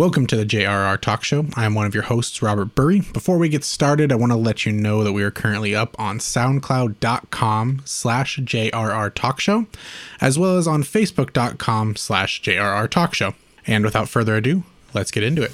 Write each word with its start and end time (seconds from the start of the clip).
Welcome 0.00 0.26
to 0.28 0.36
the 0.36 0.46
JRR 0.46 0.98
Talk 0.98 1.24
Show. 1.24 1.44
I 1.56 1.66
am 1.66 1.74
one 1.74 1.84
of 1.84 1.92
your 1.92 2.04
hosts, 2.04 2.40
Robert 2.40 2.74
Burry. 2.74 3.00
Before 3.00 3.36
we 3.36 3.50
get 3.50 3.64
started, 3.64 4.10
I 4.10 4.14
want 4.14 4.32
to 4.32 4.36
let 4.36 4.64
you 4.64 4.72
know 4.72 5.04
that 5.04 5.12
we 5.12 5.22
are 5.22 5.30
currently 5.30 5.74
up 5.74 5.94
on 6.00 6.18
soundcloud.com 6.20 7.82
slash 7.84 8.38
JRR 8.38 9.14
Talk 9.14 9.40
Show, 9.40 9.66
as 10.18 10.38
well 10.38 10.56
as 10.56 10.66
on 10.66 10.84
facebook.com 10.84 11.96
slash 11.96 12.40
JRR 12.40 12.88
Talk 12.88 13.12
Show. 13.12 13.34
And 13.66 13.84
without 13.84 14.08
further 14.08 14.36
ado, 14.36 14.62
let's 14.94 15.10
get 15.10 15.22
into 15.22 15.42
it. 15.42 15.52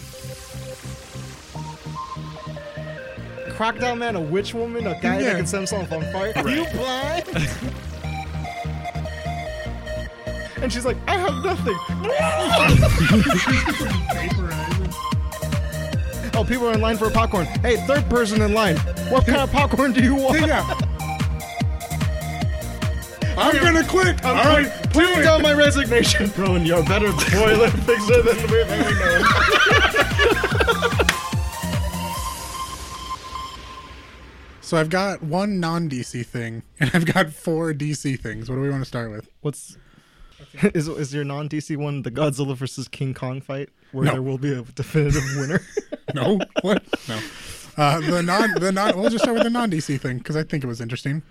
Crocodile 3.57 3.97
Man, 3.97 4.15
a 4.15 4.21
witch 4.21 4.55
woman, 4.55 4.87
a 4.87 4.93
guy 5.01 5.19
Yeah. 5.19 5.25
that 5.25 5.37
can 5.39 5.47
set 5.49 5.57
himself 5.57 5.91
on 5.91 6.03
fire. 6.13 6.33
Are 6.37 6.49
you 6.49 6.65
blind? 6.67 7.27
and 10.63 10.73
she's 10.73 10.85
like, 10.85 10.97
I 11.07 11.17
have 11.19 11.45
nothing. 11.45 11.77
oh, 16.35 16.45
people 16.45 16.69
are 16.69 16.73
in 16.73 16.81
line 16.81 16.97
for 16.97 17.11
popcorn. 17.11 17.47
Hey, 17.47 17.77
third 17.87 18.09
person 18.09 18.43
in 18.43 18.55
line. 18.55 18.77
What 19.09 19.27
kind 19.27 19.39
of 19.39 19.53
popcorn 19.53 19.93
do 19.93 20.03
you 20.03 20.15
want? 20.15 20.37
I'm 23.39 23.55
gonna 23.63 23.87
quit. 23.87 24.25
I'm 24.25 24.47
right, 24.47 24.91
putting 24.93 25.23
down 25.23 25.43
my 25.43 25.53
resignation. 25.53 26.29
Bro, 26.37 26.55
and 26.55 26.67
you're 26.67 26.81
a 26.81 26.85
better 26.85 27.13
toilet 27.13 27.71
fixer 27.71 28.23
than 28.23 28.37
we've 28.51 28.67
ever 28.67 28.95
known. 28.95 29.25
So 34.63 34.77
I've 34.77 34.91
got 34.91 35.23
one 35.23 35.61
non 35.61 35.89
DC 35.89 36.27
thing, 36.27 36.65
and 36.81 36.91
I've 36.93 37.07
got 37.07 37.31
four 37.31 37.73
DC 37.73 38.19
things. 38.19 38.49
What 38.49 38.57
do 38.57 38.63
we 38.63 38.71
want 38.71 38.83
to 38.83 38.89
start 38.89 39.13
with? 39.13 39.29
What's 39.43 39.77
is 40.75 40.89
is 40.89 41.15
your 41.15 41.25
non 41.25 41.49
DC 41.49 41.77
one 41.77 42.03
the 42.03 42.11
Godzilla 42.11 42.57
versus 42.57 42.89
King 42.89 43.15
Kong 43.15 43.41
fight 43.41 43.69
where 43.93 44.05
No. 44.07 44.13
there 44.13 44.23
will 44.23 44.39
be 44.39 44.53
a 44.53 44.63
definitive 44.63 45.25
winner? 45.37 45.61
No, 46.15 46.39
what? 46.63 46.85
No. 47.09 47.19
Uh, 47.77 48.01
the 48.01 48.23
non, 48.23 48.55
the 48.61 48.71
non. 48.73 48.99
We'll 48.99 49.11
just 49.11 49.25
start 49.25 49.35
with 49.35 49.43
the 49.43 49.51
non 49.51 49.71
DC 49.71 50.01
thing 50.01 50.19
because 50.19 50.37
I 50.37 50.45
think 50.45 50.63
it 50.63 50.67
was 50.69 50.81
interesting. 50.81 51.23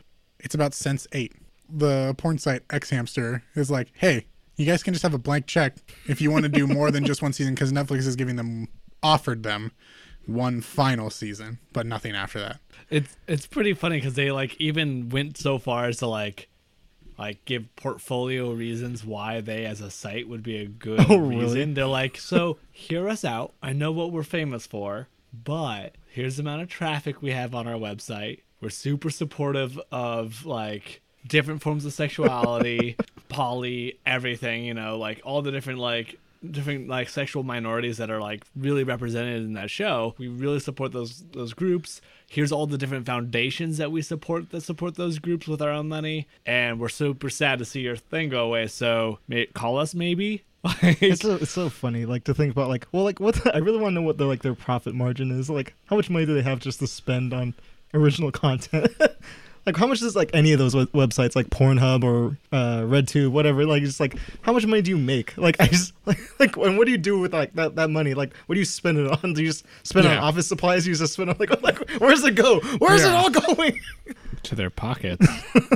It's 0.41 0.53
about 0.53 0.73
Sense8. 0.73 1.31
The 1.69 2.13
porn 2.17 2.37
site 2.37 2.67
xHamster 2.67 3.41
is 3.55 3.71
like, 3.71 3.87
hey, 3.95 4.27
you 4.57 4.65
guys 4.65 4.83
can 4.83 4.93
just 4.93 5.01
have 5.01 5.13
a 5.13 5.17
blank 5.17 5.47
check 5.47 5.77
if 6.07 6.21
you 6.21 6.29
want 6.29 6.43
to 6.43 6.49
do 6.49 6.67
more 6.67 6.91
than 6.91 7.05
just 7.05 7.21
one 7.21 7.31
season 7.33 7.55
because 7.55 7.71
Netflix 7.71 7.99
is 8.05 8.15
giving 8.17 8.35
them 8.35 8.67
offered 9.01 9.43
them 9.43 9.71
one 10.27 10.59
final 10.61 11.09
season, 11.09 11.57
but 11.71 11.85
nothing 11.85 12.13
after 12.13 12.39
that. 12.39 12.59
It's 12.89 13.15
it's 13.27 13.47
pretty 13.47 13.73
funny 13.73 13.97
because 13.97 14.15
they 14.15 14.29
like 14.31 14.59
even 14.59 15.07
went 15.09 15.37
so 15.37 15.57
far 15.57 15.85
as 15.85 15.97
to 15.97 16.07
like 16.07 16.49
like 17.17 17.43
give 17.45 17.73
portfolio 17.75 18.51
reasons 18.51 19.05
why 19.05 19.41
they 19.41 19.65
as 19.65 19.81
a 19.81 19.89
site 19.91 20.27
would 20.27 20.43
be 20.43 20.57
a 20.57 20.65
good 20.65 20.99
Oh, 21.09 21.17
really? 21.17 21.43
reason. 21.45 21.73
They're 21.73 21.85
like, 21.85 22.17
so 22.17 22.57
hear 22.71 23.07
us 23.09 23.23
out. 23.23 23.53
I 23.63 23.73
know 23.73 23.91
what 23.91 24.11
we're 24.11 24.23
famous 24.23 24.65
for, 24.67 25.07
but 25.33 25.95
here's 26.09 26.37
the 26.37 26.41
amount 26.43 26.61
of 26.63 26.69
traffic 26.69 27.21
we 27.21 27.31
have 27.31 27.55
on 27.55 27.67
our 27.67 27.79
website. 27.79 28.39
We're 28.61 28.69
super 28.69 29.09
supportive 29.09 29.79
of 29.91 30.45
like 30.45 31.01
different 31.27 31.61
forms 31.61 31.85
of 31.85 31.93
sexuality, 31.93 32.95
poly, 33.29 33.99
everything, 34.05 34.65
you 34.65 34.73
know, 34.73 34.97
like 34.97 35.21
all 35.23 35.41
the 35.41 35.51
different 35.51 35.79
like 35.79 36.19
different 36.51 36.87
like 36.87 37.09
sexual 37.09 37.43
minorities 37.43 37.97
that 37.97 38.09
are 38.09 38.21
like 38.21 38.43
really 38.55 38.83
represented 38.83 39.43
in 39.43 39.53
that 39.53 39.69
show. 39.69 40.15
We 40.17 40.27
really 40.27 40.59
support 40.59 40.91
those 40.91 41.23
those 41.31 41.53
groups. 41.53 42.01
Here's 42.27 42.51
all 42.51 42.67
the 42.67 42.77
different 42.77 43.05
foundations 43.05 43.77
that 43.77 43.91
we 43.91 44.01
support 44.01 44.49
that 44.51 44.61
support 44.61 44.95
those 44.95 45.19
groups 45.19 45.47
with 45.47 45.61
our 45.61 45.69
own 45.69 45.87
money, 45.87 46.27
and 46.45 46.79
we're 46.79 46.89
super 46.89 47.29
sad 47.29 47.59
to 47.59 47.65
see 47.65 47.81
your 47.81 47.95
thing 47.95 48.29
go 48.29 48.45
away. 48.45 48.67
So 48.67 49.19
may, 49.27 49.45
call 49.47 49.77
us 49.77 49.93
maybe. 49.95 50.43
It's 50.81 51.21
so 51.21 51.35
it's 51.35 51.51
so 51.51 51.69
funny 51.69 52.05
like 52.05 52.23
to 52.23 52.33
think 52.33 52.51
about 52.51 52.69
like 52.69 52.87
well 52.91 53.03
like 53.03 53.19
what 53.19 53.55
I 53.55 53.59
really 53.59 53.77
want 53.77 53.91
to 53.93 53.95
know 53.95 54.01
what 54.01 54.17
their 54.17 54.27
like 54.27 54.41
their 54.41 54.55
profit 54.55 54.95
margin 54.95 55.29
is 55.29 55.47
like 55.47 55.75
how 55.85 55.95
much 55.95 56.09
money 56.09 56.25
do 56.25 56.33
they 56.33 56.41
have 56.41 56.59
just 56.59 56.79
to 56.79 56.87
spend 56.87 57.33
on 57.33 57.53
original 57.93 58.31
content 58.31 58.91
like 59.65 59.77
how 59.77 59.87
much 59.87 59.99
does 59.99 60.15
like 60.15 60.29
any 60.33 60.51
of 60.53 60.59
those 60.59 60.75
web- 60.75 60.91
websites 60.91 61.35
like 61.35 61.47
Pornhub 61.49 62.03
or 62.03 62.37
uh 62.51 62.81
RedTube 62.81 63.31
whatever 63.31 63.65
like 63.65 63.83
just 63.83 63.99
like 63.99 64.15
how 64.41 64.53
much 64.53 64.65
money 64.65 64.81
do 64.81 64.91
you 64.91 64.97
make? 64.97 65.37
Like 65.37 65.59
I 65.59 65.67
just 65.67 65.93
like 66.05 66.19
like 66.39 66.55
and 66.57 66.77
what 66.77 66.85
do 66.85 66.91
you 66.91 66.97
do 66.97 67.19
with 67.19 67.33
like 67.33 67.53
that 67.53 67.75
that 67.75 67.89
money? 67.89 68.13
Like 68.13 68.35
what 68.45 68.55
do 68.55 68.59
you 68.59 68.65
spend 68.65 68.97
it 68.97 69.07
on? 69.23 69.33
Do 69.33 69.41
you 69.41 69.47
just 69.47 69.65
spend 69.83 70.05
it 70.05 70.11
on 70.11 70.17
office 70.17 70.47
supplies? 70.47 70.87
You 70.87 70.95
just 70.95 71.13
spend 71.13 71.29
on 71.29 71.37
like 71.39 71.61
like 71.63 71.77
where's 71.99 72.23
it 72.23 72.35
go? 72.35 72.59
Where's 72.79 73.03
it 73.03 73.11
all 73.11 73.29
going? 73.29 73.79
To 74.43 74.55
their 74.55 74.69
pockets. 74.69 75.25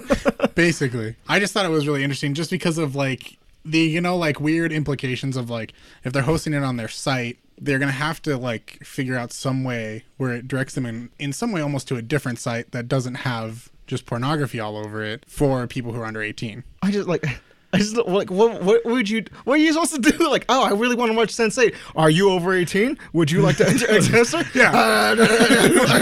Basically, 0.56 1.16
I 1.28 1.40
just 1.40 1.54
thought 1.54 1.66
it 1.66 1.70
was 1.70 1.88
really 1.88 2.04
interesting 2.04 2.34
just 2.34 2.52
because 2.52 2.78
of 2.78 2.96
like 2.96 3.38
the 3.66 3.80
you 3.80 4.02
know 4.02 4.16
like 4.16 4.40
weird 4.40 4.72
implications 4.72 5.36
of 5.36 5.50
like 5.50 5.74
if 6.04 6.14
they're 6.14 6.24
hosting 6.24 6.54
it 6.54 6.64
on 6.64 6.78
their 6.78 6.88
site 6.88 7.38
they're 7.62 7.80
gonna 7.80 7.92
have 7.92 8.22
to 8.22 8.38
like 8.38 8.80
figure 8.84 9.18
out 9.18 9.34
some 9.34 9.64
way 9.64 10.04
where 10.18 10.34
it 10.34 10.48
directs 10.48 10.76
them 10.76 10.86
in 10.86 11.10
in 11.20 11.34
some 11.34 11.52
way 11.52 11.62
almost 11.62 11.88
to 11.88 11.98
a 11.98 12.02
different 12.02 12.40
site 12.40 12.72
that 12.72 12.88
doesn't 12.88 13.16
have 13.16 13.70
just 13.90 14.06
pornography 14.06 14.60
all 14.62 14.78
over 14.78 15.04
it 15.04 15.26
for 15.28 15.68
people 15.68 15.92
who 15.92 16.00
are 16.00 16.06
under 16.06 16.22
18 16.22 16.64
I 16.82 16.92
just 16.92 17.10
like. 17.10 17.26
I 17.72 17.78
just 17.78 17.96
like 17.98 18.32
what 18.32 18.64
what 18.64 18.84
would 18.84 19.08
you 19.08 19.26
what 19.44 19.54
are 19.54 19.58
you 19.62 19.72
supposed 19.72 19.94
to 19.94 20.02
do? 20.02 20.28
Like, 20.32 20.46
oh, 20.50 20.64
I 20.64 20.72
really 20.72 20.96
want 20.96 21.12
to 21.12 21.16
watch 21.16 21.30
Sense8. 21.32 21.76
Are 21.96 22.10
you 22.10 22.32
over 22.32 22.52
eighteen? 22.54 22.98
Would 23.14 23.30
you 23.30 23.42
like 23.44 23.58
to 23.58 23.70
enter 23.70 23.86
xHamster? 23.86 24.56
Yeah. 24.56 24.72
Uh, 24.72 25.16
I 25.88 26.00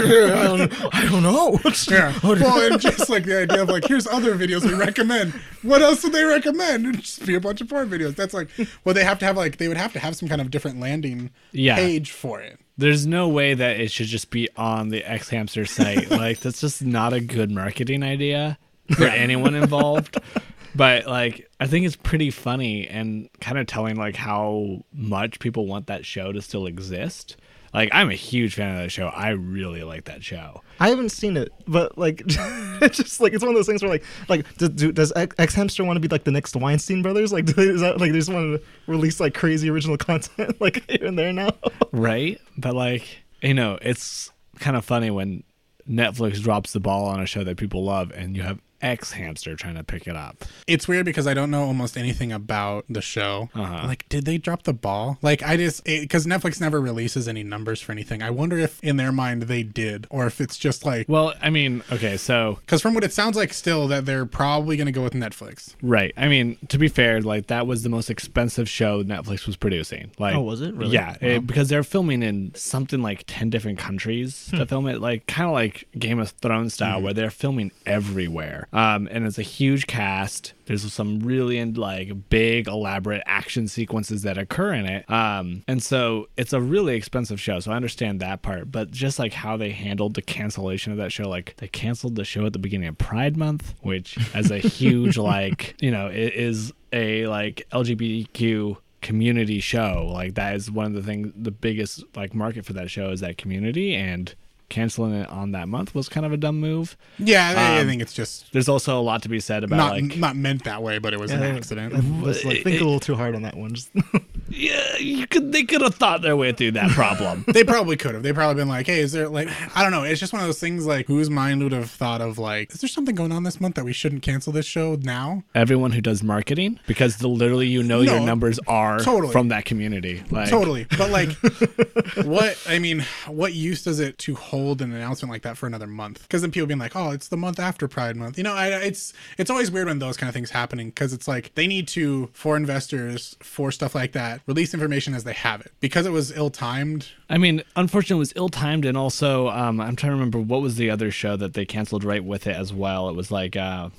don't, 0.56 0.94
I 0.94 1.04
don't 1.04 1.22
know. 1.22 1.58
yeah 1.90 2.18
well 2.22 2.72
and 2.72 2.80
just 2.80 3.10
like 3.10 3.24
the 3.24 3.40
idea 3.42 3.60
of 3.62 3.68
like 3.68 3.84
here's 3.86 4.06
other 4.06 4.34
videos 4.34 4.64
we 4.64 4.72
recommend 4.74 5.32
what 5.62 5.82
else 5.82 6.02
would 6.04 6.12
they 6.14 6.24
recommend 6.24 6.86
It'd 6.86 7.02
just 7.02 7.26
be 7.26 7.34
a 7.34 7.40
bunch 7.40 7.60
of 7.60 7.68
porn 7.68 7.90
videos 7.90 8.16
that's 8.16 8.32
like 8.32 8.48
well 8.84 8.94
they 8.94 9.04
have 9.04 9.18
to 9.18 9.26
have 9.26 9.36
like 9.36 9.58
they 9.58 9.68
would 9.68 9.76
have 9.76 9.92
to 9.92 9.98
have 9.98 10.16
some 10.16 10.26
kind 10.28 10.40
of 10.40 10.50
different 10.50 10.80
landing 10.80 11.30
Yeah. 11.52 11.76
page 11.76 12.12
for 12.12 12.40
it 12.40 12.58
There's 12.78 13.06
no 13.06 13.28
way 13.28 13.54
that 13.54 13.80
it 13.80 13.90
should 13.90 14.06
just 14.06 14.30
be 14.30 14.48
on 14.56 14.88
the 14.88 15.02
xHamster 15.02 15.68
site. 15.68 16.10
like 16.12 16.40
that's 16.40 16.60
just 16.60 16.82
not 16.82 17.12
a 17.12 17.20
good 17.20 17.50
marketing 17.50 18.02
idea 18.02 18.56
for 18.96 19.04
anyone 19.04 19.54
involved. 19.54 20.16
But 20.74 21.06
like 21.06 21.50
I 21.58 21.66
think 21.66 21.86
it's 21.86 21.96
pretty 21.96 22.30
funny 22.30 22.86
and 22.86 23.28
kind 23.40 23.58
of 23.58 23.66
telling 23.66 23.96
like 23.96 24.14
how 24.14 24.84
much 24.92 25.40
people 25.40 25.66
want 25.66 25.86
that 25.88 26.06
show 26.06 26.30
to 26.30 26.40
still 26.40 26.66
exist. 26.66 27.36
Like 27.72 27.90
I'm 27.92 28.10
a 28.10 28.14
huge 28.14 28.54
fan 28.54 28.76
of 28.76 28.82
that 28.82 28.90
show. 28.90 29.08
I 29.08 29.30
really 29.30 29.82
like 29.82 30.04
that 30.04 30.24
show. 30.24 30.62
I 30.80 30.88
haven't 30.88 31.10
seen 31.10 31.36
it, 31.36 31.52
but 31.66 31.98
like, 31.98 32.22
it's 32.26 32.96
just 32.96 33.20
like 33.20 33.32
it's 33.32 33.42
one 33.42 33.50
of 33.50 33.56
those 33.56 33.66
things 33.66 33.82
where 33.82 33.90
like, 33.90 34.04
like 34.28 34.56
do, 34.56 34.68
do, 34.68 34.92
does 34.92 35.12
X, 35.16 35.54
Hamster 35.54 35.84
want 35.84 35.96
to 35.96 36.00
be 36.00 36.08
like 36.08 36.24
the 36.24 36.30
next 36.30 36.54
Weinstein 36.56 37.02
brothers? 37.02 37.32
Like, 37.32 37.46
they, 37.46 37.62
is 37.64 37.80
that 37.80 37.98
like 38.00 38.12
they 38.12 38.18
just 38.18 38.32
want 38.32 38.60
to 38.60 38.66
release 38.86 39.20
like 39.20 39.34
crazy 39.34 39.70
original 39.70 39.96
content 39.98 40.60
like 40.60 40.88
here 40.88 41.06
and 41.06 41.18
there 41.18 41.32
now? 41.32 41.50
Right? 41.92 42.40
But 42.56 42.74
like, 42.74 43.04
you 43.42 43.54
know, 43.54 43.78
it's 43.82 44.30
kind 44.60 44.76
of 44.76 44.84
funny 44.84 45.10
when 45.10 45.42
Netflix 45.88 46.40
drops 46.40 46.72
the 46.72 46.80
ball 46.80 47.06
on 47.06 47.20
a 47.20 47.26
show 47.26 47.44
that 47.44 47.56
people 47.56 47.84
love 47.84 48.12
and 48.14 48.36
you 48.36 48.42
have 48.42 48.60
xHamster 48.82 49.56
trying 49.56 49.74
to 49.74 49.84
pick 49.84 50.06
it 50.06 50.16
up. 50.16 50.44
it's 50.66 50.86
weird 50.88 51.04
because 51.04 51.26
I 51.26 51.34
don't 51.34 51.50
know 51.50 51.64
almost 51.64 51.96
anything 51.96 52.32
about 52.32 52.84
the 52.88 53.00
show. 53.02 53.48
Uh-huh. 53.54 53.86
Like, 53.86 54.08
did 54.08 54.24
they 54.24 54.38
drop 54.38 54.62
the 54.64 54.72
ball? 54.72 55.18
Like, 55.22 55.42
I 55.42 55.56
just 55.56 55.84
because 55.84 56.26
Netflix 56.26 56.60
never 56.60 56.80
releases 56.80 57.28
any 57.28 57.42
numbers 57.42 57.80
for 57.80 57.92
anything. 57.92 58.22
I 58.22 58.30
wonder 58.30 58.58
if 58.58 58.82
in 58.82 58.96
their 58.96 59.12
mind 59.12 59.42
they 59.44 59.62
did, 59.62 60.06
or 60.10 60.26
if 60.26 60.40
it's 60.40 60.56
just 60.56 60.84
like 60.84 61.08
Well, 61.08 61.34
I 61.42 61.50
mean, 61.50 61.82
okay, 61.92 62.16
so 62.16 62.58
because 62.60 62.80
from 62.82 62.94
what 62.94 63.04
it 63.04 63.12
sounds 63.12 63.36
like, 63.36 63.52
still 63.52 63.88
that 63.88 64.06
they're 64.06 64.26
probably 64.26 64.76
going 64.76 64.86
to 64.86 64.92
go 64.92 65.02
with 65.02 65.14
Netflix. 65.14 65.74
right. 65.82 66.12
I 66.16 66.28
mean, 66.28 66.56
to 66.68 66.78
be 66.78 66.88
fair, 66.88 67.20
like 67.20 67.48
that 67.48 67.66
was 67.66 67.82
the 67.82 67.88
most 67.88 68.10
expensive 68.10 68.68
show 68.68 69.02
Netflix 69.02 69.46
was 69.46 69.56
producing. 69.56 70.10
Like, 70.18 70.34
Oh, 70.34 70.42
was 70.42 70.60
it? 70.60 70.74
Really? 70.74 70.92
Yeah, 70.92 71.16
it- 71.20 71.46
because 71.46 71.68
they're 71.68 71.82
filming 71.82 72.22
in 72.22 72.54
something 72.54 73.02
like 73.02 73.24
ten 73.26 73.50
different 73.50 73.78
countries 73.78 74.46
to 74.54 74.66
film 74.66 74.86
it, 74.86 75.00
like 75.00 75.26
kind 75.26 75.46
of 75.48 75.52
like 75.54 75.88
Game 75.98 76.18
of 76.18 76.30
Thrones 76.30 76.74
style, 76.74 77.00
where 77.00 77.12
they're 77.14 77.30
filming 77.30 77.72
everywhere. 77.86 78.67
Um, 78.72 79.08
and 79.10 79.26
it's 79.26 79.38
a 79.38 79.42
huge 79.42 79.86
cast. 79.86 80.52
There's 80.66 80.92
some 80.92 81.20
really 81.20 81.64
like 81.64 82.28
big, 82.28 82.68
elaborate 82.68 83.22
action 83.26 83.68
sequences 83.68 84.22
that 84.22 84.38
occur 84.38 84.74
in 84.74 84.86
it. 84.86 85.10
Um, 85.10 85.64
and 85.66 85.82
so 85.82 86.28
it's 86.36 86.52
a 86.52 86.60
really 86.60 86.94
expensive 86.94 87.40
show. 87.40 87.60
So 87.60 87.72
I 87.72 87.76
understand 87.76 88.20
that 88.20 88.42
part, 88.42 88.70
but 88.70 88.90
just 88.90 89.18
like 89.18 89.32
how 89.32 89.56
they 89.56 89.70
handled 89.70 90.14
the 90.14 90.22
cancellation 90.22 90.92
of 90.92 90.98
that 90.98 91.12
show, 91.12 91.28
like 91.28 91.54
they 91.56 91.68
canceled 91.68 92.16
the 92.16 92.24
show 92.24 92.46
at 92.46 92.52
the 92.52 92.58
beginning 92.58 92.88
of 92.88 92.98
Pride 92.98 93.36
Month, 93.36 93.74
which 93.80 94.18
as 94.34 94.50
a 94.50 94.58
huge 94.58 95.16
like 95.18 95.74
you 95.80 95.90
know 95.90 96.08
it 96.08 96.34
is 96.34 96.72
a 96.92 97.26
like 97.26 97.66
LGBTQ 97.72 98.76
community 99.00 99.60
show 99.60 100.10
like 100.12 100.34
that 100.34 100.56
is 100.56 100.70
one 100.70 100.86
of 100.86 100.92
the 100.92 101.02
things 101.02 101.32
the 101.36 101.52
biggest 101.52 102.02
like 102.16 102.34
market 102.34 102.64
for 102.64 102.72
that 102.72 102.90
show 102.90 103.10
is 103.10 103.20
that 103.20 103.38
community 103.38 103.94
and 103.94 104.34
canceling 104.68 105.14
it 105.14 105.28
on 105.30 105.52
that 105.52 105.68
month 105.68 105.94
was 105.94 106.08
kind 106.08 106.26
of 106.26 106.32
a 106.32 106.36
dumb 106.36 106.60
move 106.60 106.96
Yeah, 107.18 107.54
I, 107.56 107.76
I 107.76 107.80
Um, 107.80 107.86
think 107.86 108.02
it's 108.02 108.12
just 108.12 108.52
there's 108.52 108.68
also 108.68 108.98
a 108.98 109.02
lot 109.02 109.22
to 109.22 109.28
be 109.28 109.40
said 109.40 109.64
about 109.64 109.76
not 109.76 109.92
like 109.92 110.16
not 110.16 110.36
meant 110.36 110.64
that 110.64 110.82
way, 110.82 110.98
but 110.98 111.12
it 111.14 111.20
was 111.20 111.30
an 111.30 111.42
accident. 111.42 111.94
I 111.94 112.22
was 112.22 112.44
like 112.44 112.62
think 112.64 112.80
a 112.80 112.84
little 112.84 113.00
too 113.00 113.14
hard 113.14 113.34
on 113.34 113.42
that 113.42 113.56
one. 113.56 113.74
Just 113.74 113.90
yeah, 114.48 114.96
you 114.98 115.26
could 115.26 115.52
they 115.52 115.62
could 115.64 115.80
have 115.80 115.94
thought 115.94 116.22
their 116.22 116.36
way 116.36 116.52
through 116.52 116.72
that 116.72 116.90
problem. 116.90 117.44
they 117.54 117.64
probably 117.64 117.96
could 117.96 118.14
have. 118.14 118.22
They 118.22 118.32
probably 118.32 118.60
been 118.60 118.68
like, 118.68 118.86
"Hey, 118.86 119.00
is 119.00 119.12
there 119.12 119.28
like 119.28 119.48
I 119.76 119.82
don't 119.82 119.92
know." 119.92 120.02
It's 120.02 120.20
just 120.20 120.32
one 120.32 120.42
of 120.42 120.48
those 120.48 120.60
things 120.60 120.86
like 120.86 121.06
whose 121.06 121.30
mind 121.30 121.62
would 121.62 121.72
have 121.72 121.90
thought 121.90 122.20
of 122.20 122.38
like, 122.38 122.72
"Is 122.74 122.80
there 122.80 122.88
something 122.88 123.14
going 123.14 123.32
on 123.32 123.42
this 123.44 123.60
month 123.60 123.76
that 123.76 123.84
we 123.84 123.92
shouldn't 123.92 124.22
cancel 124.22 124.52
this 124.52 124.66
show 124.66 124.96
now?" 125.00 125.44
Everyone 125.54 125.92
who 125.92 126.00
does 126.00 126.22
marketing, 126.22 126.78
because 126.86 127.16
the, 127.18 127.28
literally 127.28 127.66
you 127.68 127.82
know 127.82 128.00
your 128.00 128.20
numbers 128.20 128.58
are 128.66 128.98
totally. 129.00 129.32
from 129.32 129.48
that 129.48 129.64
community. 129.64 130.22
Like, 130.30 130.48
Totally. 130.50 130.86
But 130.96 131.10
like, 131.10 131.30
what 132.24 132.58
I 132.68 132.78
mean, 132.78 133.04
what 133.26 133.52
use 133.54 133.82
does 133.82 134.00
it 134.00 134.18
to 134.18 134.34
hold 134.34 134.57
an 134.80 134.92
announcement 134.92 135.30
like 135.30 135.42
that 135.42 135.56
for 135.56 135.66
another 135.66 135.86
month? 135.86 136.22
Because 136.22 136.42
then 136.42 136.50
people 136.50 136.66
being 136.66 136.78
like, 136.78 136.96
"Oh, 136.96 137.10
it's 137.10 137.28
the 137.28 137.36
month 137.36 137.58
after 137.58 137.88
Pride 137.88 138.16
Month." 138.16 138.38
You 138.38 138.44
know, 138.44 138.54
I, 138.54 138.68
it's 138.68 139.12
it's 139.36 139.50
always 139.50 139.70
weird 139.70 139.86
when 139.86 139.98
those 139.98 140.16
kind 140.16 140.28
of 140.28 140.34
things 140.34 140.50
happening 140.50 140.88
because 140.88 141.12
it's 141.12 141.28
like 141.28 141.54
they 141.54 141.66
need 141.66 141.88
to 141.88 142.28
for 142.32 142.56
investors 142.56 143.36
for 143.40 143.70
stuff 143.72 143.94
like 143.94 144.12
that 144.12 144.40
release 144.46 144.74
information 144.74 145.14
as 145.14 145.24
they 145.24 145.32
have 145.32 145.60
it 145.60 145.72
because 145.80 146.06
it 146.06 146.12
was 146.12 146.36
ill 146.36 146.50
timed. 146.50 147.08
I 147.30 147.38
mean, 147.38 147.62
unfortunately, 147.76 148.16
it 148.16 148.20
was 148.20 148.32
ill 148.36 148.48
timed, 148.48 148.84
and 148.84 148.96
also 148.96 149.48
um, 149.48 149.80
I'm 149.80 149.96
trying 149.96 150.10
to 150.10 150.16
remember 150.16 150.38
what 150.38 150.62
was 150.62 150.76
the 150.76 150.90
other 150.90 151.10
show 151.10 151.36
that 151.36 151.54
they 151.54 151.64
canceled 151.64 152.04
right 152.04 152.24
with 152.24 152.46
it 152.46 152.56
as 152.56 152.72
well. 152.72 153.08
It 153.08 153.16
was 153.16 153.30
like. 153.30 153.56
Uh, 153.56 153.90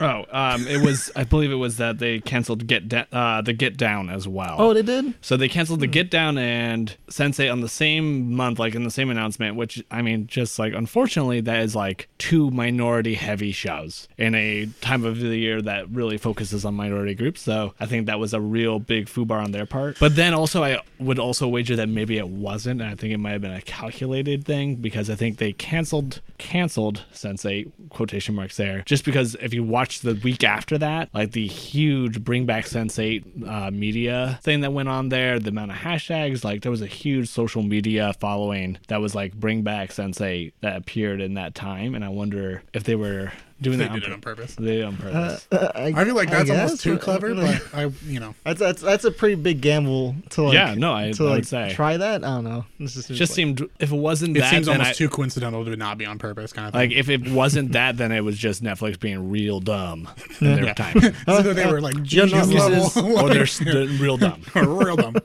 Oh, 0.00 0.24
um, 0.30 0.66
it 0.66 0.84
was. 0.84 1.10
I 1.14 1.24
believe 1.24 1.52
it 1.52 1.56
was 1.56 1.76
that 1.76 1.98
they 1.98 2.20
canceled 2.20 2.66
Get 2.66 2.88
da- 2.88 3.06
uh, 3.12 3.42
the 3.42 3.52
Get 3.52 3.76
Down 3.76 4.10
as 4.10 4.26
well. 4.26 4.56
Oh, 4.58 4.74
they 4.74 4.82
did. 4.82 5.14
So 5.20 5.36
they 5.36 5.48
canceled 5.48 5.80
the 5.80 5.86
Get 5.86 6.10
Down 6.10 6.36
and 6.36 6.96
Sense8 7.08 7.50
on 7.50 7.60
the 7.60 7.68
same 7.68 8.34
month, 8.34 8.58
like 8.58 8.74
in 8.74 8.84
the 8.84 8.90
same 8.90 9.10
announcement, 9.10 9.56
which 9.56 9.82
I 9.90 10.02
mean, 10.02 10.26
just 10.26 10.58
like 10.58 10.72
unfortunately, 10.74 11.40
that 11.42 11.60
is 11.60 11.76
like 11.76 12.08
two 12.18 12.50
minority 12.50 13.14
heavy 13.14 13.52
shows 13.52 14.08
in 14.18 14.34
a 14.34 14.66
time 14.80 15.04
of 15.04 15.20
the 15.20 15.36
year 15.36 15.62
that 15.62 15.88
really 15.90 16.18
focuses 16.18 16.64
on 16.64 16.74
minority 16.74 17.14
groups. 17.14 17.42
So 17.42 17.74
I 17.78 17.86
think 17.86 18.06
that 18.06 18.18
was 18.18 18.34
a 18.34 18.40
real 18.40 18.80
big 18.80 19.06
foobar 19.06 19.42
on 19.42 19.52
their 19.52 19.66
part. 19.66 19.98
But 20.00 20.16
then 20.16 20.34
also, 20.34 20.64
I 20.64 20.80
would 20.98 21.18
also 21.18 21.46
wager 21.46 21.76
that 21.76 21.88
maybe 21.88 22.18
it 22.18 22.28
wasn't. 22.28 22.80
And 22.80 22.90
I 22.90 22.94
think 22.94 23.12
it 23.12 23.18
might 23.18 23.32
have 23.32 23.42
been 23.42 23.52
a 23.52 23.62
calculated 23.62 24.44
thing 24.44 24.76
because 24.76 25.08
I 25.08 25.14
think 25.14 25.38
they 25.38 25.52
canceled 25.52 26.20
canceled 26.38 27.04
Sense8 27.12 27.70
quotation 27.90 28.34
marks 28.34 28.56
there 28.56 28.82
just 28.82 29.04
because 29.04 29.36
if 29.40 29.54
you 29.54 29.62
watch 29.62 29.83
the 29.88 30.14
week 30.14 30.44
after 30.44 30.78
that, 30.78 31.08
like 31.14 31.32
the 31.32 31.46
huge 31.46 32.22
bring 32.22 32.46
back 32.46 32.66
Sense8 32.66 33.48
uh, 33.48 33.70
media 33.70 34.38
thing 34.42 34.60
that 34.60 34.72
went 34.72 34.88
on 34.88 35.08
there, 35.08 35.38
the 35.38 35.50
amount 35.50 35.70
of 35.70 35.78
hashtags, 35.78 36.44
like 36.44 36.62
there 36.62 36.70
was 36.70 36.82
a 36.82 36.86
huge 36.86 37.28
social 37.28 37.62
media 37.62 38.12
following 38.20 38.78
that 38.88 39.00
was 39.00 39.14
like 39.14 39.34
bring 39.34 39.62
back 39.62 39.90
Sense8 39.90 40.52
that 40.60 40.76
appeared 40.76 41.20
in 41.20 41.34
that 41.34 41.54
time. 41.54 41.94
And 41.94 42.04
I 42.04 42.08
wonder 42.08 42.62
if 42.72 42.84
they 42.84 42.94
were 42.94 43.32
doing 43.60 43.78
They 43.78 43.84
that 43.86 43.94
did 43.94 44.02
it 44.04 44.12
on 44.12 44.20
purpose. 44.20 44.54
They 44.56 44.64
did 44.66 44.80
it 44.80 44.84
on 44.84 44.96
purpose. 44.96 45.46
Uh, 45.50 45.72
I, 45.74 45.84
I 45.96 46.04
feel 46.04 46.14
like 46.14 46.30
that's 46.30 46.50
almost 46.50 46.82
too 46.82 46.98
clever, 46.98 47.34
but 47.34 47.62
I, 47.72 47.84
you 48.06 48.20
know, 48.20 48.34
That's 48.44 48.58
that's 48.60 48.82
that's 48.82 49.04
a 49.04 49.10
pretty 49.10 49.36
big 49.36 49.60
gamble 49.60 50.16
to 50.30 50.42
like. 50.42 50.54
Yeah, 50.54 50.74
no, 50.74 50.92
I- 50.92 51.12
to 51.12 51.22
I 51.22 51.30
would 51.30 51.34
like 51.36 51.44
say. 51.44 51.72
try 51.74 51.96
that. 51.96 52.24
I 52.24 52.28
don't 52.28 52.44
know. 52.44 52.64
This 52.80 52.96
is 52.96 53.08
It 53.10 53.14
just 53.14 53.30
like- 53.32 53.36
seemed 53.36 53.62
if 53.78 53.92
it 53.92 53.96
wasn't 53.96 54.36
it 54.36 54.40
that, 54.40 54.50
seems 54.50 54.66
then 54.66 54.76
almost 54.80 54.90
I- 54.90 54.94
too 54.94 55.08
coincidental 55.08 55.64
to 55.64 55.76
not 55.76 55.98
be 55.98 56.06
on 56.06 56.18
purpose, 56.18 56.52
kind 56.52 56.66
of 56.66 56.72
thing. 56.72 56.90
like 56.90 56.92
if 56.98 57.08
it 57.08 57.28
wasn't 57.30 57.72
that, 57.72 57.96
then 57.96 58.12
it 58.12 58.20
was 58.22 58.36
just 58.38 58.62
Netflix 58.62 58.98
being 58.98 59.30
real 59.30 59.60
dumb 59.60 60.08
in 60.40 60.54
their 60.56 60.64
Yeah. 60.66 60.74
time. 60.74 61.00
so 61.26 61.42
they 61.54 61.70
were 61.70 61.80
like 61.80 61.94
You're 62.12 62.26
not 62.26 62.44
genius 62.46 62.96
level, 62.96 63.18
or 63.18 63.28
they're 63.30 63.44
they're 63.64 63.86
real 63.98 64.16
dumb. 64.16 64.42
real 64.54 64.96
dumb. 64.96 65.16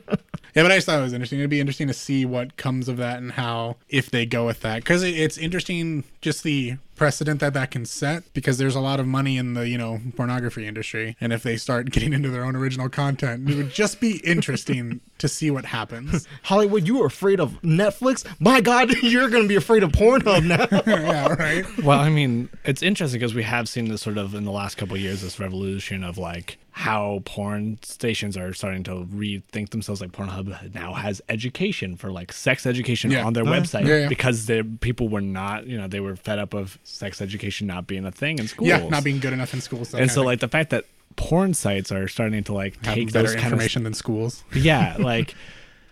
Yeah, 0.56 0.64
but 0.64 0.72
I 0.72 0.76
just 0.78 0.86
thought 0.86 0.98
it 0.98 1.02
was 1.02 1.12
interesting. 1.12 1.38
It'd 1.38 1.48
be 1.48 1.60
interesting 1.60 1.86
to 1.86 1.94
see 1.94 2.26
what 2.26 2.56
comes 2.56 2.88
of 2.88 2.96
that 2.96 3.18
and 3.18 3.30
how 3.32 3.76
if 3.88 4.10
they 4.10 4.26
go 4.26 4.46
with 4.46 4.60
that 4.62 4.78
because 4.78 5.04
it, 5.04 5.10
it's 5.16 5.38
interesting 5.38 6.02
just 6.22 6.42
the 6.42 6.76
precedent 7.00 7.40
that 7.40 7.54
that 7.54 7.70
can 7.70 7.86
set 7.86 8.30
because 8.34 8.58
there's 8.58 8.74
a 8.74 8.80
lot 8.80 9.00
of 9.00 9.06
money 9.06 9.38
in 9.38 9.54
the 9.54 9.66
you 9.66 9.78
know 9.78 9.98
pornography 10.16 10.66
industry 10.66 11.16
and 11.18 11.32
if 11.32 11.42
they 11.42 11.56
start 11.56 11.90
getting 11.94 12.12
into 12.12 12.28
their 12.28 12.44
own 12.44 12.54
original 12.54 12.90
content 12.90 13.48
it 13.48 13.56
would 13.56 13.72
just 13.72 14.02
be 14.02 14.18
interesting 14.18 15.00
to 15.16 15.26
see 15.26 15.50
what 15.50 15.64
happens 15.64 16.28
Hollywood, 16.42 16.86
you 16.86 16.98
were 16.98 17.06
afraid 17.06 17.40
of 17.40 17.52
Netflix. 17.62 18.26
My 18.38 18.60
God, 18.60 18.90
you're 19.02 19.30
gonna 19.30 19.48
be 19.48 19.56
afraid 19.56 19.82
of 19.82 19.92
Pornhub 19.92 20.44
now. 20.44 20.66
yeah 20.86 21.32
right 21.32 21.64
Well, 21.82 21.98
I 21.98 22.10
mean, 22.10 22.50
it's 22.64 22.82
interesting 22.82 23.18
because 23.18 23.34
we 23.34 23.44
have 23.44 23.66
seen 23.66 23.88
this 23.88 24.02
sort 24.02 24.18
of 24.18 24.34
in 24.34 24.44
the 24.44 24.50
last 24.50 24.76
couple 24.76 24.96
of 24.96 25.00
years, 25.00 25.22
this 25.22 25.40
revolution 25.40 26.04
of 26.04 26.18
like 26.18 26.58
how 26.80 27.20
porn 27.26 27.78
stations 27.82 28.38
are 28.38 28.54
starting 28.54 28.82
to 28.82 28.92
rethink 29.14 29.68
themselves. 29.68 30.00
Like 30.00 30.12
Pornhub 30.12 30.74
now 30.74 30.94
has 30.94 31.20
education 31.28 31.94
for 31.96 32.10
like 32.10 32.32
sex 32.32 32.64
education 32.64 33.10
Yeah. 33.10 33.26
on 33.26 33.34
their 33.34 33.42
Oh, 33.44 33.48
website 33.48 33.86
Yeah, 33.86 33.96
yeah. 33.98 34.08
because 34.08 34.46
the 34.46 34.62
people 34.80 35.08
were 35.10 35.20
not, 35.20 35.66
you 35.66 35.76
know, 35.76 35.88
they 35.88 36.00
were 36.00 36.16
fed 36.16 36.38
up 36.38 36.54
of 36.54 36.78
sex 36.82 37.20
education 37.20 37.66
not 37.66 37.86
being 37.86 38.06
a 38.06 38.10
thing 38.10 38.38
in 38.38 38.48
schools. 38.48 38.68
yeah 38.70 38.88
not 38.88 39.04
being 39.04 39.20
good 39.20 39.34
enough 39.34 39.52
in 39.52 39.60
schools 39.60 39.92
and 39.94 40.10
so 40.10 40.22
like 40.22 40.40
the 40.40 40.48
fact 40.48 40.70
that 40.70 40.84
porn 41.16 41.52
sites 41.54 41.92
are 41.92 42.08
starting 42.08 42.42
to 42.44 42.54
like 42.54 42.82
have 42.86 42.94
take 42.94 43.12
better 43.12 43.26
kind 43.28 43.38
of 43.38 43.44
information 43.44 43.82
than 43.84 43.92
schools 43.92 44.42
yeah 44.54 44.96
like 44.98 45.34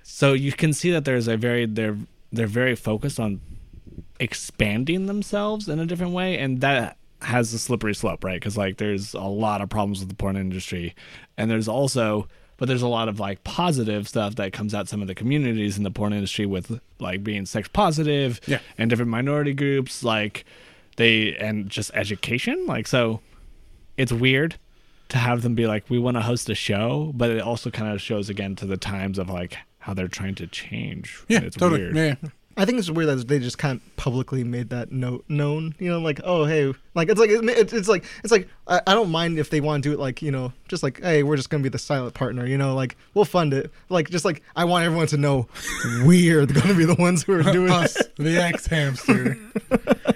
so 0.04 0.32
you 0.32 0.52
can 0.52 0.72
see 0.72 0.90
that 0.90 1.04
there's 1.04 1.28
a 1.28 1.36
very 1.36 1.66
they're 1.66 1.98
they're 2.32 2.46
very 2.46 2.74
focused 2.74 3.20
on 3.20 3.40
expanding 4.20 5.06
themselves 5.06 5.68
in 5.68 5.78
a 5.78 5.86
different 5.86 6.12
way 6.12 6.38
and 6.38 6.60
that 6.60 6.96
has 7.22 7.52
a 7.52 7.58
slippery 7.58 7.94
slope 7.94 8.22
right? 8.24 8.34
Because 8.40 8.56
like 8.56 8.76
there's 8.78 9.14
a 9.14 9.20
lot 9.20 9.60
of 9.60 9.68
problems 9.68 10.00
with 10.00 10.08
the 10.08 10.14
porn 10.14 10.36
industry. 10.36 10.94
And 11.36 11.50
there's 11.50 11.68
also 11.68 12.28
but 12.58 12.66
there's 12.66 12.82
a 12.82 12.88
lot 12.88 13.08
of 13.08 13.20
like 13.20 13.44
positive 13.44 14.08
stuff 14.08 14.34
that 14.36 14.52
comes 14.52 14.74
out 14.74 14.88
some 14.88 15.00
of 15.00 15.06
the 15.08 15.14
communities 15.14 15.76
in 15.76 15.84
the 15.84 15.90
porn 15.92 16.12
industry 16.12 16.44
with 16.46 16.80
like 16.98 17.22
being 17.22 17.46
sex 17.46 17.68
positive 17.68 18.40
Yeah. 18.46 18.58
and 18.76 18.90
different 18.90 19.10
minority 19.10 19.54
groups 19.54 20.02
like 20.02 20.44
they 20.96 21.36
and 21.36 21.68
just 21.68 21.90
education. 21.94 22.66
Like 22.66 22.86
so 22.86 23.20
it's 23.96 24.12
weird 24.12 24.56
to 25.08 25.18
have 25.18 25.42
them 25.42 25.54
be 25.54 25.66
like 25.66 25.88
we 25.88 25.98
want 25.98 26.16
to 26.16 26.20
host 26.20 26.48
a 26.50 26.54
show 26.54 27.12
but 27.14 27.30
it 27.30 27.40
also 27.40 27.70
kind 27.70 27.92
of 27.92 28.00
shows 28.02 28.28
again 28.28 28.54
to 28.56 28.66
the 28.66 28.76
times 28.76 29.18
of 29.18 29.28
like 29.30 29.56
how 29.78 29.94
they're 29.94 30.08
trying 30.08 30.34
to 30.36 30.46
change. 30.46 31.22
Yeah 31.28 31.40
it's 31.40 31.56
totally. 31.56 31.80
weird. 31.82 31.96
Yeah, 31.96 32.14
yeah. 32.22 32.28
I 32.58 32.64
think 32.64 32.80
it's 32.80 32.90
weird 32.90 33.08
that 33.08 33.28
they 33.28 33.38
just 33.38 33.56
kind 33.56 33.80
of 33.80 33.96
publicly 33.96 34.42
made 34.42 34.70
that 34.70 34.90
note 34.90 35.24
known. 35.28 35.76
You 35.78 35.90
know, 35.90 36.00
like, 36.00 36.20
oh 36.24 36.44
hey, 36.44 36.74
like 36.94 37.08
it's 37.08 37.20
like 37.20 37.30
it, 37.30 37.72
it's 37.72 37.88
like 37.88 38.04
it's 38.24 38.32
like 38.32 38.48
I, 38.68 38.80
I 38.86 38.94
don't 38.94 39.10
mind 39.10 39.38
if 39.38 39.50
they 39.50 39.60
want 39.60 39.82
to 39.82 39.88
do 39.88 39.92
it 39.94 39.98
like 39.98 40.20
you 40.22 40.30
know 40.30 40.52
just 40.68 40.82
like 40.82 41.00
hey 41.02 41.22
we're 41.22 41.36
just 41.36 41.50
gonna 41.50 41.62
be 41.62 41.68
the 41.68 41.78
silent 41.78 42.14
partner. 42.14 42.46
You 42.46 42.58
know, 42.58 42.74
like 42.74 42.96
we'll 43.14 43.24
fund 43.24 43.54
it. 43.54 43.72
Like 43.88 44.10
just 44.10 44.24
like 44.24 44.42
I 44.56 44.64
want 44.64 44.84
everyone 44.84 45.06
to 45.08 45.16
know 45.16 45.48
we're 46.04 46.46
gonna 46.46 46.74
be 46.74 46.84
the 46.84 46.96
ones 46.98 47.22
who 47.22 47.34
are 47.38 47.42
doing 47.42 47.70
us 47.70 47.96
it. 47.96 48.14
the 48.16 48.36
xHamster 48.36 49.38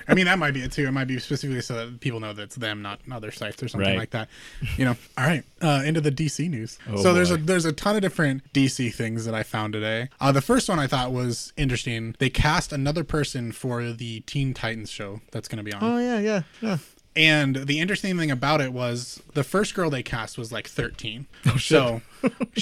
i 0.08 0.14
mean 0.14 0.26
that 0.26 0.38
might 0.38 0.52
be 0.52 0.60
it 0.62 0.72
too 0.72 0.86
it 0.86 0.90
might 0.92 1.06
be 1.06 1.18
specifically 1.18 1.60
so 1.60 1.74
that 1.74 2.00
people 2.00 2.20
know 2.20 2.32
that 2.32 2.42
it's 2.42 2.56
them 2.56 2.82
not 2.82 3.00
other 3.10 3.30
sites 3.30 3.62
or 3.62 3.68
something 3.68 3.88
Right. 3.88 3.98
like 3.98 4.10
that 4.10 4.28
you 4.76 4.84
know 4.84 4.96
all 5.16 5.24
right 5.24 5.44
uh 5.60 5.82
into 5.84 6.00
the 6.00 6.10
dc 6.12 6.48
news 6.50 6.78
Oh, 6.88 6.96
so 6.96 7.14
there's 7.14 7.30
a 7.30 7.36
there's 7.36 7.64
a 7.64 7.72
ton 7.72 7.96
of 7.96 8.02
different 8.02 8.52
dc 8.52 8.92
things 8.94 9.24
that 9.24 9.34
i 9.34 9.42
found 9.42 9.72
today 9.72 10.08
uh 10.20 10.32
the 10.32 10.40
first 10.42 10.68
one 10.68 10.78
i 10.78 10.86
thought 10.86 11.12
was 11.12 11.52
interesting 11.56 12.14
they 12.18 12.28
cast 12.30 12.72
another 12.72 13.04
person 13.04 13.52
for 13.52 13.92
the 13.92 14.20
teen 14.20 14.52
titans 14.54 14.90
show 14.90 15.20
that's 15.30 15.48
going 15.48 15.58
to 15.58 15.62
be 15.64 15.72
on 15.72 15.82
Oh 15.82 15.98
yeah, 15.98 16.18
yeah, 16.18 16.42
yeah. 16.60 16.78
And 17.14 17.56
the 17.56 17.80
interesting 17.80 18.16
thing 18.18 18.30
about 18.30 18.60
it 18.60 18.72
was 18.72 19.22
the 19.34 19.44
first 19.44 19.74
girl 19.74 19.90
they 19.90 20.02
cast 20.02 20.38
was 20.38 20.52
like 20.52 20.66
13. 20.66 21.26
Oh, 21.46 21.56
so 21.56 22.02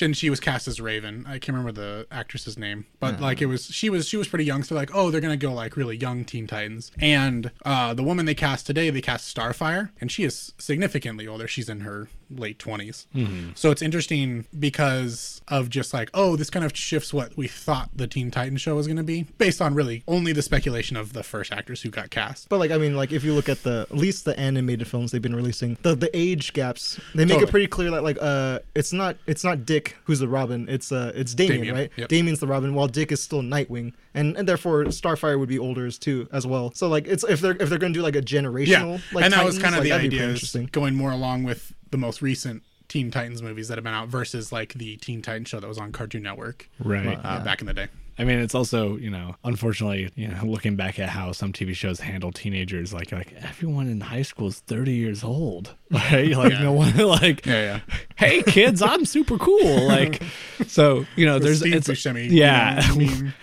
and 0.01 0.17
she 0.17 0.31
was 0.31 0.41
cast 0.41 0.69
as 0.69 0.81
Raven. 0.81 1.25
I 1.27 1.39
can't 1.39 1.57
remember 1.57 1.73
the 1.73 2.07
actress's 2.11 2.59
name, 2.59 2.87
but 2.99 3.21
like 3.21 3.41
it 3.43 3.47
was 3.47 3.67
she 3.67 3.91
was 3.91 4.07
she 4.09 4.17
was 4.17 4.29
pretty 4.29 4.45
young. 4.45 4.63
So 4.63 4.75
like, 4.75 4.91
oh, 4.95 5.11
they're 5.11 5.21
gonna 5.21 5.37
go 5.37 5.53
like 5.53 5.77
really 5.77 5.97
young 5.97 6.25
Teen 6.25 6.47
Titans. 6.47 6.91
And 7.01 7.51
uh, 7.65 7.95
the 7.95 8.03
woman 8.03 8.27
they 8.27 8.35
cast 8.35 8.67
today, 8.67 8.91
they 8.91 9.01
cast 9.01 9.35
Starfire, 9.35 9.91
and 10.01 10.11
she 10.11 10.25
is 10.25 10.53
significantly 10.59 11.27
older. 11.27 11.47
She's 11.49 11.69
in 11.69 11.81
her 11.81 12.09
late 12.31 12.59
20s. 12.61 13.07
So 13.57 13.71
it's 13.73 13.83
interesting 13.83 14.47
because 14.57 15.43
of 15.49 15.69
just 15.69 15.93
like, 15.93 16.11
oh, 16.15 16.37
this 16.37 16.49
kind 16.49 16.65
of 16.65 16.77
shifts 16.77 17.13
what 17.13 17.37
we 17.37 17.49
thought 17.49 17.91
the 17.95 18.07
Teen 18.07 18.31
Titans 18.31 18.61
show 18.61 18.77
was 18.77 18.87
gonna 18.87 19.03
be, 19.03 19.25
based 19.39 19.61
on 19.61 19.75
really 19.75 20.05
only 20.07 20.33
the 20.33 20.43
speculation 20.43 20.97
of 20.97 21.13
the 21.13 21.23
first 21.23 21.53
actress 21.53 21.83
who 21.83 21.91
got 21.91 22.11
cast. 22.11 22.49
But 22.49 22.59
like 22.59 22.71
I 22.71 22.79
mean, 22.79 22.97
like 22.97 23.13
if 23.13 23.25
you 23.25 23.35
look 23.35 23.49
at 23.49 23.63
the 23.63 23.87
at 23.91 23.97
least 23.97 24.25
the 24.25 24.39
animated 24.39 24.87
films 24.87 25.11
they've 25.11 25.21
been 25.23 25.35
releasing, 25.35 25.77
the 25.83 25.95
the 25.95 26.11
age 26.17 26.53
gaps 26.53 27.01
they 27.15 27.25
make 27.25 27.35
Totally. 27.35 27.49
it 27.49 27.51
pretty 27.51 27.67
clear 27.67 27.91
that 27.91 28.03
like 28.05 28.19
uh 28.21 28.61
it's 28.75 28.93
not 28.93 29.17
it's 29.27 29.43
not 29.45 29.50
Dick 29.57 29.97
who's 30.05 30.21
the 30.21 30.29
Robin, 30.29 30.69
it's 30.69 30.93
uh 30.93 31.13
it's 31.15 31.35
Damian, 31.35 31.59
Damian, 31.59 31.75
right? 31.75 31.91
yep. 31.97 32.09
Damian's 32.09 32.41
the 32.41 32.47
Robin, 32.47 32.75
while 32.75 32.89
Dick 32.89 33.13
is 33.13 33.23
still 33.23 33.43
Nightwing, 33.43 33.93
and 34.15 34.37
and 34.37 34.49
therefore 34.49 34.85
Starfire 34.85 35.39
would 35.39 35.49
be 35.49 35.59
older 35.59 35.87
as 35.87 35.99
too 35.99 36.29
as 36.33 36.47
well. 36.47 36.73
So 36.75 36.89
like 36.89 37.07
it's 37.07 37.25
if 37.25 37.41
they're 37.41 37.57
if 37.61 37.69
they're 37.69 37.79
gonna 37.79 37.95
do 37.95 38.03
like 38.03 38.17
a 38.17 38.23
generational 38.23 38.67
yeah 38.69 38.99
like 39.13 39.25
and 39.25 39.35
that 39.35 39.45
was 39.45 39.59
kind 39.59 39.75
of 39.75 39.81
like, 39.81 39.89
the 39.89 39.93
idea 39.93 40.29
is 40.29 40.57
going 40.73 40.95
more 40.95 41.11
along 41.11 41.45
with 41.45 41.73
the 41.91 41.99
most 41.99 42.23
recent 42.23 42.63
teen 42.89 43.11
titans 43.11 43.41
movies 43.41 43.69
that 43.69 43.79
have 43.79 43.85
been 43.85 43.95
out 43.95 44.09
versus 44.09 44.51
like 44.51 44.73
the 44.75 44.97
teen 44.97 45.23
titans 45.23 45.49
show 45.49 45.61
that 45.61 45.69
was 45.69 45.79
on 45.79 45.93
cartoon 45.93 46.23
network 46.23 46.69
right. 46.83 47.19
uh, 47.23 47.43
back 47.45 47.61
in 47.61 47.67
the 47.67 47.75
day 47.75 47.87
I 48.21 48.25
mean, 48.25 48.39
it's 48.39 48.55
also 48.55 48.97
you 48.99 49.09
know, 49.09 49.35
unfortunately, 49.45 50.11
you 50.15 50.29
know, 50.29 50.45
looking 50.45 50.77
back 50.77 50.99
at 50.99 51.09
how 51.09 51.33
some 51.33 51.55
TV 51.55 51.75
shows 51.75 52.01
handle 52.01 52.31
teenagers, 52.31 52.93
like 52.93 53.13
like 53.13 53.33
everyone 53.43 53.89
in 53.89 54.01
high 54.03 54.21
school 54.23 54.49
is 54.49 54.61
thirty 54.61 54.93
years 54.93 55.25
old, 55.25 55.75
right? 55.91 56.29
Like 56.37 56.53
Yeah. 56.53 56.63
no 56.63 56.73
one 56.73 56.95
like, 56.99 57.47
yeah 57.47 57.81
yeah 57.89 57.97
hey 58.17 58.43
kids, 58.43 58.83
I'm 58.83 59.07
super 59.07 59.39
cool, 59.39 59.87
like. 59.89 60.23
So 60.67 61.07
you 61.17 61.25
know, 61.25 61.39
there's 61.39 61.61
Steve 61.61 61.75
it's 61.77 61.89
Buscemi, 61.89 62.29
yeah, 62.31 62.93
you 62.93 63.07
know, 63.07 63.11
meme. 63.11 63.35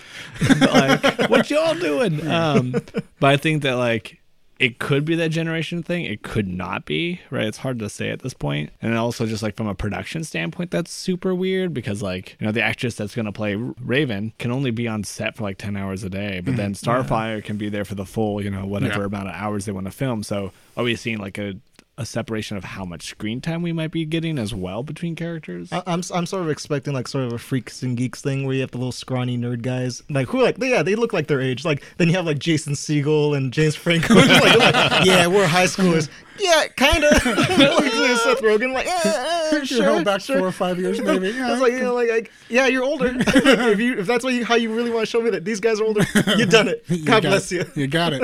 like 0.72 1.30
what 1.30 1.50
y'all 1.50 1.74
doing? 1.74 2.26
Um, 2.28 2.74
but 3.20 3.28
I 3.32 3.38
think 3.38 3.64
that 3.64 3.78
like 3.78 4.20
it 4.60 4.80
could 4.80 5.06
be 5.06 5.16
that 5.16 5.30
generation 5.30 5.84
thing. 5.84 6.06
It 6.06 6.24
could 6.24 6.48
not 6.48 6.86
be, 6.86 7.22
right? 7.30 7.46
It's 7.46 7.60
hard 7.60 7.80
to 7.80 7.90
say 7.90 8.10
at 8.10 8.22
this 8.22 8.34
point. 8.34 8.72
And 8.82 8.96
also, 8.98 9.26
just 9.26 9.44
like 9.44 9.56
from 9.56 9.68
a 9.68 9.76
production 9.76 10.24
standpoint, 10.24 10.72
that's 10.72 10.92
super 10.92 11.36
weird 11.36 11.74
because, 11.74 12.02
like, 12.02 12.36
you 12.40 12.46
know, 12.46 12.52
the 12.52 12.64
actress 12.64 12.96
that's 12.96 13.16
going 13.16 13.26
to 13.26 13.32
play 13.32 13.56
Raven 13.56 14.34
can 14.40 14.52
only 14.52 14.72
be 14.72 14.88
on 14.88 15.04
set 15.04 15.36
for 15.36 15.44
like 15.44 15.58
10 15.58 15.78
hours 15.78 16.04
a 16.04 16.10
day, 16.10 16.42
but 16.44 16.52
mm-hmm. 16.52 16.58
then 16.58 16.74
Starfire 16.74 17.44
can 17.44 17.58
be 17.58 17.70
there 17.70 17.86
for 17.86 17.96
the 17.96 18.06
full, 18.06 18.44
you 18.44 18.50
know, 18.50 18.66
whatever 18.66 19.02
Yeah. 19.02 19.06
amount 19.06 19.30
of 19.30 19.36
hours 19.36 19.66
they 19.66 19.72
want 19.72 19.86
to 19.86 19.92
film. 19.92 20.24
So, 20.24 20.52
are 20.76 20.84
we 20.84 20.96
seeing 20.96 21.18
like 21.18 21.38
a 21.38 21.56
a 21.98 22.06
separation 22.06 22.58
of 22.58 22.64
how 22.64 22.86
much 22.86 23.08
screen 23.08 23.42
time 23.42 23.62
we 23.62 23.74
might 23.74 23.92
be 23.92 24.06
getting 24.06 24.38
as 24.38 24.54
well 24.54 24.84
between 24.84 25.16
characters? 25.16 25.72
I, 25.72 25.84
I'm 25.88 26.02
I'm 26.14 26.26
sort 26.26 26.44
of 26.44 26.50
expecting 26.50 26.94
like 26.94 27.08
sort 27.08 27.26
of 27.26 27.34
a 27.34 27.38
freaks 27.38 27.84
and 27.84 27.98
geeks 27.98 28.22
thing 28.22 28.46
where 28.46 28.54
you 28.56 28.62
have 28.62 28.72
the 28.72 28.78
little 28.78 28.92
scrawny 28.92 29.38
nerd 29.38 29.62
guys. 29.62 30.04
Like 30.10 30.28
who 30.28 30.42
like 30.42 30.58
yeah 30.60 30.84
they 30.84 30.96
look 30.96 31.14
like 31.14 31.28
their 31.28 31.42
age. 31.42 31.66
Like 31.66 31.84
then 31.98 32.08
you 32.08 32.16
have 32.16 32.26
like 32.26 32.40
Jason 32.40 32.74
Segel 32.74 33.36
and 33.36 33.52
James 33.52 33.76
Franco. 33.76 34.16
Like, 34.28 34.58
like, 34.58 35.06
yeah 35.06 35.28
we're 35.28 35.48
high 35.48 35.66
schoolers 35.66 36.10
yeah 36.40 36.68
kind 36.76 37.04
of 37.04 37.12
like 37.26 37.92
Seth 38.18 38.42
Rogen 38.42 38.74
like 38.74 38.88
eh, 38.88 39.50
You're 39.52 39.66
sure, 39.66 39.84
held 39.84 40.06
back 40.06 40.22
sure. 40.22 40.40
four 40.40 40.48
or 40.48 40.52
five 40.52 40.80
years, 40.80 41.02
maybe. 41.02 41.28
Yeah. 41.38 41.52
It's 41.52 41.62
like 41.62 41.74
you 41.74 41.82
know, 41.82 41.94
like, 41.94 42.10
like 42.10 42.32
yeah, 42.50 42.68
you're 42.68 42.84
older. 42.84 43.14
if 43.16 43.80
you 43.80 43.98
if 44.00 44.08
that's 44.08 44.24
what 44.24 44.34
you, 44.34 44.46
how 44.46 44.56
you 44.56 44.74
really 44.74 44.90
want 44.90 45.04
to 45.04 45.06
show 45.10 45.22
me 45.22 45.30
that 45.32 45.46
these 45.46 45.60
guys 45.60 45.80
are 45.80 45.84
older, 45.84 46.06
you've 46.38 46.50
done 46.50 46.68
it. 46.68 46.84
You 46.88 47.06
God 47.06 47.24
bless 47.24 47.52
it. 47.52 47.68
you. 47.76 47.84
You 47.84 47.88
got 47.88 48.14
it. 48.14 48.24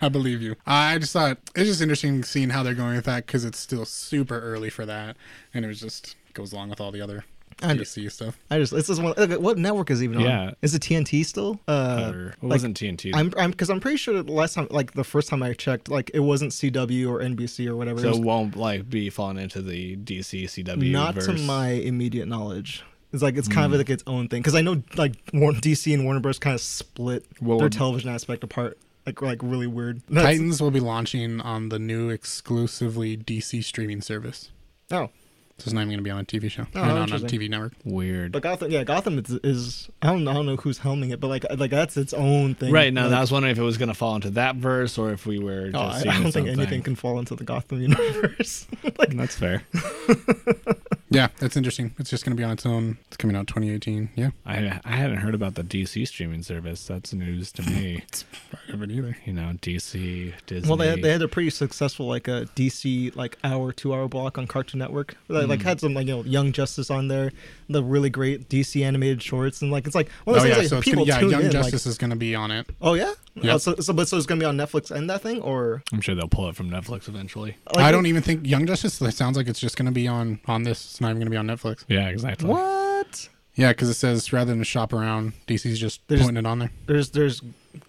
I 0.00 0.08
believe 0.08 0.42
you. 0.42 0.56
I 0.66 0.98
just 0.98 1.12
thought 1.12 1.38
it's 1.54 1.68
just 1.68 1.80
interesting 1.80 2.22
seeing 2.24 2.50
how 2.50 2.62
they're 2.62 2.74
going 2.74 2.96
with 2.96 3.04
that 3.04 3.26
because 3.26 3.44
it's 3.44 3.58
still 3.58 3.84
super 3.84 4.40
early 4.40 4.70
for 4.70 4.84
that, 4.86 5.16
and 5.52 5.64
it 5.64 5.68
was 5.68 5.80
just 5.80 6.16
goes 6.32 6.52
along 6.52 6.70
with 6.70 6.80
all 6.80 6.90
the 6.90 7.00
other 7.00 7.24
I 7.62 7.74
DC 7.74 8.10
stuff. 8.10 8.38
I 8.50 8.58
just 8.58 8.72
it's 8.72 8.88
just 8.88 9.02
one. 9.02 9.14
okay, 9.16 9.36
What 9.36 9.58
network 9.58 9.90
is 9.90 10.00
it 10.00 10.04
even 10.04 10.18
on? 10.18 10.24
Yeah. 10.24 10.50
is 10.62 10.74
it 10.74 10.82
TNT 10.82 11.24
still? 11.24 11.60
Uh, 11.68 12.12
or 12.14 12.26
it 12.28 12.34
like, 12.42 12.50
wasn't 12.52 12.76
TNT. 12.78 13.12
I'm 13.14 13.32
I'm 13.38 13.50
because 13.50 13.70
I'm 13.70 13.80
pretty 13.80 13.96
sure 13.96 14.22
the 14.22 14.32
last 14.32 14.54
time 14.54 14.66
like 14.70 14.92
the 14.92 15.04
first 15.04 15.28
time 15.28 15.42
I 15.42 15.52
checked 15.54 15.88
like 15.88 16.10
it 16.14 16.20
wasn't 16.20 16.52
CW 16.52 17.08
or 17.10 17.20
NBC 17.20 17.66
or 17.68 17.76
whatever. 17.76 18.00
so 18.00 18.06
It 18.06 18.08
it 18.08 18.18
was 18.18 18.20
won't 18.20 18.56
like 18.56 18.88
be 18.90 19.10
falling 19.10 19.38
into 19.38 19.62
the 19.62 19.96
DC 19.96 20.44
CW. 20.44 20.90
not 20.90 21.20
to 21.20 21.32
my 21.34 21.68
immediate 21.70 22.26
knowledge. 22.26 22.82
It's 23.12 23.22
like 23.22 23.36
it's 23.36 23.46
kind 23.48 23.72
of 23.72 23.78
like 23.78 23.88
its 23.90 24.02
own 24.08 24.28
thing 24.28 24.40
because 24.42 24.56
I 24.56 24.60
know 24.60 24.82
like 24.96 25.14
Warner, 25.32 25.60
DC 25.60 25.94
and 25.94 26.04
Warner 26.04 26.18
Bros. 26.20 26.38
kind 26.40 26.54
of 26.54 26.60
split 26.60 27.24
Well, 27.40 27.58
their 27.60 27.68
television 27.68 28.10
aspect 28.10 28.42
apart. 28.42 28.76
Like 29.06 29.22
like 29.22 29.38
really 29.42 29.66
weird. 29.68 30.00
That's- 30.08 30.24
Titans 30.36 30.60
will 30.60 30.72
be 30.72 30.80
launching 30.80 31.40
on 31.40 31.68
the 31.68 31.78
new 31.78 32.10
exclusively 32.10 33.16
DC 33.16 33.62
streaming 33.62 34.00
service. 34.00 34.50
Oh, 34.90 35.06
So 35.06 35.10
it's 35.58 35.72
not 35.72 35.82
even 35.82 35.90
going 35.90 35.98
to 35.98 36.04
be 36.04 36.10
on 36.10 36.20
a 36.20 36.24
TV 36.24 36.50
show. 36.50 36.66
Oh, 36.74 36.84
not 36.84 37.12
on 37.12 37.12
a. 37.12 37.24
TV 37.24 37.48
network. 37.48 37.74
weird. 37.84 38.32
but 38.32 38.42
Gotham, 38.42 38.70
yeah, 38.70 38.82
Gotham 38.84 39.18
is, 39.18 39.30
is 39.44 39.88
I 40.02 40.08
don't 40.08 40.26
I 40.26 40.34
don't 40.34 40.46
know 40.46 40.56
who's 40.56 40.80
helming 40.80 41.12
it, 41.12 41.20
but 41.20 41.28
like 41.28 41.44
like 41.56 41.70
that's 41.70 41.96
its 41.96 42.12
own 42.12 42.54
thing. 42.54 42.72
Right 42.72 42.92
now, 42.92 43.06
Like, 43.06 43.14
I 43.14 43.20
was 43.20 43.30
wondering 43.32 43.52
if 43.52 43.58
it 43.58 43.62
was 43.62 43.78
going 43.78 43.88
to 43.88 43.94
fall 43.94 44.16
into 44.16 44.30
that 44.30 44.56
verse 44.56 44.98
or 44.98 45.12
if 45.12 45.26
we 45.26 45.38
were 45.38 45.68
oh, 45.68 45.70
just 45.70 45.76
oh, 45.76 45.86
I, 45.86 46.00
seeing 46.00 46.08
I 46.08 46.14
don't 46.14 46.26
its 46.26 46.34
think 46.34 46.48
anything 46.48 46.82
can 46.82 46.96
fall 46.96 47.18
into 47.18 47.36
the 47.36 47.44
Gotham 47.44 47.80
universe. 47.80 48.66
like 48.98 49.16
That's 49.16 49.36
fair. 49.36 49.62
Yeah, 51.10 51.28
that's 51.38 51.56
interesting. 51.56 51.94
It's 51.98 52.10
just 52.10 52.24
going 52.24 52.34
to 52.36 52.40
be 52.40 52.44
on 52.44 52.50
its 52.52 52.64
own. 52.66 52.98
It's 53.08 53.16
coming 53.16 53.36
out 53.36 53.46
2018. 53.46 54.10
Yeah, 54.16 54.30
I 54.46 54.80
I 54.84 54.96
hadn't 54.96 55.18
heard 55.18 55.34
about 55.34 55.54
the 55.54 55.62
DC 55.62 56.08
streaming 56.08 56.42
service. 56.42 56.86
That's 56.86 57.12
news 57.12 57.52
to 57.52 57.62
me. 57.62 58.02
I 58.52 58.70
haven't 58.72 58.90
either. 58.90 59.16
you 59.24 59.34
know, 59.34 59.52
DC, 59.60 60.32
Disney. 60.46 60.68
Well, 60.68 60.76
they 60.78 60.88
had, 60.88 61.02
they 61.02 61.12
had 61.12 61.22
a 61.22 61.28
pretty 61.28 61.50
successful 61.50 62.06
like 62.06 62.26
a 62.26 62.48
DC 62.56 63.14
like 63.14 63.38
hour 63.44 63.70
two 63.72 63.92
hour 63.94 64.08
block 64.08 64.38
on 64.38 64.46
Cartoon 64.46 64.78
Network. 64.80 65.14
They, 65.28 65.44
Like 65.44 65.60
Mm. 65.60 65.64
had 65.64 65.80
some 65.80 65.94
like 65.94 66.06
you 66.06 66.16
know 66.16 66.22
Young 66.24 66.52
Justice 66.52 66.90
on 66.90 67.08
there, 67.08 67.32
the 67.68 67.84
really 67.84 68.10
great 68.10 68.48
DC 68.48 68.82
animated 68.84 69.22
shorts, 69.22 69.62
and 69.62 69.70
like 69.70 69.86
it's 69.86 69.94
like 69.94 70.08
one 70.24 70.36
of 70.36 70.42
Oh 70.42 70.44
those 70.44 70.50
yeah, 70.50 70.56
things 70.56 70.70
so 70.70 70.76
like 70.76 70.86
it's 70.86 70.90
people 70.90 71.04
gonna, 71.06 71.14
yeah, 71.16 71.20
tune 71.20 71.30
Young 71.30 71.42
in. 71.44 71.50
Justice 71.52 71.86
is 71.86 71.98
going 71.98 72.10
to 72.10 72.16
be 72.16 72.34
on 72.34 72.50
it. 72.50 72.66
Oh 72.80 72.94
yeah, 72.94 73.12
Yep. 73.36 73.54
Oh, 73.54 73.58
so, 73.58 73.74
so 73.76 73.92
but 73.92 74.06
so 74.08 74.16
it's 74.16 74.26
gonna 74.26 74.38
be 74.38 74.44
on 74.44 74.56
Netflix 74.56 74.90
and 74.92 75.10
that 75.10 75.20
thing 75.22 75.40
or 75.42 75.82
I'm 75.92 76.00
sure 76.00 76.14
they'll 76.14 76.28
pull 76.28 76.48
it 76.48 76.54
from 76.56 76.70
Netflix 76.70 77.08
eventually. 77.08 77.56
like, 77.74 77.84
I 77.84 77.90
don't 77.90 78.06
even 78.06 78.22
think 78.22 78.46
Young 78.46 78.64
Justice. 78.66 79.00
It 79.02 79.12
sounds 79.14 79.36
like 79.36 79.48
it's 79.48 79.58
just 79.60 79.76
going 79.76 79.86
to 79.86 79.92
be 79.92 80.06
on 80.06 80.38
on 80.46 80.62
this. 80.62 80.84
It's 80.84 81.00
not 81.00 81.08
even 81.10 81.18
going 81.18 81.26
to 81.26 81.30
be 81.30 81.36
on 81.36 81.46
Netflix. 81.48 81.84
Yeah, 81.88 82.08
exactly. 82.08 82.48
what. 82.48 83.28
Yeah, 83.56 83.70
because 83.70 83.88
it 83.88 83.94
says 83.94 84.32
rather 84.32 84.52
than 84.52 84.62
shop 84.64 84.92
around, 84.92 85.32
DC's 85.46 85.78
just 85.78 86.00
There's- 86.08 86.22
putting 86.24 86.36
it 86.36 86.46
on 86.46 86.58
there. 86.60 86.70
There's 86.86 87.10
there's 87.10 87.40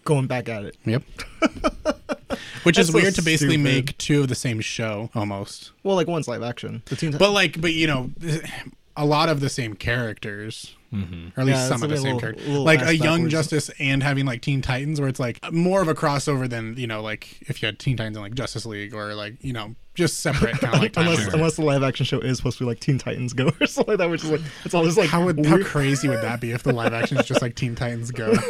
going 0.03 0.25
back 0.27 0.49
at 0.49 0.65
it. 0.65 0.77
Yep. 0.85 1.03
Which 2.63 2.79
is 2.79 2.87
so 2.87 2.93
weird 2.93 3.13
to 3.15 3.21
basically 3.21 3.55
stupid. 3.55 3.63
make 3.63 3.97
two 3.99 4.21
of 4.21 4.27
the 4.27 4.35
same 4.35 4.59
show 4.59 5.09
almost. 5.13 5.71
Well, 5.83 5.95
like 5.95 6.07
one's 6.07 6.27
live 6.27 6.41
action. 6.41 6.81
The 6.85 6.95
teen. 6.95 7.11
But 7.11 7.31
like, 7.31 7.61
but 7.61 7.73
you 7.73 7.85
know, 7.87 8.09
a 8.97 9.05
lot 9.05 9.29
of 9.29 9.39
the 9.39 9.49
same 9.49 9.75
characters, 9.75 10.75
hmm 11.03 11.27
or 11.37 11.41
at 11.41 11.45
least 11.45 11.57
Yeah, 11.59 11.67
some 11.67 11.83
of 11.83 11.89
the 11.89 11.97
same 11.97 12.03
little- 12.05 12.19
characters. 12.19 12.47
little 12.47 12.63
Like 12.63 12.81
a 12.81 12.95
Young 12.95 13.17
backwards. 13.25 13.31
Justice 13.31 13.71
and 13.79 14.01
having 14.03 14.25
like 14.25 14.41
Teen 14.41 14.61
Titans, 14.61 14.99
where 14.99 15.09
it's 15.09 15.19
like 15.19 15.39
more 15.51 15.81
of 15.81 15.87
a 15.87 15.93
crossover 15.93 16.49
than 16.49 16.75
you 16.77 16.87
know, 16.87 17.01
like 17.01 17.37
if 17.49 17.61
you 17.61 17.65
had 17.67 17.79
Teen 17.79 17.97
Titans 17.97 18.17
and 18.17 18.23
like 18.23 18.33
Justice 18.35 18.65
League, 18.65 18.93
or 18.93 19.13
like 19.15 19.35
you 19.41 19.53
know, 19.53 19.75
just 19.93 20.19
separate 20.19 20.59
kind 20.59 20.75
of 20.75 20.81
like. 20.81 20.93
unless 20.97 21.27
unless 21.33 21.55
the 21.57 21.63
live 21.63 21.83
action 21.83 22.05
show 22.05 22.19
is 22.19 22.37
supposed 22.37 22.57
to 22.57 22.63
be 22.63 22.67
like 22.67 22.79
Teen 22.79 22.97
Titans 22.97 23.33
Go 23.33 23.51
or 23.61 23.67
something 23.67 23.93
like 23.93 23.97
that, 23.99 24.09
which 24.09 24.23
is 24.23 24.31
like 24.31 24.41
it's 24.63 24.73
all 24.73 24.83
this 24.83 24.97
like 24.97 25.09
how 25.09 25.23
would 25.25 25.45
how 25.45 25.61
crazy 25.63 26.07
would 26.07 26.21
that 26.21 26.39
be 26.41 26.51
if 26.51 26.63
the 26.63 26.73
live 26.73 26.93
action 26.93 27.17
is 27.17 27.25
just 27.25 27.41
like 27.41 27.55
Teen 27.55 27.75
Titans 27.75 28.11
Go? 28.11 28.33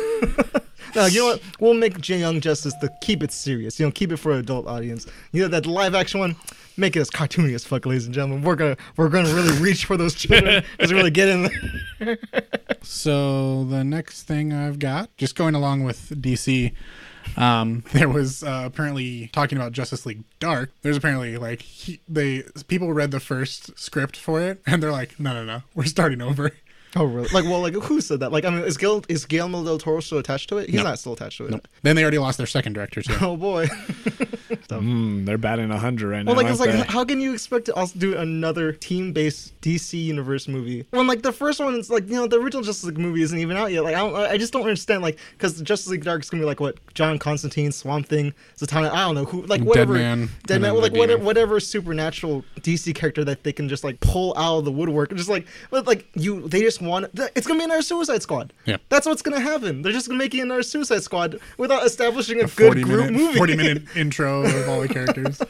No, 0.95 1.07
you 1.07 1.19
know 1.19 1.25
what? 1.27 1.41
We'll 1.59 1.73
make 1.73 2.07
Young 2.07 2.39
Justice 2.39 2.73
to 2.79 2.89
keep 3.01 3.21
it 3.21 3.33
serious. 3.33 3.77
You 3.81 3.85
know, 3.85 3.91
keep 3.91 4.13
it 4.13 4.17
for 4.17 4.31
an 4.31 4.39
adult 4.39 4.65
audience. 4.65 5.05
You 5.33 5.41
know 5.41 5.47
that 5.49 5.65
live 5.65 5.93
action 5.93 6.21
one, 6.21 6.37
make 6.77 6.95
it 6.95 6.99
as 6.99 7.09
cartoony 7.09 7.53
as 7.53 7.65
fuck, 7.65 7.85
ladies 7.85 8.05
and 8.05 8.13
gentlemen. 8.13 8.43
We're 8.43 8.55
gonna 8.55 8.77
we're 8.97 9.09
gonna 9.09 9.33
really 9.33 9.57
reach 9.61 9.85
for 9.85 9.97
those 9.97 10.15
children 10.15 10.63
as 10.79 10.91
we 10.91 10.97
really 10.97 11.11
get 11.11 11.29
in 11.29 11.49
there. 11.99 12.17
So 12.81 13.63
the 13.65 13.83
next 13.83 14.23
thing 14.23 14.53
I've 14.53 14.79
got, 14.79 15.15
just 15.17 15.35
going 15.35 15.55
along 15.55 15.83
with 15.83 16.09
DC, 16.21 16.73
um, 17.37 17.83
there 17.93 18.09
was 18.09 18.43
uh, 18.43 18.63
apparently 18.65 19.27
talking 19.33 19.57
about 19.57 19.71
Justice 19.71 20.05
League 20.05 20.23
Dark. 20.39 20.71
There's 20.81 20.97
apparently 20.97 21.37
like 21.37 21.61
he, 21.61 21.99
they 22.07 22.43
people 22.67 22.93
read 22.93 23.11
the 23.11 23.19
first 23.19 23.77
script 23.77 24.17
for 24.17 24.41
it 24.41 24.61
and 24.65 24.81
they're 24.81 24.91
like, 24.91 25.19
no, 25.19 25.33
no, 25.33 25.43
no, 25.45 25.61
we're 25.73 25.85
starting 25.85 26.21
over. 26.21 26.51
Oh 26.95 27.03
really? 27.05 27.27
Like 27.33 27.43
well, 27.45 27.61
like 27.61 27.73
who 27.73 27.99
said 28.01 28.19
that? 28.21 28.31
Like 28.31 28.45
I 28.45 28.49
mean, 28.49 28.63
is 28.63 28.77
Gil 28.77 29.03
is 29.09 29.25
Guillermo 29.25 29.63
del 29.63 29.77
Toro 29.77 29.99
still 29.99 30.17
attached 30.17 30.49
to 30.49 30.57
it? 30.59 30.67
He's 30.69 30.75
No. 30.77 30.83
not 30.83 30.99
still 30.99 31.13
attached 31.13 31.37
to 31.37 31.45
it. 31.45 31.51
Nope. 31.51 31.67
Then 31.81 31.95
they 31.95 32.01
already 32.03 32.17
lost 32.19 32.37
their 32.37 32.47
second 32.47 32.73
director 32.73 33.01
too. 33.01 33.13
Oh 33.21 33.35
boy. 33.37 33.67
Mm, 34.69 35.25
they're 35.25 35.37
batting 35.37 35.69
100 35.69 36.07
right 36.09 36.25
Well, 36.25 36.35
now. 36.35 36.41
like 36.41 36.51
it's 36.51 36.59
aren't 36.59 36.73
like, 36.75 36.87
they? 36.87 36.91
how 36.93 37.05
can 37.05 37.21
you 37.21 37.33
expect 37.33 37.65
to 37.65 37.73
also 37.75 37.97
do 37.97 38.17
another 38.17 38.71
team-based 38.71 39.59
DC 39.61 39.93
universe 40.03 40.47
movie 40.47 40.85
when 40.91 41.07
like 41.07 41.21
the 41.21 41.31
first 41.31 41.59
one 41.59 41.75
is 41.75 41.89
like 41.89 42.07
you 42.07 42.15
know 42.15 42.27
the 42.27 42.39
original 42.39 42.61
Justice 42.63 42.83
League 42.85 42.97
movie 42.97 43.21
isn't 43.21 43.37
even 43.39 43.55
out 43.57 43.71
yet? 43.71 43.83
Like 43.83 43.95
I 43.95 43.99
don't, 43.99 44.15
I 44.15 44.37
just 44.37 44.53
don't 44.53 44.63
understand 44.63 45.01
like 45.01 45.17
because 45.33 45.61
Justice 45.61 45.87
League 45.89 46.03
Dark 46.03 46.23
is 46.23 46.29
gonna 46.29 46.41
be 46.41 46.45
like 46.45 46.59
what 46.59 46.77
John 46.93 47.17
Constantine, 47.19 47.71
Swamp 47.71 48.07
Thing, 48.07 48.33
Zatanna, 48.57 48.91
I 48.91 49.05
don't 49.05 49.15
know 49.15 49.25
who, 49.25 49.43
like 49.43 49.61
whatever, 49.61 49.93
Man, 49.93 50.29
Dead 50.45 50.55
and 50.55 50.61
Man, 50.63 50.73
then 50.73 50.81
like 50.81 50.93
the 50.93 50.99
whatever, 50.99 51.17
Demon. 51.17 51.25
whatever 51.25 51.59
supernatural 51.59 52.43
DC 52.61 52.93
character 52.95 53.23
that 53.23 53.43
they 53.43 53.53
can 53.53 53.69
just 53.69 53.83
like 53.83 53.99
pull 53.99 54.33
out 54.37 54.59
of 54.59 54.65
the 54.65 54.71
woodwork, 54.71 55.13
just 55.15 55.29
like, 55.29 55.47
but 55.69 55.87
like 55.87 56.05
you, 56.15 56.47
they 56.47 56.61
just 56.61 56.81
want 56.85 57.07
it's 57.35 57.47
gonna 57.47 57.59
be 57.59 57.65
another 57.65 57.81
Suicide 57.81 58.21
Squad. 58.21 58.53
Yeah. 58.65 58.77
that's 58.89 59.05
what's 59.05 59.21
gonna 59.21 59.39
happen. 59.39 59.81
They're 59.81 59.91
just 59.91 60.07
gonna 60.07 60.17
make 60.19 60.33
it 60.33 60.39
another 60.41 60.63
Suicide 60.63 61.03
Squad 61.03 61.39
without 61.57 61.85
establishing 61.85 62.39
a, 62.41 62.45
A 62.45 62.47
good 62.47 62.67
40 62.67 62.81
group 62.83 63.05
minute, 63.11 63.13
movie. 63.19 63.37
40 63.37 63.55
minute 63.55 63.83
intro 63.95 64.43
of 64.43 64.69
all 64.69 64.81
the 64.81 64.87
characters. 64.87 65.41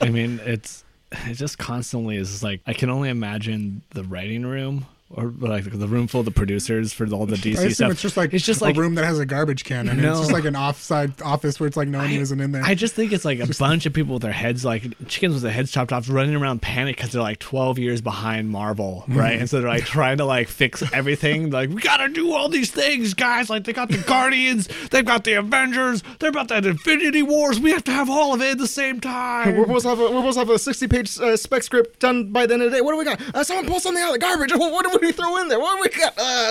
I 0.00 0.08
mean, 0.10 0.40
it's 0.44 0.84
it 1.12 1.34
just 1.34 1.58
constantly 1.58 2.16
is 2.16 2.42
like 2.42 2.60
I 2.66 2.72
can 2.72 2.90
only 2.90 3.08
imagine 3.08 3.82
the 3.90 4.04
writing 4.04 4.44
room 4.44 4.86
or 5.10 5.32
like 5.38 5.64
the 5.70 5.88
room 5.88 6.06
full 6.06 6.20
of 6.20 6.26
the 6.26 6.30
producers 6.30 6.92
for 6.92 7.06
all 7.12 7.24
the 7.24 7.36
DC 7.36 7.54
assume 7.54 7.70
stuff. 7.70 7.90
it's 7.92 8.02
just 8.02 8.16
like 8.18 8.34
it's 8.34 8.44
just 8.44 8.60
like 8.60 8.74
a 8.74 8.78
like 8.78 8.82
room 8.84 8.94
that 8.96 9.06
has 9.06 9.18
a 9.18 9.24
garbage 9.24 9.64
can 9.64 9.88
and 9.88 10.02
No. 10.02 10.10
it's 10.10 10.20
just 10.20 10.32
like 10.32 10.44
an 10.44 10.54
offside 10.54 11.22
office 11.22 11.58
where 11.58 11.66
it's 11.66 11.78
like 11.78 11.88
no 11.88 11.96
one 11.98 12.08
I- 12.08 12.16
isn't 12.18 12.38
in 12.38 12.52
there. 12.52 12.62
I 12.62 12.74
just 12.74 12.94
think 12.94 13.12
it's 13.12 13.24
like 13.24 13.40
a 13.40 13.46
bunch 13.58 13.86
of 13.86 13.94
people 13.94 14.14
with 14.14 14.22
their 14.22 14.32
heads 14.32 14.66
like 14.66 14.82
chickens 15.08 15.32
with 15.32 15.42
their 15.42 15.52
heads 15.52 15.70
chopped 15.70 15.92
off, 15.94 16.10
running 16.10 16.34
around 16.34 16.60
panic 16.60 16.96
because 16.96 17.12
they're 17.12 17.22
like 17.22 17.38
12 17.38 17.78
years 17.78 18.00
behind 18.02 18.50
Marvel, 18.50 19.04
right? 19.08 19.38
and 19.40 19.48
so 19.48 19.60
they're 19.60 19.70
like 19.70 19.86
trying 19.86 20.18
to 20.18 20.26
like 20.26 20.46
fix 20.48 20.82
everything. 20.92 21.50
Like 21.50 21.70
we 21.70 21.80
gotta 21.80 22.08
do 22.10 22.32
all 22.34 22.50
these 22.50 22.70
things, 22.70 23.14
guys. 23.14 23.48
Like 23.48 23.64
they 23.64 23.72
got 23.72 23.88
the 23.88 23.98
Guardians, 23.98 24.68
they've 24.90 25.04
got 25.06 25.24
the 25.24 25.32
Avengers, 25.34 26.02
they're 26.18 26.28
about 26.28 26.48
that 26.48 26.66
Infinity 26.66 27.22
Wars. 27.22 27.58
We 27.58 27.70
have 27.70 27.84
to 27.84 27.92
have 27.92 28.10
all 28.10 28.34
of 28.34 28.42
it 28.42 28.50
at 28.52 28.58
the 28.58 28.66
same 28.66 29.00
time. 29.00 29.56
We're 29.56 29.64
supposed 29.64 29.84
to 29.84 29.88
have 29.88 29.98
a, 30.00 30.02
we're 30.02 30.18
supposed 30.18 30.34
to 30.34 30.40
have 30.40 30.50
a 30.50 30.58
60 30.58 30.88
page 30.88 31.18
uh, 31.18 31.36
spec 31.38 31.62
script 31.62 31.98
done 32.00 32.30
by 32.30 32.44
the 32.44 32.52
end 32.54 32.62
of 32.62 32.70
the 32.70 32.76
day. 32.76 32.80
What 32.82 32.92
do 32.92 32.98
we 32.98 33.04
got? 33.06 33.20
Uh, 33.34 33.42
someone 33.42 33.66
pull 33.66 33.80
something 33.80 34.02
out 34.02 34.08
of 34.08 34.12
the 34.12 34.18
garbage. 34.18 34.52
What, 34.58 34.72
what 34.72 34.97
do 35.00 35.06
we 35.06 35.12
throw 35.12 35.36
in 35.38 35.48
there? 35.48 35.58
What 35.58 35.76
do 35.76 35.82
we 35.82 36.00
got? 36.00 36.12
Uh, 36.16 36.50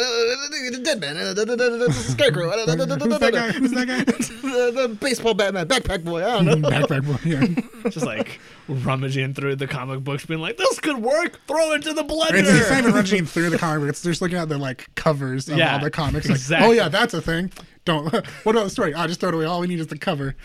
the 0.72 0.82
dead 0.84 1.00
man, 1.00 1.18
uh, 1.18 1.34
the, 1.34 1.92
scarecrow, 1.94 2.50
uh, 2.50 2.66
Who's 2.66 3.20
that 3.20 3.34
guy? 3.34 3.52
Who's 3.52 3.72
that 3.72 3.88
guy? 3.88 4.04
the, 4.04 4.72
the 4.72 4.88
baseball 5.00 5.34
Batman, 5.34 5.68
backpack 5.68 6.04
boy. 6.04 6.24
I 6.26 6.44
don't 6.44 6.62
know. 6.62 6.70
Backpack 6.70 7.06
boy. 7.06 7.18
Yeah. 7.24 7.90
just 7.90 8.06
like 8.06 8.40
rummaging 8.68 9.34
through 9.34 9.56
the 9.58 9.68
comic 9.68 10.04
books, 10.04 10.26
being 10.26 10.40
like, 10.42 10.58
"This 10.58 10.80
could 10.80 10.98
work. 10.98 11.40
Throw 11.48 11.74
it 11.74 11.84
to 11.84 11.94
the 11.94 12.04
blender." 12.04 12.34
It's, 12.36 12.50
it's 12.50 12.70
not 12.70 12.80
even 12.80 12.94
rushing 12.94 13.26
through 13.26 13.50
the 13.50 13.58
comic 13.58 13.82
book. 13.82 13.90
It's 13.90 14.02
just 14.02 14.22
looking 14.22 14.38
at 14.38 14.50
the 14.50 14.58
like 14.58 14.94
covers 14.96 15.48
of 15.50 15.58
Yeah, 15.58 15.74
all 15.74 15.80
the 15.80 15.92
comics. 15.92 16.28
Like, 16.28 16.36
exactly. 16.36 16.68
oh 16.68 16.72
yeah, 16.72 16.90
that's 16.90 17.14
a 17.14 17.22
thing. 17.22 17.52
Don't. 17.88 18.14
What 18.44 18.54
about 18.54 18.66
the 18.66 18.70
story? 18.70 18.94
I 18.94 19.08
just 19.08 19.22
throw 19.22 19.30
it 19.30 19.36
away. 19.36 19.46
All 19.46 19.62
we 19.62 19.68
need 19.68 19.80
is 19.80 19.88
the 19.88 19.98
cover. 19.98 20.36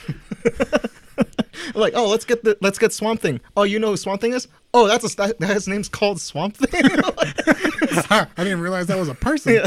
like, 1.75 1.93
oh, 1.97 2.09
let's 2.09 2.25
get 2.25 2.45
the 2.45 2.57
let's 2.61 2.79
get 2.79 2.93
Swamp 2.93 3.21
Thing. 3.21 3.41
Oh, 3.57 3.65
you 3.65 3.81
know 3.81 3.89
who 3.89 3.97
Swamp 3.97 4.21
Thing 4.21 4.33
is? 4.33 4.47
Oh, 4.73 4.87
that's 4.87 5.13
a 5.13 5.17
that 5.17 5.41
his 5.41 5.67
name's 5.67 5.89
called 5.89 6.21
Swamp 6.21 6.57
Thing. 6.57 6.85
I 8.11 8.29
didn't 8.37 8.61
realize 8.61 8.87
that 8.87 8.97
was 8.97 9.09
a 9.09 9.15
person. 9.15 9.67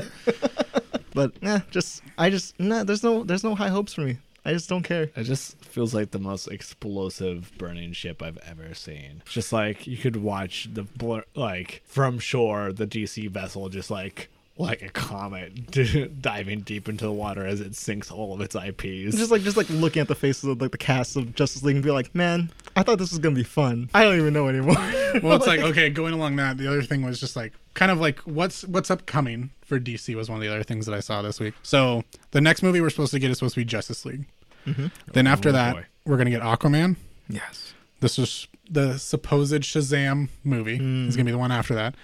but 1.13 1.33
yeah, 1.41 1.59
just 1.69 2.01
I 2.17 2.29
just 2.29 2.57
nah. 2.61 2.85
There's 2.85 3.03
no 3.03 3.25
there's 3.25 3.43
no 3.43 3.55
high 3.55 3.67
hopes 3.67 3.93
for 3.93 4.01
me. 4.01 4.19
I 4.45 4.53
just 4.53 4.69
don't 4.69 4.83
care. 4.83 5.09
It 5.13 5.23
just 5.23 5.61
feels 5.65 5.93
like 5.93 6.11
the 6.11 6.19
most 6.19 6.47
explosive 6.47 7.51
burning 7.57 7.91
ship 7.91 8.23
I've 8.23 8.37
ever 8.37 8.73
seen. 8.73 9.21
Just 9.25 9.51
like 9.51 9.85
you 9.85 9.97
could 9.97 10.15
watch 10.15 10.69
the 10.71 10.83
blur, 10.83 11.25
like 11.35 11.81
from 11.85 12.19
shore, 12.19 12.71
the 12.71 12.87
DC 12.87 13.29
vessel 13.29 13.67
just 13.67 13.91
like 13.91 14.29
like 14.57 14.81
a 14.81 14.89
comet 14.89 15.71
diving 16.21 16.61
deep 16.61 16.87
into 16.87 17.03
the 17.05 17.11
water 17.11 17.45
as 17.45 17.59
it 17.59 17.75
sinks 17.75 18.09
all 18.09 18.33
of 18.33 18.39
its 18.41 18.55
IPs. 18.55 19.17
Just 19.17 19.29
like 19.31 19.41
just 19.41 19.57
like 19.57 19.69
looking 19.69 20.01
at 20.01 20.07
the 20.07 20.15
faces 20.15 20.45
of 20.45 20.61
like 20.61 20.71
the 20.71 20.77
cast 20.77 21.15
of 21.17 21.35
Justice 21.35 21.61
League 21.63 21.75
and 21.75 21.83
be 21.83 21.91
like, 21.91 22.13
man, 22.15 22.49
I 22.75 22.83
thought 22.83 22.97
this 22.97 23.11
was 23.11 23.19
gonna 23.19 23.35
be 23.35 23.43
fun. 23.43 23.89
I 23.93 24.03
don't 24.03 24.17
even 24.17 24.33
know 24.33 24.47
anymore. 24.47 24.75
Well, 25.23 25.37
it's 25.37 25.47
like 25.47 25.61
okay, 25.61 25.89
going 25.89 26.13
along 26.13 26.35
that. 26.37 26.57
The 26.57 26.67
other 26.67 26.81
thing 26.83 27.01
was 27.01 27.21
just 27.21 27.37
like 27.37 27.53
kind 27.73 27.89
of 27.89 28.01
like 28.01 28.19
what's 28.21 28.65
what's 28.65 28.91
upcoming 28.91 29.49
for 29.63 29.79
DC 29.79 30.13
was 30.13 30.29
one 30.29 30.37
of 30.39 30.41
the 30.41 30.49
other 30.53 30.63
things 30.63 30.85
that 30.87 30.93
I 30.93 30.99
saw 30.99 31.21
this 31.21 31.39
week. 31.39 31.53
So 31.63 32.03
the 32.31 32.41
next 32.41 32.61
movie 32.63 32.81
we're 32.81 32.89
supposed 32.89 33.11
to 33.13 33.19
get 33.19 33.31
is 33.31 33.37
supposed 33.37 33.53
to 33.55 33.61
be 33.61 33.65
Justice 33.65 34.03
League. 34.05 34.25
Mm-hmm. 34.67 34.87
Then 35.13 35.25
after 35.25 35.49
Oh, 35.49 35.51
that, 35.53 35.75
boy. 35.75 35.85
we're 36.05 36.17
gonna 36.17 36.31
get 36.31 36.41
Aquaman. 36.41 36.97
yes. 37.29 37.73
This 38.01 38.19
is 38.19 38.47
the 38.69 38.97
supposed 38.97 39.53
Shazam 39.53 40.27
movie. 40.43 40.79
Mm. 40.79 41.07
It's 41.07 41.15
gonna 41.15 41.25
be 41.25 41.31
the 41.31 41.37
one 41.37 41.51
after 41.53 41.73
that. 41.75 41.95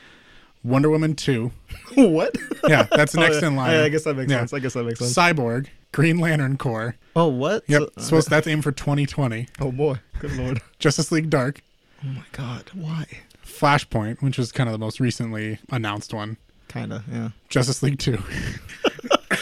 Wonder 0.63 0.89
Woman 0.89 1.15
two. 1.15 1.51
what? 1.96 2.36
Yeah, 2.68 2.84
that's 2.91 3.15
Oh, 3.18 3.20
next 3.22 3.41
yeah. 3.41 3.48
in 3.48 3.56
line. 3.56 3.70
I, 3.75 3.84
I 3.86 3.89
guess 3.89 4.03
that 4.03 4.15
makes 4.15 4.32
Yeah. 4.32 4.39
sense. 4.39 4.53
I 4.53 4.60
guess 4.60 4.74
that 4.74 4.84
makes 4.84 5.00
sense. 5.00 5.13
Cyborg, 5.13 5.68
Green 5.91 6.20
Lantern 6.20 6.58
Corps. 6.58 6.96
oh, 7.15 7.27
what? 7.27 7.63
Yep, 7.68 7.82
So- 7.98 8.01
supposed 8.01 8.27
uh, 8.27 8.36
that's 8.36 8.48
aimed 8.48 8.63
for 8.63 8.72
2020. 8.72 9.48
oh 9.60 9.72
boy. 9.72 9.98
Good 10.20 10.34
lord. 10.38 10.62
Justice 10.80 11.12
League 11.12 11.30
Dark, 11.30 11.62
Oh 12.03 12.08
my 12.10 12.24
god. 12.32 12.70
Why? 12.74 13.06
Flashpoint, 13.46 14.22
which 14.22 14.38
was 14.38 14.51
kind 14.51 14.68
of 14.70 14.74
the 14.74 14.80
most 14.80 15.00
recently 15.00 15.60
announced 15.72 16.13
one. 16.13 16.38
Kinda. 16.68 17.03
Yeah. 17.12 17.30
Justice 17.50 17.84
League 17.84 18.00
Two. 18.00 18.18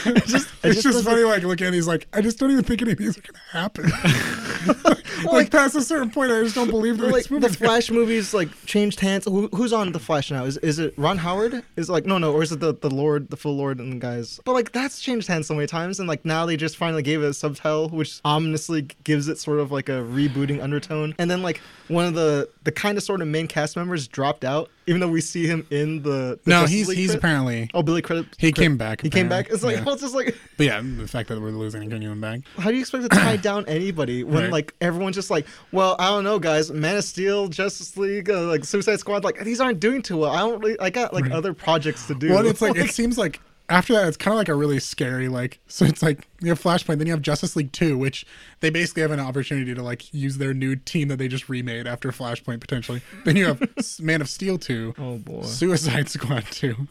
It 0.05 0.25
just, 0.25 0.47
It's 0.63 0.81
just 0.81 0.83
just 0.83 1.03
funny, 1.05 1.23
like 1.23 1.43
looking 1.43 1.67
at 1.67 1.73
these, 1.73 1.87
like 1.87 2.07
I 2.13 2.21
just 2.21 2.39
don't 2.39 2.51
even 2.51 2.63
think 2.63 2.81
any 2.81 2.93
of 2.93 2.97
these 2.97 3.17
are 3.17 3.21
gonna 3.21 3.39
happen. 3.51 3.91
Like 5.25 5.51
past 5.51 5.75
a 5.75 5.81
certain 5.81 6.09
point, 6.09 6.31
I 6.31 6.41
just 6.43 6.55
don't 6.55 6.69
believe 6.69 6.97
that 6.99 7.11
like 7.11 7.25
the 7.27 7.49
Flash 7.49 7.89
movies, 7.91 8.33
like 8.33 8.49
changed 8.65 8.99
hands. 8.99 9.25
Who, 9.25 9.47
who's 9.49 9.73
on 9.73 9.91
the 9.91 9.99
Flash 9.99 10.31
now? 10.31 10.45
Is 10.45 10.57
is 10.57 10.79
it 10.79 10.93
Ron 10.97 11.17
Howard? 11.17 11.63
Is 11.75 11.89
it 11.89 11.91
like 11.91 12.05
no, 12.05 12.17
no, 12.17 12.33
or 12.33 12.43
is 12.43 12.51
it 12.51 12.59
the 12.59 12.73
the 12.73 12.89
Lord, 12.89 13.29
the 13.29 13.37
full 13.37 13.55
Lord, 13.55 13.79
and 13.79 13.93
the 13.93 13.97
guys? 13.97 14.39
But 14.45 14.53
like 14.53 14.71
that's 14.71 15.01
changed 15.01 15.27
hands 15.27 15.47
so 15.47 15.53
many 15.55 15.67
times, 15.67 15.99
and 15.99 16.07
like 16.07 16.25
now 16.25 16.45
they 16.45 16.57
just 16.57 16.77
finally 16.77 17.03
gave 17.03 17.21
it 17.21 17.27
a 17.27 17.33
subtitle, 17.33 17.89
which 17.89 18.19
ominously 18.25 18.87
gives 19.03 19.27
it 19.27 19.37
sort 19.37 19.59
of 19.59 19.71
like 19.71 19.89
a 19.89 19.93
rebooting 20.03 20.61
undertone. 20.61 21.15
And 21.19 21.29
then 21.29 21.41
like 21.41 21.61
one 21.87 22.05
of 22.05 22.13
the 22.13 22.49
the 22.63 22.71
kind 22.71 22.97
of 22.97 23.03
sort 23.03 23.21
of 23.21 23.27
main 23.27 23.47
cast 23.47 23.75
members 23.75 24.07
dropped 24.07 24.43
out, 24.45 24.69
even 24.87 24.99
though 25.01 25.07
we 25.09 25.21
see 25.21 25.47
him 25.47 25.65
in 25.71 26.01
the, 26.03 26.39
the 26.43 26.49
No, 26.49 26.61
Justice 26.61 26.71
he's 26.71 26.87
League 26.89 26.97
he's 26.97 27.07
credit. 27.09 27.17
apparently. 27.19 27.69
Oh, 27.73 27.81
Billy 27.81 28.01
Crudup. 28.01 28.25
He 28.37 28.51
came 28.51 28.77
back, 28.77 29.01
He 29.01 29.09
came 29.09 29.27
back. 29.29 29.49
It's 29.49 29.63
like 29.63 29.77
Yeah. 29.77 29.83
well, 29.83 29.93
it's 29.93 30.03
just 30.03 30.13
like 30.15 30.35
But 30.57 30.65
yeah, 30.67 30.81
the 30.81 31.07
fact 31.07 31.29
that 31.29 31.41
we're 31.41 31.49
losing 31.49 31.81
and 31.81 31.89
getting 31.89 32.07
him 32.09 32.21
back. 32.21 32.41
how 32.57 32.69
do 32.69 32.75
you 32.75 32.81
expect 32.81 33.03
to 33.03 33.09
tie 33.09 33.37
down 33.37 33.65
anybody 33.67 34.23
when 34.23 34.43
Right. 34.43 34.51
like 34.51 34.73
everyone's 35.09 35.15
just 35.15 35.29
like, 35.31 35.47
well, 35.71 35.95
I 35.99 36.09
don't 36.09 36.23
know, 36.23 36.39
guys. 36.39 36.71
Man 36.71 36.95
of 36.97 37.03
Steel, 37.03 37.47
Justice 37.47 37.97
League, 37.97 38.29
uh, 38.29 38.43
like 38.43 38.63
Suicide 38.63 38.99
Squad, 38.99 39.23
like 39.23 39.39
these 39.43 39.59
aren't 39.59 39.79
doing 39.79 40.01
too 40.01 40.17
well. 40.17 40.31
I 40.31 40.39
don't 40.39 40.59
really. 40.59 40.79
I 40.79 40.89
got 40.89 41.13
like 41.13 41.23
Right. 41.25 41.33
other 41.33 41.53
projects 41.53 42.07
to 42.07 42.15
do. 42.15 42.29
Well, 42.29 42.45
it's 42.45 42.61
like 42.61 42.75
it 42.77 42.91
seems 42.91 43.17
like 43.17 43.39
after 43.69 43.93
that, 43.93 44.07
it's 44.07 44.17
kind 44.17 44.33
of 44.33 44.37
like 44.39 44.49
a 44.49 44.55
really 44.55 44.79
scary 44.79 45.27
like. 45.27 45.59
So 45.67 45.85
it's 45.85 46.01
like 46.03 46.27
you 46.41 46.49
have 46.49 46.61
Flashpoint, 46.61 46.97
then 46.97 47.07
you 47.07 47.13
have 47.13 47.21
Justice 47.21 47.55
League 47.55 47.71
Two, 47.71 47.97
which 47.97 48.25
they 48.61 48.69
basically 48.69 49.01
have 49.03 49.11
an 49.11 49.19
opportunity 49.19 49.73
to 49.75 49.81
like 49.83 50.11
use 50.13 50.37
their 50.37 50.53
new 50.53 50.75
team 50.75 51.07
that 51.09 51.17
they 51.17 51.27
just 51.27 51.49
remade 51.49 51.87
after 51.87 52.11
Flashpoint 52.11 52.59
potentially. 52.61 53.01
Then 53.25 53.35
you 53.35 53.45
have 53.45 53.61
Man 54.01 54.21
of 54.21 54.29
Steel 54.29 54.57
Two, 54.57 54.93
oh 54.97 55.17
boy, 55.17 55.41
Suicide 55.43 56.09
Squad 56.15 56.45
Two. 56.51 56.87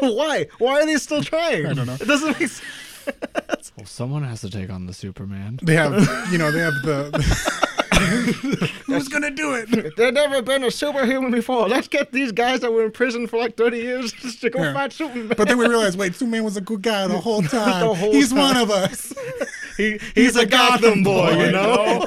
why? 0.00 0.46
Why 0.58 0.80
are 0.82 0.86
they 0.86 0.96
still 0.96 1.22
trying? 1.22 1.66
I 1.66 1.72
don't 1.74 1.86
know. 1.86 1.94
It 2.00 2.06
doesn't 2.06 2.28
make 2.38 2.48
sense. 2.48 2.62
well, 3.76 3.86
someone 3.86 4.22
has 4.24 4.40
to 4.42 4.50
take 4.50 4.70
on 4.70 4.86
the 4.86 4.92
Superman. 4.94 5.58
They 5.62 5.74
have 5.74 5.92
you 6.32 6.38
know 6.38 6.50
they 6.50 6.60
have 6.60 6.74
the. 6.82 7.62
Who's 8.86 9.08
gonna 9.08 9.30
do 9.30 9.54
it? 9.54 9.96
There's 9.96 10.12
never 10.12 10.42
been 10.42 10.62
a 10.64 10.70
superhuman 10.70 11.30
before. 11.30 11.66
Let's 11.68 11.88
get 11.88 12.12
these 12.12 12.30
guys 12.30 12.60
that 12.60 12.70
were 12.70 12.84
in 12.84 12.90
prison 12.92 13.26
for 13.26 13.38
like 13.38 13.56
30 13.56 13.78
years 13.78 14.12
just 14.20 14.42
to 14.42 14.50
go 14.50 14.62
Yeah. 14.62 14.74
fight 14.74 14.92
Superman. 14.92 15.32
But 15.36 15.48
then 15.48 15.56
we 15.56 15.66
realized, 15.66 15.98
wait, 15.98 16.14
Superman 16.14 16.44
was 16.44 16.56
a 16.56 16.60
good 16.60 16.82
guy 16.82 17.06
the 17.06 17.18
whole 17.18 17.42
time. 17.42 17.80
The 17.88 17.94
whole 17.94 18.12
He's 18.12 18.28
time. 18.30 18.38
one 18.38 18.56
of 18.58 18.70
us. 18.70 19.14
he, 19.78 19.98
he's, 20.14 20.36
a 20.36 20.44
Gotham 20.44 21.02
boy, 21.02 21.30
you 21.42 21.52
know? 21.52 22.04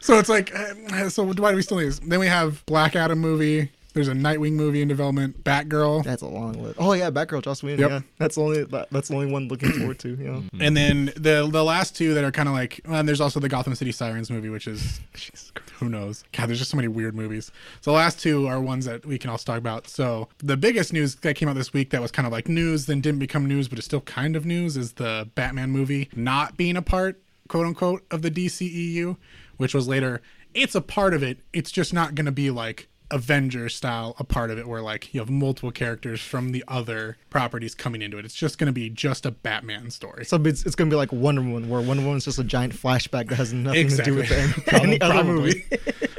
So 0.00 0.18
it's 0.18 0.28
like, 0.28 0.54
uh, 0.54 1.08
so 1.08 1.24
why 1.24 1.50
do 1.50 1.56
we 1.56 1.62
still 1.62 1.78
lose? 1.78 1.98
Then 1.98 2.20
we 2.20 2.26
have 2.26 2.64
Black 2.66 2.94
Adam 2.94 3.18
movie. 3.18 3.70
There's 3.94 4.08
a 4.08 4.12
Nightwing 4.12 4.52
movie 4.52 4.82
in 4.82 4.88
development. 4.88 5.44
Batgirl. 5.44 6.02
That's 6.02 6.22
a 6.22 6.26
long 6.26 6.54
list. 6.54 6.76
Oh 6.80 6.92
yeah, 6.94 7.10
Batgirl, 7.10 7.42
Joss 7.42 7.62
Whedon. 7.62 7.78
Yep. 7.78 7.90
Yeah, 7.90 8.00
that's 8.18 8.34
the 8.34 8.42
only 8.42 8.64
that, 8.64 8.90
that's 8.90 9.08
the 9.08 9.14
only 9.14 9.30
one 9.30 9.46
looking 9.46 9.70
forward 9.70 10.00
to. 10.00 10.08
You 10.08 10.16
know, 10.16 10.38
mm-hmm. 10.40 10.60
And 10.60 10.76
then 10.76 11.04
the 11.16 11.48
the 11.50 11.62
last 11.62 11.96
two 11.96 12.12
that 12.14 12.24
are 12.24 12.32
kind 12.32 12.48
of 12.48 12.54
like, 12.54 12.80
well, 12.86 12.98
and 12.98 13.08
there's 13.08 13.20
also 13.20 13.38
the 13.38 13.48
Gotham 13.48 13.74
City 13.76 13.92
Sirens 13.92 14.30
movie, 14.30 14.48
which 14.48 14.66
is 14.66 15.00
who 15.74 15.88
knows. 15.88 16.24
God, 16.32 16.48
there's 16.48 16.58
just 16.58 16.72
so 16.72 16.76
many 16.76 16.88
weird 16.88 17.14
movies. 17.14 17.52
So 17.82 17.92
the 17.92 17.96
last 17.96 18.18
two 18.18 18.48
are 18.48 18.60
ones 18.60 18.84
that 18.86 19.06
we 19.06 19.16
can 19.16 19.30
also 19.30 19.44
talk 19.44 19.58
about. 19.58 19.86
So 19.86 20.28
the 20.38 20.56
biggest 20.56 20.92
news 20.92 21.14
that 21.16 21.34
came 21.36 21.48
out 21.48 21.54
this 21.54 21.72
week 21.72 21.90
that 21.90 22.00
was 22.02 22.10
kind 22.10 22.26
of 22.26 22.32
like 22.32 22.48
news, 22.48 22.86
then 22.86 23.00
didn't 23.00 23.20
become 23.20 23.46
news, 23.46 23.68
but 23.68 23.78
is 23.78 23.84
still 23.84 24.00
kind 24.00 24.34
of 24.34 24.44
news, 24.44 24.76
is 24.76 24.94
the 24.94 25.30
Batman 25.36 25.70
movie 25.70 26.08
not 26.16 26.56
being 26.56 26.76
a 26.76 26.82
part, 26.82 27.22
quote 27.48 27.66
unquote, 27.66 28.04
of 28.10 28.22
the 28.22 28.30
DCEU, 28.30 29.16
which 29.56 29.72
was 29.72 29.86
later. 29.86 30.20
It's 30.52 30.74
a 30.74 30.80
part 30.80 31.14
of 31.14 31.22
it. 31.22 31.38
It's 31.52 31.70
just 31.70 31.92
not 31.92 32.14
going 32.14 32.26
to 32.26 32.32
be 32.32 32.50
like 32.50 32.88
Avengers 33.10 33.74
style 33.76 34.14
a 34.18 34.24
part 34.24 34.50
of 34.50 34.58
it 34.58 34.66
where 34.66 34.80
like 34.82 35.12
you 35.14 35.20
have 35.20 35.30
multiple 35.30 35.70
characters 35.70 36.20
from 36.20 36.52
the 36.52 36.64
other 36.66 37.16
properties 37.30 37.74
coming 37.74 38.02
into 38.02 38.18
it. 38.18 38.24
It's 38.24 38.34
just 38.34 38.58
going 38.58 38.66
to 38.66 38.72
be 38.72 38.88
just 38.90 39.26
a 39.26 39.30
Batman 39.30 39.90
story. 39.90 40.24
So 40.24 40.36
it's, 40.44 40.64
it's 40.66 40.74
gonna 40.74 40.90
be 40.90 40.96
like 40.96 41.12
Wonder 41.12 41.42
Woman, 41.42 41.68
where 41.68 41.80
Wonder 41.80 42.02
Woman's 42.02 42.24
just 42.24 42.38
a 42.38 42.44
giant 42.44 42.72
flashback 42.74 43.28
that 43.28 43.36
has 43.36 43.52
nothing 43.52 43.88
to 43.88 44.02
do 44.02 44.14
with 44.14 44.30
Exactly. 44.30 44.74
any, 44.74 44.84
any 44.84 45.00
other 45.00 45.14
Probably. 45.22 45.34
movie. 45.42 45.64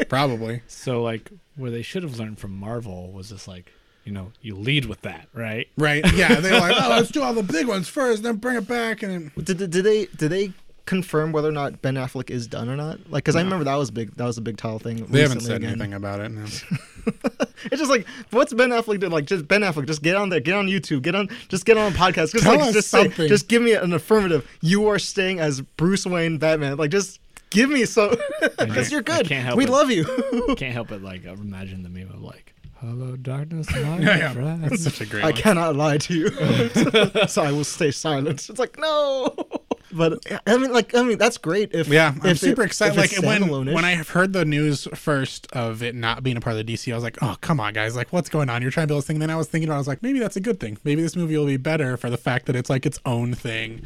Probably. 0.10 0.62
So 0.68 1.02
like, 1.02 1.32
where 1.56 1.72
they 1.72 1.82
should 1.82 2.04
have 2.04 2.20
learned 2.20 2.38
from 2.40 2.52
Marvel 2.56 3.12
was 3.12 3.30
just 3.30 3.48
like, 3.48 3.72
you 4.04 4.12
know, 4.12 4.32
you 4.42 4.56
lead 4.56 4.86
with 4.86 5.02
that, 5.02 5.28
right? 5.34 5.68
Right. 5.78 6.04
Yeah. 6.14 6.36
They're 6.40 6.60
like, 6.60 6.76
oh, 6.80 6.90
let's 6.90 7.10
do 7.10 7.24
all 7.24 7.34
the 7.34 7.42
big 7.42 7.66
ones 7.68 7.88
first, 7.88 8.22
then 8.22 8.36
bring 8.36 8.56
it 8.58 8.68
back. 8.68 9.02
And 9.02 9.12
then, 9.12 9.32
Did, 9.44 9.58
did, 9.58 9.72
did 9.72 9.84
they 9.86 10.06
did 10.06 10.30
they 10.30 10.54
confirm 10.86 11.32
whether 11.32 11.50
or 11.50 11.52
not 11.54 11.82
Ben 11.82 11.96
Affleck 11.96 12.30
is 12.30 12.48
done 12.48 12.70
or 12.70 12.76
not? 12.76 13.00
Like, 13.10 13.24
because 13.24 13.36
I 13.36 13.42
remember 13.42 13.66
that 13.66 13.76
was 13.76 13.92
big. 13.92 14.14
That 14.16 14.26
was 14.26 14.38
a 14.38 14.42
big 14.42 14.58
title 14.58 14.80
thing. 14.80 15.06
they 15.08 15.22
haven't 15.22 15.42
said 15.42 15.58
again. 15.58 15.72
anything 15.72 15.94
about 15.94 16.20
it. 16.22 16.30
No. 16.30 16.46
It's 17.72 17.80
just 17.80 17.90
like, 17.90 18.06
what's 18.32 18.54
Ben 18.54 18.70
Affleck 18.70 19.00
doing? 19.00 19.12
Like, 19.12 19.26
just 19.26 19.48
Ben 19.48 19.62
Affleck, 19.62 19.88
just 19.88 20.04
get 20.04 20.16
on 20.16 20.30
there, 20.30 20.40
get 20.40 20.54
on 20.56 20.68
YouTube, 20.68 21.02
get 21.02 21.16
on, 21.16 21.30
just 21.50 21.66
get 21.66 21.78
on 21.78 21.92
a 21.92 21.96
podcast. 21.96 22.32
Just 22.32 22.44
Tell 22.44 22.56
like, 22.58 22.68
us 22.68 22.74
just 22.74 22.90
say, 22.90 23.04
something. 23.04 23.28
just 23.28 23.48
give 23.48 23.62
me 23.62 23.74
an 23.74 23.94
affirmative. 23.94 24.48
You 24.62 24.88
are 24.90 25.00
staying 25.00 25.40
as 25.40 25.62
Bruce 25.62 26.06
Wayne 26.06 26.38
Batman. 26.38 26.78
Like, 26.78 26.92
just 26.92 27.20
give 27.50 27.70
me 27.72 27.86
so, 27.86 28.16
because 28.60 28.92
you're 28.92 29.02
good. 29.02 29.26
can't 29.28 29.44
help 29.46 29.58
we 29.58 29.64
it. 29.64 29.70
love 29.70 29.90
you. 29.90 30.04
Can't 30.58 30.74
help 30.74 30.92
it. 30.92 31.02
like 31.02 31.26
imagine 31.26 31.82
the 31.82 31.90
meme 31.90 32.10
of 32.12 32.22
like, 32.22 32.54
"Hello, 32.82 33.16
darkness, 33.16 33.68
my 33.72 34.00
Yeah, 34.00 34.18
yeah. 34.18 34.34
friend." 34.34 34.64
That's 34.64 34.84
such 34.84 35.02
a 35.02 35.06
great 35.06 35.24
I 35.24 35.28
one. 35.32 35.36
cannot 35.36 35.76
lie 35.76 35.98
to 35.98 36.14
you, 36.14 36.30
so 37.28 37.42
I 37.42 37.52
will 37.52 37.64
stay 37.64 37.90
silent. 37.92 38.48
It's 38.50 38.60
like 38.60 38.78
no, 38.78 39.34
but 39.92 40.20
I 40.48 40.58
mean, 40.58 40.72
like, 40.74 40.94
I 40.96 41.04
mean, 41.04 41.18
that's 41.18 41.38
great. 41.38 41.74
If 41.74 41.88
Yeah, 41.88 42.14
I'm 42.22 42.32
if 42.32 42.40
super 42.40 42.64
it- 42.64 42.68
excited. 42.68 42.98
Like 42.98 43.12
when 43.22 43.66
when 43.74 43.86
I 43.86 43.96
heard 43.96 44.34
the 44.34 44.46
news 44.46 44.88
first 44.94 45.48
of 45.54 45.82
it 45.84 45.96
not 45.96 46.24
being 46.24 46.38
a 46.38 46.42
part 46.42 46.56
of 46.58 46.66
the 46.66 46.74
DC, 46.74 46.92
I 46.92 46.96
was 46.96 47.04
like, 47.04 47.18
oh 47.22 47.36
come 47.42 47.60
on, 47.60 47.74
guys! 47.74 47.96
Like, 47.96 48.12
what's 48.12 48.30
going 48.30 48.50
on? 48.50 48.62
You're 48.62 48.72
trying 48.72 48.88
to 48.88 48.92
build 48.92 49.00
this 49.04 49.08
thing. 49.08 49.20
then 49.20 49.30
I 49.30 49.36
was 49.36 49.48
thinking 49.48 49.70
about, 49.70 49.76
it, 49.76 49.78
I 49.78 49.80
was 49.80 49.88
like, 49.88 50.04
maybe 50.04 50.20
that's 50.20 50.36
a 50.36 50.42
good 50.42 50.60
thing. 50.60 50.78
Maybe 50.84 51.02
this 51.02 51.16
movie 51.16 51.38
will 51.38 51.46
be 51.46 51.58
better 51.58 51.98
for 51.98 52.10
the 52.10 52.18
fact 52.18 52.46
that 52.48 52.56
it's 52.56 52.70
like 52.70 52.86
its 52.86 53.00
own 53.06 53.34
thing. 53.34 53.86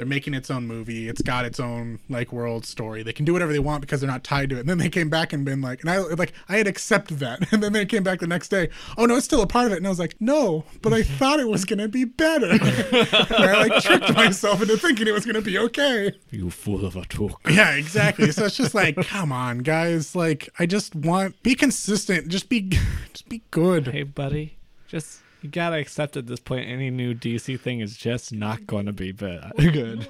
They're 0.00 0.06
making 0.06 0.32
its 0.32 0.50
own 0.50 0.66
movie. 0.66 1.10
It's 1.10 1.20
got 1.20 1.44
its 1.44 1.60
own 1.60 1.98
like 2.08 2.32
world 2.32 2.64
story. 2.64 3.02
They 3.02 3.12
can 3.12 3.26
do 3.26 3.34
whatever 3.34 3.52
they 3.52 3.58
want 3.58 3.82
because 3.82 4.00
they're 4.00 4.08
not 4.08 4.24
tied 4.24 4.48
to 4.48 4.56
it. 4.56 4.60
And 4.60 4.68
then 4.70 4.78
they 4.78 4.88
came 4.88 5.10
back 5.10 5.34
and 5.34 5.44
been 5.44 5.60
like, 5.60 5.82
and 5.82 5.90
I 5.90 5.98
like 5.98 6.32
I 6.48 6.56
had 6.56 6.66
accepted 6.66 7.18
that. 7.18 7.52
And 7.52 7.62
then 7.62 7.74
they 7.74 7.84
came 7.84 8.02
back 8.02 8.20
the 8.20 8.26
next 8.26 8.48
day. 8.48 8.70
Oh 8.96 9.04
no, 9.04 9.16
it's 9.16 9.26
still 9.26 9.42
a 9.42 9.46
part 9.46 9.66
of 9.66 9.72
it. 9.72 9.76
And 9.76 9.86
I 9.86 9.90
was 9.90 9.98
like, 9.98 10.18
no, 10.20 10.64
but 10.80 10.94
I 10.94 11.02
thought 11.02 11.38
it 11.38 11.48
was 11.48 11.66
gonna 11.66 11.88
be 11.88 12.04
better. 12.04 12.46
and 12.50 12.60
I 12.62 13.68
like 13.68 13.82
tricked 13.82 14.14
myself 14.14 14.62
into 14.62 14.78
thinking 14.78 15.06
it 15.06 15.12
was 15.12 15.26
gonna 15.26 15.42
be 15.42 15.58
okay. 15.58 16.14
You 16.30 16.48
fool 16.48 16.86
of 16.86 16.96
a 16.96 17.04
Took. 17.04 17.38
Yeah, 17.50 17.74
exactly. 17.74 18.32
So 18.32 18.46
it's 18.46 18.56
just 18.56 18.74
like, 18.74 18.96
come 19.06 19.32
on, 19.32 19.58
guys. 19.58 20.16
Like, 20.16 20.48
I 20.58 20.64
just 20.64 20.94
want 20.94 21.42
be 21.42 21.54
consistent. 21.54 22.28
Just 22.28 22.48
be, 22.48 22.70
just 23.12 23.28
be 23.28 23.42
good. 23.50 23.88
Hey, 23.88 24.04
buddy, 24.04 24.56
just 24.88 25.19
you 25.42 25.48
gotta 25.50 25.76
accept 25.76 26.16
at 26.16 26.26
this 26.26 26.40
point 26.40 26.68
any 26.68 26.90
new 26.90 27.14
DC 27.14 27.58
thing 27.60 27.80
is 27.80 27.96
just 27.96 28.32
not 28.32 28.66
gonna 28.66 28.92
be 28.92 29.12
bad. 29.12 29.52
good. 29.56 30.06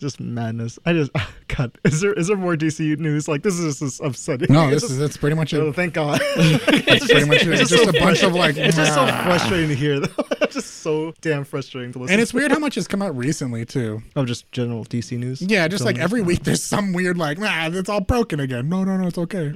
just 0.00 0.20
madness. 0.20 0.78
I 0.84 0.92
just 0.92 1.10
God, 1.48 1.78
is 1.84 2.00
there 2.00 2.12
is 2.12 2.28
there 2.28 2.36
more 2.36 2.56
DC 2.56 2.98
news? 2.98 3.28
Like 3.28 3.42
this 3.42 3.58
is 3.58 3.78
just 3.78 4.00
upsetting. 4.00 4.52
No, 4.52 4.68
this 4.70 4.82
is 4.82 4.98
that's 4.98 5.16
pretty 5.16 5.36
much 5.36 5.54
Oh, 5.54 5.68
it. 5.68 5.74
thank 5.74 5.94
God. 5.94 6.20
That's 6.36 7.06
pretty 7.06 7.26
much 7.26 7.42
it. 7.46 7.60
It's 7.60 7.70
just 7.70 7.88
a 7.88 7.92
bunch 7.92 8.22
of 8.22 8.34
like, 8.34 8.56
It's 8.56 8.76
just 8.76 8.94
so 8.94 9.06
frustrating 9.06 9.68
to 9.68 9.74
hear. 9.74 10.00
Though. 10.00 10.08
It's 10.46 10.54
just 10.54 10.74
so 10.82 11.12
damn 11.22 11.42
frustrating 11.44 11.92
to 11.92 11.98
listen. 11.98 12.12
and 12.12 12.22
it's 12.22 12.32
weird 12.32 12.52
how 12.52 12.58
much 12.60 12.76
has 12.76 12.86
come 12.86 13.02
out 13.02 13.16
recently 13.16 13.64
too. 13.64 14.02
oh, 14.14 14.24
just 14.24 14.50
general 14.52 14.84
DC 14.84 15.18
news. 15.18 15.42
Yeah, 15.42 15.66
just 15.66 15.84
like 15.84 15.96
Film. 15.96 16.04
every 16.04 16.22
week 16.22 16.44
there's 16.44 16.62
some 16.62 16.92
weird 16.92 17.18
like, 17.18 17.38
nah, 17.38 17.66
it's 17.72 17.88
all 17.88 18.00
broken 18.00 18.38
again. 18.38 18.68
No, 18.68 18.84
no, 18.84 18.96
no, 18.96 19.08
it's 19.08 19.18
okay. 19.18 19.52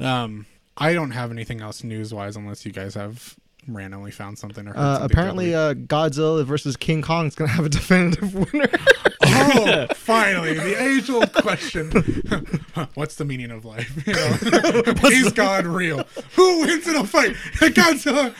um, 0.00 0.46
I 0.76 0.94
don't 0.94 1.12
have 1.12 1.30
anything 1.30 1.60
else 1.60 1.84
news 1.84 2.12
wise 2.12 2.36
unless 2.36 2.66
you 2.66 2.72
guys 2.72 2.94
have 2.94 3.36
randomly 3.76 4.10
found 4.10 4.38
something 4.38 4.66
or 4.66 4.76
Uh, 4.76 4.98
something 4.98 5.04
apparently, 5.10 5.54
uh, 5.54 5.74
Godzilla 5.74 6.44
versus 6.44 6.76
King 6.76 7.02
Kong 7.02 7.26
is 7.26 7.34
gonna 7.34 7.50
have 7.50 7.64
a 7.64 7.68
definitive 7.68 8.34
winner. 8.34 8.68
oh, 9.24 9.86
finally, 9.94 10.54
the 10.54 10.82
age-old 10.82 11.32
question: 11.32 11.90
What's 12.94 13.16
the 13.16 13.24
meaning 13.24 13.50
of 13.50 13.64
life? 13.64 14.06
You 14.06 14.14
know, 14.14 15.08
is 15.10 15.32
God 15.32 15.66
real? 15.66 16.04
Who 16.36 16.60
wins 16.60 16.86
in 16.86 16.96
a 16.96 17.04
fight? 17.04 17.34
Godzilla. 17.58 18.34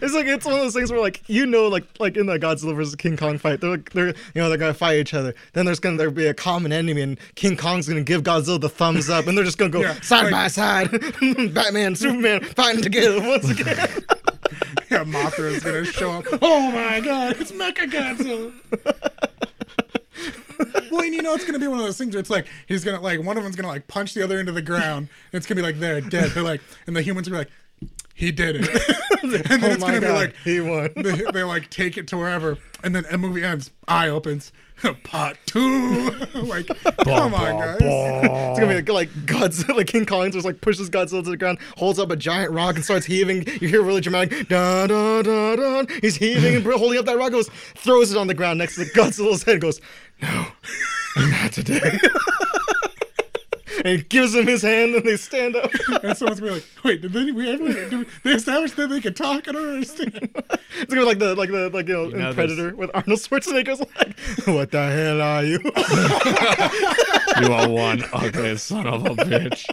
It's 0.00 0.14
like 0.14 0.26
it's 0.26 0.44
one 0.44 0.54
of 0.54 0.60
those 0.60 0.74
things 0.74 0.90
where 0.90 1.00
like 1.00 1.22
you 1.28 1.46
know 1.46 1.68
like 1.68 1.84
like 1.98 2.16
in 2.16 2.26
the 2.26 2.38
Godzilla 2.38 2.74
versus 2.74 2.94
King 2.94 3.16
Kong 3.16 3.38
fight 3.38 3.60
they're 3.60 3.70
like 3.70 3.90
they're 3.90 4.08
you 4.08 4.14
know 4.36 4.48
they're 4.48 4.58
gonna 4.58 4.74
fight 4.74 4.96
each 4.98 5.14
other 5.14 5.34
then 5.52 5.64
there's 5.66 5.80
gonna 5.80 5.96
there 5.96 6.10
be 6.10 6.26
a 6.26 6.34
common 6.34 6.72
enemy 6.72 7.02
and 7.02 7.18
King 7.34 7.56
Kong's 7.56 7.88
gonna 7.88 8.02
give 8.02 8.22
Godzilla 8.22 8.60
the 8.60 8.68
thumbs 8.68 9.10
up 9.10 9.26
and 9.26 9.36
they're 9.36 9.44
just 9.44 9.58
gonna 9.58 9.70
go 9.70 9.80
Yeah, 9.82 10.00
side 10.00 10.24
like- 10.24 10.32
by 10.32 10.48
side 10.48 10.90
Batman 11.54 11.94
Superman 11.96 12.42
fighting 12.44 12.82
together 12.82 13.20
once 13.20 13.48
again 13.50 13.66
yeah, 14.90 15.04
Mothra 15.04 15.50
is 15.52 15.62
gonna 15.64 15.84
show 15.84 16.10
up. 16.12 16.24
Oh 16.42 16.70
my 16.70 17.00
God, 17.00 17.36
it's 17.40 17.50
Mecha 17.52 17.90
Godzilla. 17.90 18.52
Well, 20.90 21.00
and 21.02 21.14
you 21.14 21.22
know 21.22 21.32
it's 21.34 21.44
gonna 21.46 21.58
be 21.58 21.66
one 21.66 21.78
of 21.78 21.84
those 21.84 21.96
things 21.98 22.14
where 22.14 22.20
it's 22.20 22.28
like 22.30 22.46
he's 22.68 22.84
gonna 22.84 23.00
like 23.00 23.20
one 23.22 23.36
of 23.36 23.42
them's 23.42 23.56
gonna 23.56 23.68
like 23.68 23.88
punch 23.88 24.14
the 24.14 24.22
other 24.22 24.38
into 24.38 24.52
the 24.52 24.62
ground. 24.62 25.08
And 25.32 25.38
it's 25.38 25.46
gonna 25.46 25.56
be 25.60 25.62
like 25.62 25.78
they're 25.80 26.00
dead. 26.02 26.30
They're 26.32 26.42
like, 26.42 26.60
and 26.86 26.94
the 26.94 27.02
humans 27.02 27.28
are 27.28 27.32
like, 27.32 27.48
he 28.22 28.30
did 28.30 28.54
it. 28.54 28.68
and 29.22 29.32
then 29.32 29.64
oh 29.64 29.66
it's 29.66 29.82
gonna 29.82 30.00
be 30.00 30.08
like 30.08 30.36
he 30.44 30.60
won 30.60 30.90
they, 30.96 31.24
they 31.32 31.42
like 31.42 31.68
take 31.70 31.98
it 31.98 32.06
to 32.08 32.16
wherever, 32.16 32.56
and 32.84 32.94
then 32.94 33.04
the 33.10 33.18
movie 33.18 33.42
ends. 33.42 33.72
Eye 33.88 34.08
opens. 34.08 34.52
Part 35.02 35.38
two. 35.46 36.10
like, 36.34 36.66
come 37.04 37.34
on, 37.34 37.58
guys. 37.58 37.78
it's 37.80 38.60
gonna 38.60 38.68
be 38.68 38.74
like, 38.76 38.88
like 38.88 39.10
Godzilla 39.26 39.76
like 39.76 39.88
King 39.88 40.06
Kong 40.06 40.30
just 40.30 40.44
like 40.44 40.60
pushes 40.60 40.88
Godzilla 40.88 41.24
to 41.24 41.30
the 41.30 41.36
ground 41.36 41.58
holds 41.76 41.98
up 41.98 42.12
a 42.12 42.16
giant 42.16 42.52
rock 42.52 42.76
and 42.76 42.84
starts 42.84 43.06
heaving 43.06 43.44
you 43.60 43.68
hear 43.68 43.82
really 43.82 44.00
dramatic 44.00 44.48
da 44.48 44.86
da 44.86 45.22
da 45.22 45.56
da 45.56 45.84
he's 46.00 46.16
heaving 46.16 46.56
and 46.56 46.64
holding 46.64 46.98
up 46.98 47.04
that 47.06 47.16
rock 47.16 47.30
goes 47.30 47.48
throws 47.74 48.10
it 48.10 48.18
on 48.18 48.26
the 48.26 48.34
ground 48.34 48.58
next 48.58 48.76
to 48.76 48.84
Godzilla's 48.84 49.44
head 49.44 49.60
goes 49.60 49.80
no 50.20 50.46
not 51.16 51.52
today 51.52 51.98
and 53.84 53.98
he 53.98 54.02
gives 54.04 54.34
him 54.34 54.46
his 54.46 54.62
hand 54.62 54.94
and 54.94 55.04
they 55.04 55.16
stand 55.16 55.56
up 55.56 55.70
And 56.02 56.16
someone's 56.16 56.40
gonna 56.40 56.52
be 56.52 56.56
like, 56.56 56.64
wait, 56.84 57.02
did 57.02 57.12
they, 57.12 57.30
we 57.30 57.50
ever, 57.52 57.88
did 57.90 58.06
they 58.22 58.32
establish 58.32 58.72
that 58.72 58.88
they 58.88 59.00
could 59.00 59.16
talk? 59.16 59.48
I 59.48 59.52
don't 59.52 59.68
understand. 59.74 60.14
it's 60.34 60.84
gonna 60.86 61.00
be 61.02 61.06
like 61.06 61.18
the 61.18 61.34
like 61.34 61.50
the 61.50 61.68
like 61.70 61.88
you 61.88 61.94
know, 61.94 62.04
You 62.04 62.14
in 62.14 62.20
know, 62.20 62.32
Predator 62.34 62.74
with 62.74 62.90
Arnold 62.94 63.18
Schwarzenegger's 63.18 63.80
like 63.80 64.18
what 64.46 64.70
the 64.70 64.90
hell 64.90 65.20
are 65.20 65.44
you 65.44 65.58
You 67.46 67.52
are 67.52 67.68
one 67.68 68.04
ugly 68.12 68.56
son 68.56 68.86
of 68.86 69.04
a 69.04 69.10
bitch. 69.16 69.66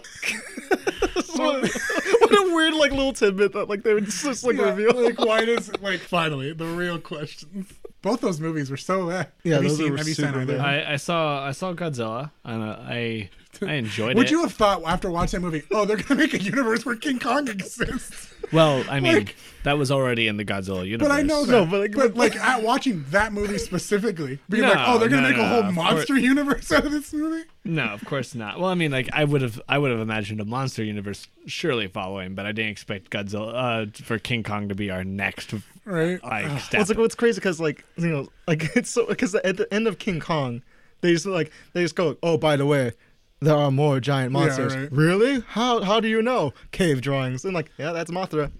what, 1.38 1.62
what 1.64 2.32
a 2.32 2.56
weird 2.56 2.74
like 2.74 2.92
little 2.92 3.14
tidbit 3.14 3.54
that 3.54 3.70
like 3.70 3.84
they 3.84 3.94
would 3.94 4.06
just, 4.06 4.24
just 4.24 4.44
like 4.44 4.58
Yeah, 4.58 4.70
reveal 4.74 5.04
like, 5.04 5.20
why 5.20 5.46
does, 5.46 5.72
like, 5.82 6.00
finally, 6.00 6.54
the 6.54 6.66
real 6.66 7.00
questions. 7.00 7.72
Both 8.02 8.22
those 8.22 8.40
movies 8.40 8.72
were 8.72 8.78
so 8.78 9.08
bad. 9.10 9.32
Yeah, 9.44 9.56
have 9.56 9.64
you 9.64 9.70
those 9.70 9.78
seen, 9.78 9.92
were 9.92 9.98
have 9.98 10.08
you 10.08 10.14
seen 10.14 10.26
super 10.28 10.46
bad. 10.46 10.60
I, 10.60 10.94
I 10.94 10.96
saw 10.96 11.46
I 11.46 11.52
saw 11.52 11.74
Godzilla 11.74 12.32
and 12.46 12.64
uh, 12.64 12.78
I 12.82 13.30
I 13.62 13.74
enjoyed 13.74 14.10
Would 14.10 14.12
it. 14.12 14.18
Would 14.18 14.32
you 14.32 14.42
have 14.42 14.54
thought 14.54 14.84
after 14.86 15.10
watching 15.10 15.42
that 15.42 15.46
movie, 15.46 15.64
oh, 15.72 15.86
they're 15.86 15.98
gonna 15.98 16.20
make 16.20 16.34
a 16.34 16.42
universe 16.42 16.86
where 16.86 16.96
King 16.96 17.20
Kong 17.20 17.48
exists? 17.48 18.34
well, 18.54 18.84
I 18.90 19.00
mean, 19.00 19.14
Like- 19.14 19.36
that 19.64 19.78
was 19.78 19.92
already 19.92 20.28
in 20.28 20.38
the 20.38 20.46
Godzilla 20.46 20.86
universe. 20.88 21.10
But 21.10 21.14
I 21.14 21.22
know 21.22 21.44
that. 21.46 21.52
No, 21.52 21.66
but, 21.66 21.80
like- 21.82 21.92
but 21.92 22.16
like 22.16 22.36
at 22.36 22.64
watching 22.64 23.04
that 23.10 23.34
movie 23.34 23.58
specifically, 23.58 24.40
being 24.50 24.64
No, 24.64 24.70
like, 24.70 24.88
oh, 24.88 24.98
they're 24.98 25.10
gonna 25.10 25.24
no, 25.24 25.30
make 25.30 25.38
a 25.38 25.48
whole 25.48 25.64
of 25.64 25.74
monster 25.74 26.18
universe 26.18 26.72
out 26.72 26.86
of 26.86 26.92
this 26.92 27.12
movie. 27.14 27.44
No, 27.66 27.84
of 27.86 28.04
course 28.06 28.36
not. 28.36 28.60
Well, 28.60 28.70
I 28.70 28.76
mean, 28.76 28.92
like 28.92 29.10
I 29.14 29.24
would 29.26 29.42
have, 29.42 29.62
I 29.68 29.78
would 29.78 29.92
have 29.92 30.00
imagined 30.00 30.40
a 30.42 30.46
monster 30.46 30.84
universe 30.84 31.28
surely 31.46 31.88
following, 31.88 32.36
but 32.36 32.46
I 32.46 32.52
didn't 32.52 32.72
expect 32.72 33.10
Godzilla 33.10 33.88
uh, 33.88 34.04
for 34.04 34.18
King 34.18 34.44
Kong 34.44 34.70
to 34.70 34.76
be 34.76 34.90
our 34.90 35.04
next 35.04 35.54
Right? 35.86 36.24
like 36.24 36.46
Well, 36.46 36.62
it's 36.74 36.90
like 36.90 36.98
what's 36.98 37.16
crazy 37.16 37.40
because 37.40 37.60
like 37.60 37.84
you 37.98 38.10
know 38.10 38.28
like 38.48 38.64
it's 38.76 38.92
so 38.92 39.06
because 39.08 39.34
at 39.36 39.58
the 39.58 39.72
end 39.74 39.88
of 39.88 39.98
King 39.98 40.20
Kong, 40.20 40.62
they 41.02 41.14
just 41.14 41.26
like 41.26 41.52
they 41.74 41.82
just 41.82 41.96
go 41.96 42.18
oh 42.22 42.38
by 42.38 42.56
the 42.56 42.66
way, 42.66 42.94
there 43.42 43.56
are 43.56 43.72
more 43.72 44.00
giant 44.00 44.32
Yeah, 44.34 44.40
monsters. 44.40 44.76
right. 44.76 44.92
Really? 44.92 45.42
How 45.48 45.82
how 45.82 46.00
do 46.00 46.08
you 46.08 46.22
know? 46.22 46.54
Cave 46.72 47.02
drawings 47.02 47.46
and 47.46 47.54
like 47.54 47.72
yeah 47.78 47.92
that's 47.92 48.12
Mothra. 48.12 48.52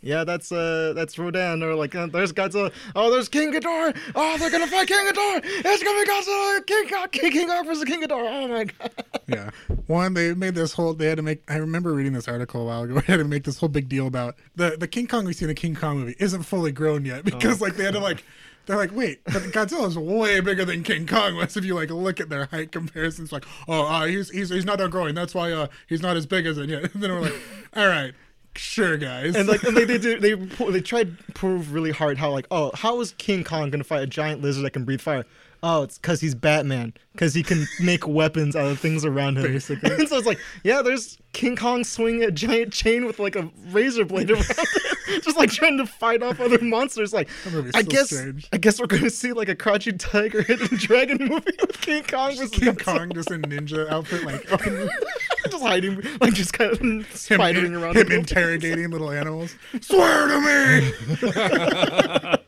Yeah, 0.00 0.22
that's 0.22 0.52
uh, 0.52 0.92
that's 0.94 1.18
Rodan, 1.18 1.60
or 1.60 1.74
like 1.74 1.92
uh, 1.96 2.06
there's 2.06 2.32
Godzilla. 2.32 2.72
Oh, 2.94 3.10
there's 3.10 3.28
King 3.28 3.52
Ghidorah. 3.52 3.98
Oh, 4.14 4.38
they're 4.38 4.48
gonna 4.48 4.68
fight 4.68 4.86
King 4.86 5.04
Ghidorah. 5.08 5.40
It's 5.44 5.82
gonna 5.82 6.04
be 6.04 6.08
Godzilla, 6.08 6.66
King 6.68 6.88
Kong, 6.88 7.08
King 7.10 7.32
King 7.32 7.48
Kong 7.48 7.66
versus 7.66 7.82
King 7.84 8.02
Ghidorah. 8.02 8.44
Oh 8.44 8.48
my 8.48 8.64
god. 8.64 8.92
Yeah. 9.26 9.50
One, 9.88 10.14
they 10.14 10.32
made 10.34 10.54
this 10.54 10.72
whole. 10.72 10.94
They 10.94 11.06
had 11.06 11.16
to 11.16 11.22
make. 11.22 11.42
I 11.50 11.56
remember 11.56 11.92
reading 11.92 12.12
this 12.14 12.28
article 12.28 12.62
a 12.62 12.64
while 12.64 12.84
ago. 12.84 12.94
They 13.00 13.12
had 13.12 13.16
to 13.18 13.24
make 13.24 13.42
this 13.44 13.58
whole 13.58 13.68
big 13.68 13.88
deal 13.88 14.06
about 14.06 14.36
the 14.54 14.76
the 14.78 14.86
King 14.86 15.08
Kong 15.08 15.24
we 15.24 15.32
see 15.32 15.44
in 15.46 15.48
the 15.48 15.54
King 15.54 15.74
Kong 15.74 15.98
movie 15.98 16.14
isn't 16.20 16.44
fully 16.44 16.70
grown 16.70 17.04
yet 17.04 17.24
because 17.26 17.60
like 17.60 17.74
they 17.74 17.82
had 17.84 17.94
to 17.94 18.00
like. 18.00 18.22
They're 18.68 18.76
like, 18.76 18.94
wait, 18.94 19.24
but 19.24 19.44
Godzilla's 19.44 19.96
way 19.96 20.40
bigger 20.40 20.62
than 20.62 20.82
King 20.82 21.06
Kong 21.06 21.36
was. 21.36 21.56
If 21.56 21.64
you 21.64 21.74
like 21.74 21.88
look 21.88 22.20
at 22.20 22.28
their 22.28 22.44
height 22.44 22.70
comparisons, 22.70 23.32
like, 23.32 23.46
oh, 23.66 23.86
uh, 23.86 24.04
he's 24.04 24.28
he's 24.28 24.50
he's 24.50 24.66
not 24.66 24.78
growing. 24.90 25.14
That's 25.14 25.34
why 25.34 25.52
uh 25.52 25.68
he's 25.86 26.02
not 26.02 26.18
as 26.18 26.26
big 26.26 26.44
as 26.44 26.58
it 26.58 26.68
yet. 26.68 26.92
And 26.94 27.02
then 27.02 27.10
we're 27.10 27.22
like, 27.22 27.34
all 27.74 27.86
right, 27.86 28.12
sure, 28.56 28.98
guys. 28.98 29.34
And 29.36 29.48
like, 29.48 29.62
and 29.62 29.74
like 29.74 29.86
they 29.86 29.96
do, 29.98 30.20
they 30.20 30.34
they 30.34 30.80
tried 30.82 31.16
to 31.16 31.32
prove 31.32 31.72
really 31.72 31.92
hard 31.92 32.18
how 32.18 32.30
like, 32.30 32.46
oh, 32.50 32.70
how 32.74 33.00
is 33.00 33.12
King 33.12 33.42
Kong 33.42 33.70
gonna 33.70 33.84
fight 33.84 34.02
a 34.02 34.06
giant 34.06 34.42
lizard 34.42 34.66
that 34.66 34.72
can 34.72 34.84
breathe 34.84 35.00
fire? 35.00 35.24
Oh, 35.62 35.82
it's 35.82 35.96
because 35.96 36.20
he's 36.20 36.34
Batman, 36.34 36.92
because 37.12 37.34
he 37.34 37.42
can 37.42 37.66
make 37.80 38.06
weapons 38.06 38.54
out 38.54 38.70
of 38.70 38.78
things 38.78 39.04
around 39.04 39.38
him. 39.38 39.44
Basically. 39.44 39.90
and 39.92 40.08
so 40.08 40.18
it's 40.18 40.26
like, 40.26 40.38
yeah, 40.62 40.82
there's 40.82 41.18
King 41.32 41.56
Kong 41.56 41.84
swinging 41.84 42.22
a 42.22 42.30
giant 42.30 42.72
chain 42.72 43.06
with 43.06 43.18
like 43.18 43.34
a 43.34 43.50
razor 43.70 44.04
blade 44.04 44.30
around 44.30 44.44
it, 44.48 44.87
just 45.22 45.36
like 45.36 45.50
trying 45.50 45.78
to 45.78 45.86
fight 45.86 46.22
off 46.22 46.40
other 46.40 46.58
monsters. 46.60 47.12
Like, 47.12 47.28
I 47.46 47.50
so 47.50 47.82
guess, 47.82 48.06
strange. 48.06 48.48
I 48.52 48.58
guess 48.58 48.80
we're 48.80 48.86
gonna 48.86 49.10
see 49.10 49.32
like 49.32 49.48
a 49.48 49.54
crouching 49.54 49.98
tiger, 49.98 50.42
hidden 50.42 50.76
dragon 50.78 51.18
movie 51.20 51.52
with 51.60 51.80
King 51.80 52.02
Kong 52.04 52.30
versus 52.30 52.50
King 52.50 52.74
Godzilla. 52.74 52.98
Kong 52.98 53.12
just 53.14 53.30
in 53.30 53.42
ninja 53.42 53.88
outfit, 53.88 54.24
like 54.24 54.46
just 55.50 55.62
hiding, 55.62 56.02
like 56.20 56.34
just 56.34 56.52
kind 56.52 56.72
of 56.72 56.80
him, 56.80 57.04
spidering 57.12 57.80
around. 57.80 57.96
him 57.96 58.12
interrogating 58.12 58.90
little 58.90 59.10
animals. 59.10 59.54
Swear 59.80 60.28
to 60.28 60.40
me. 60.40 60.92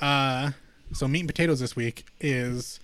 uh, 0.00 0.50
so 0.92 1.08
meat 1.08 1.20
and 1.20 1.28
potatoes 1.28 1.60
this 1.60 1.76
week 1.76 2.04
is 2.20 2.80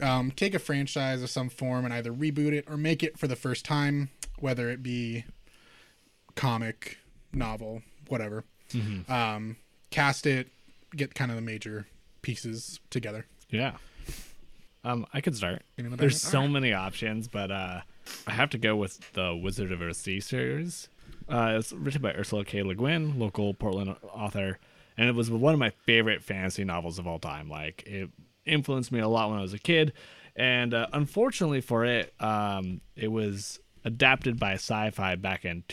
um, 0.00 0.30
take 0.30 0.54
a 0.54 0.58
franchise 0.58 1.22
of 1.22 1.30
some 1.30 1.48
form 1.48 1.84
and 1.84 1.94
either 1.94 2.12
reboot 2.12 2.52
it 2.52 2.64
or 2.68 2.76
make 2.76 3.02
it 3.02 3.18
for 3.18 3.26
the 3.26 3.36
first 3.36 3.64
time, 3.64 4.10
whether 4.38 4.68
it 4.68 4.82
be 4.82 5.24
comic, 6.34 6.98
novel, 7.36 7.82
whatever. 8.08 8.44
Um, 9.08 9.56
cast 9.90 10.26
it, 10.26 10.48
get 10.94 11.14
kind 11.14 11.30
of 11.30 11.36
the 11.36 11.42
major 11.42 11.86
pieces 12.22 12.80
together. 12.90 13.26
yeah. 13.50 13.76
Um, 14.84 15.04
I 15.12 15.20
could 15.20 15.34
start. 15.34 15.62
There's 15.76 16.22
so 16.22 16.46
many 16.46 16.72
options, 16.72 17.26
but 17.26 17.50
uh, 17.50 17.80
I 18.28 18.30
have 18.30 18.50
to 18.50 18.58
go 18.58 18.76
with 18.76 19.12
the 19.14 19.34
Wizard 19.34 19.72
of 19.72 19.80
Earthsea 19.80 20.22
series. 20.22 20.88
Uh, 21.28 21.56
it's 21.58 21.72
written 21.72 22.02
by 22.02 22.12
Ursula 22.12 22.44
K. 22.44 22.62
Le 22.62 22.76
Guin, 22.76 23.18
local 23.18 23.52
Portland 23.52 23.96
author, 24.12 24.60
and 24.96 25.08
it 25.08 25.16
was 25.16 25.28
one 25.28 25.52
of 25.52 25.58
my 25.58 25.70
favorite 25.70 26.22
fantasy 26.22 26.62
novels 26.62 27.00
of 27.00 27.06
all 27.08 27.18
time. 27.18 27.48
Like 27.48 27.82
it 27.84 28.10
influenced 28.44 28.92
me 28.92 29.00
a 29.00 29.08
lot 29.08 29.28
when 29.30 29.40
I 29.40 29.42
was 29.42 29.54
a 29.54 29.58
kid, 29.58 29.92
and 30.36 30.72
uh, 30.72 30.86
unfortunately 30.92 31.62
for 31.62 31.84
it, 31.84 32.14
um, 32.20 32.80
it 32.94 33.08
was 33.08 33.58
adapted 33.84 34.38
by 34.38 34.52
Sci-Fi 34.52 35.16
back 35.16 35.44
in 35.44 35.64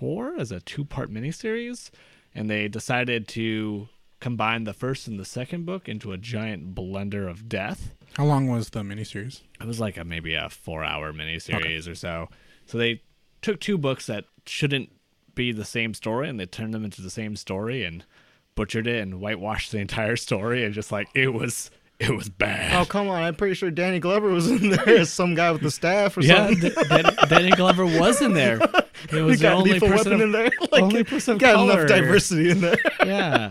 2004 0.00 0.40
as 0.40 0.52
a 0.52 0.60
two-part 0.60 1.12
miniseries, 1.12 1.90
and 2.34 2.50
they 2.50 2.68
decided 2.68 3.28
to 3.28 3.88
combine 4.20 4.64
the 4.64 4.74
first 4.74 5.06
and 5.06 5.18
the 5.18 5.24
second 5.24 5.64
book 5.64 5.88
into 5.88 6.12
a 6.12 6.18
giant 6.18 6.74
blender 6.74 7.28
of 7.28 7.48
death. 7.48 7.94
How 8.14 8.24
long 8.24 8.48
was 8.48 8.70
the 8.70 8.80
miniseries? 8.80 9.42
It 9.60 9.66
was 9.66 9.80
like 9.80 9.96
a 9.96 10.04
maybe 10.04 10.34
a 10.34 10.48
four 10.48 10.84
hour 10.84 11.12
miniseries 11.12 11.88
or 11.88 11.94
so. 11.94 12.28
So 12.66 12.76
they 12.76 13.02
took 13.40 13.60
two 13.60 13.78
books 13.78 14.06
that 14.06 14.24
shouldn't 14.46 14.90
be 15.34 15.52
the 15.52 15.64
same 15.64 15.94
story 15.94 16.28
and 16.28 16.38
they 16.38 16.46
turned 16.46 16.74
them 16.74 16.84
into 16.84 17.00
the 17.00 17.10
same 17.10 17.36
story 17.36 17.84
and 17.84 18.04
butchered 18.56 18.86
it 18.86 19.00
and 19.00 19.20
whitewashed 19.20 19.72
the 19.72 19.78
entire 19.78 20.16
story 20.16 20.64
and 20.64 20.74
just 20.74 20.92
like 20.92 21.08
it 21.14 21.32
was 21.32 21.70
it 22.00 22.16
was 22.16 22.30
bad. 22.30 22.80
Oh 22.80 22.86
come 22.86 23.08
on! 23.08 23.22
I'm 23.22 23.34
pretty 23.34 23.54
sure 23.54 23.70
Danny 23.70 24.00
Glover 24.00 24.30
was 24.30 24.50
in 24.50 24.70
there 24.70 24.88
as 24.88 25.12
some 25.12 25.34
guy 25.34 25.52
with 25.52 25.60
the 25.60 25.70
staff 25.70 26.16
or 26.16 26.22
yeah, 26.22 26.46
something. 26.46 26.70
D- 26.70 27.16
Danny, 27.28 27.50
Glover 27.50 27.84
was 27.84 28.22
in 28.22 28.32
there. 28.32 28.58
It 29.12 29.20
was 29.20 29.40
the 29.40 29.52
only 29.52 29.78
person 29.78 30.14
of, 30.14 30.20
in 30.22 30.32
there. 30.32 30.50
Like, 30.72 30.82
only 30.82 31.04
person 31.04 31.34
of 31.34 31.40
got 31.40 31.56
color. 31.56 31.72
enough 31.72 31.88
diversity 31.88 32.50
in 32.50 32.60
there. 32.60 32.78
Yeah. 33.04 33.50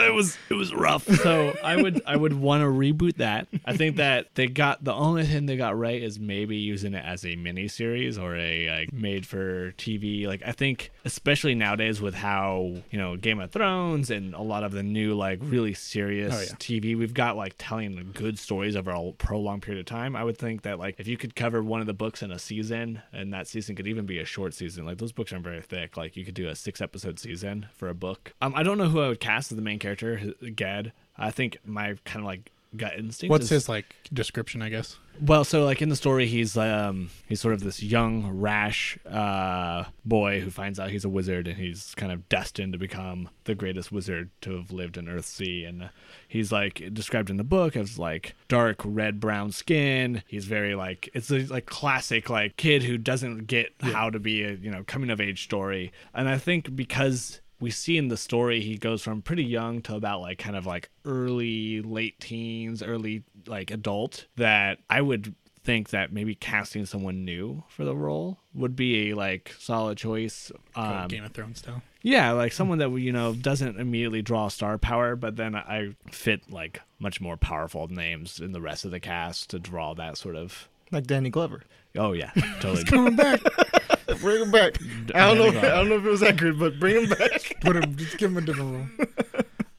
it 0.06 0.14
was 0.14 0.36
it 0.48 0.54
was 0.54 0.74
rough. 0.74 1.06
So 1.20 1.54
I 1.62 1.76
would 1.76 2.00
I 2.06 2.16
would 2.16 2.32
want 2.32 2.62
to 2.62 2.66
reboot 2.66 3.16
that. 3.16 3.46
I 3.66 3.76
think 3.76 3.96
that 3.96 4.34
they 4.34 4.46
got 4.46 4.82
the 4.82 4.94
only 4.94 5.24
thing 5.24 5.46
they 5.46 5.56
got 5.56 5.78
right 5.78 6.02
is 6.02 6.18
maybe 6.18 6.56
using 6.56 6.94
it 6.94 7.04
as 7.04 7.24
a 7.26 7.36
mini 7.36 7.68
series 7.68 8.16
or 8.18 8.34
a 8.36 8.70
like 8.70 8.92
made 8.92 9.26
for 9.26 9.72
TV. 9.72 10.26
Like 10.26 10.42
I 10.46 10.52
think 10.52 10.90
especially 11.04 11.54
nowadays 11.54 12.00
with 12.00 12.14
how 12.14 12.74
you 12.90 12.98
know 12.98 13.16
Game 13.16 13.38
of 13.40 13.50
Thrones 13.50 14.10
and 14.10 14.34
a 14.34 14.40
lot 14.42 14.64
of 14.64 14.72
the 14.72 14.82
new 14.82 15.14
like 15.14 15.40
really 15.42 15.74
serious 15.74 16.34
Oh, 16.34 16.40
yeah. 16.40 16.46
TV 16.56 16.96
we've 16.96 17.14
got 17.14 17.36
like 17.36 17.54
telling 17.58 18.10
good 18.14 18.38
stories 18.38 18.76
over 18.76 18.90
a 18.90 19.12
prolonged 19.12 19.62
period 19.62 19.80
of 19.80 19.86
time. 19.86 20.16
I 20.16 20.24
would 20.24 20.38
think 20.38 20.62
that 20.62 20.78
like 20.78 20.96
if 20.98 21.06
you 21.06 21.16
could 21.16 21.36
cover 21.36 21.62
one 21.62 21.80
of 21.80 21.86
the 21.86 21.92
books 21.94 22.22
in 22.22 22.30
a 22.30 22.38
season 22.38 23.02
and 23.12 23.32
that 23.34 23.46
season 23.46 23.76
could 23.76 23.86
even 23.86 24.06
be 24.06 24.18
a 24.20 24.24
short 24.24 24.54
season. 24.54 24.86
Like 24.86 24.98
those 24.98 25.12
books 25.12 25.32
aren't 25.32 25.44
very 25.44 25.60
thick. 25.60 25.96
Like 25.96 26.16
you 26.16 26.24
could 26.24 26.34
do 26.34 26.48
a 26.48 26.54
six 26.54 26.80
episode 26.80 27.18
season 27.18 27.66
for 27.74 27.88
a 27.88 27.94
book. 27.94 28.32
Um, 28.40 28.54
I 28.56 28.62
don't 28.62 28.78
know 28.78 28.88
who 28.88 29.00
I 29.00 29.08
would 29.08 29.20
cast 29.20 29.52
as 29.52 29.56
the 29.56 29.62
main 29.62 29.78
character, 29.78 29.89
Ged. 29.96 30.92
I 31.16 31.30
think 31.30 31.58
my 31.64 31.96
kind 32.04 32.20
of 32.20 32.26
like 32.26 32.50
gut 32.76 32.92
instinct. 32.96 33.30
What's 33.30 33.44
is, 33.44 33.50
his 33.50 33.68
like 33.68 33.96
description? 34.12 34.62
I 34.62 34.68
guess. 34.68 34.96
well, 35.20 35.44
so 35.44 35.64
like 35.64 35.82
in 35.82 35.88
the 35.88 35.96
story, 35.96 36.26
he's 36.26 36.56
um 36.56 37.10
he's 37.26 37.40
sort 37.40 37.54
of 37.54 37.60
this 37.60 37.82
young, 37.82 38.38
rash 38.38 38.98
uh 39.06 39.84
boy 40.04 40.40
who 40.40 40.50
finds 40.50 40.78
out 40.78 40.90
he's 40.90 41.04
a 41.04 41.08
wizard 41.08 41.48
and 41.48 41.56
he's 41.58 41.94
kind 41.96 42.12
of 42.12 42.28
destined 42.28 42.72
to 42.72 42.78
become 42.78 43.28
the 43.44 43.54
greatest 43.54 43.90
wizard 43.90 44.30
to 44.42 44.56
have 44.56 44.70
lived 44.70 44.96
in 44.96 45.06
Earthsea. 45.06 45.68
And 45.68 45.90
he's 46.28 46.52
like 46.52 46.82
described 46.92 47.30
in 47.30 47.36
the 47.36 47.44
book 47.44 47.76
as 47.76 47.98
like 47.98 48.34
dark 48.48 48.80
red 48.84 49.20
brown 49.20 49.52
skin. 49.52 50.22
He's 50.26 50.44
very 50.44 50.74
like 50.74 51.08
it's 51.14 51.30
a 51.30 51.40
like 51.46 51.66
classic 51.66 52.30
like 52.30 52.56
kid 52.56 52.82
who 52.82 52.98
doesn't 52.98 53.46
get 53.46 53.72
how 53.80 54.10
to 54.10 54.18
be 54.18 54.42
a 54.44 54.52
you 54.52 54.70
know 54.70 54.84
coming 54.86 55.10
of 55.10 55.20
age 55.20 55.44
story. 55.44 55.92
And 56.14 56.28
I 56.28 56.38
think 56.38 56.74
because 56.76 57.40
we 57.60 57.70
see 57.70 57.96
in 57.98 58.08
the 58.08 58.16
story 58.16 58.60
he 58.60 58.76
goes 58.76 59.02
from 59.02 59.22
pretty 59.22 59.44
young 59.44 59.80
to 59.82 59.94
about 59.94 60.20
like 60.20 60.38
kind 60.38 60.56
of 60.56 60.66
like 60.66 60.90
early 61.04 61.82
late 61.82 62.18
teens 62.20 62.82
early 62.82 63.22
like 63.46 63.70
adult 63.70 64.26
that 64.36 64.78
i 64.88 65.00
would 65.00 65.34
think 65.62 65.90
that 65.90 66.10
maybe 66.12 66.34
casting 66.34 66.86
someone 66.86 67.24
new 67.24 67.62
for 67.68 67.84
the 67.84 67.94
role 67.94 68.38
would 68.54 68.74
be 68.74 69.10
a 69.10 69.14
like 69.14 69.54
solid 69.58 69.98
choice 69.98 70.50
um, 70.74 71.06
Game 71.08 71.22
of 71.22 71.32
Thrones 71.32 71.58
style. 71.58 71.82
yeah 72.00 72.30
like 72.32 72.52
someone 72.52 72.78
that 72.78 72.90
you 72.92 73.12
know 73.12 73.34
doesn't 73.34 73.78
immediately 73.78 74.22
draw 74.22 74.48
star 74.48 74.78
power 74.78 75.16
but 75.16 75.36
then 75.36 75.54
i 75.54 75.94
fit 76.10 76.50
like 76.50 76.80
much 76.98 77.20
more 77.20 77.36
powerful 77.36 77.88
names 77.88 78.40
in 78.40 78.52
the 78.52 78.60
rest 78.60 78.86
of 78.86 78.90
the 78.90 79.00
cast 79.00 79.50
to 79.50 79.58
draw 79.58 79.92
that 79.94 80.16
sort 80.16 80.34
of 80.36 80.66
Like 80.90 81.06
Danny 81.06 81.28
Glover. 81.28 81.62
oh 81.96 82.12
yeah 82.12 82.30
totally 82.60 82.84
Coming 82.84 83.16
back. 83.16 83.40
Bring 84.18 84.42
him 84.42 84.50
back. 84.50 84.76
I 85.14 85.34
don't 85.34 85.38
know. 85.54 85.58
I 85.58 85.62
don't 85.62 85.88
know 85.88 85.96
if 85.96 86.04
it 86.04 86.10
was 86.10 86.22
accurate, 86.22 86.58
but 86.58 86.78
bring 86.78 87.04
him 87.04 87.10
back. 87.10 87.56
Put 87.60 87.76
him. 87.76 87.96
Just 87.96 88.18
give 88.18 88.30
him 88.30 88.38
a 88.38 88.40
different 88.40 88.90
role. 89.00 89.26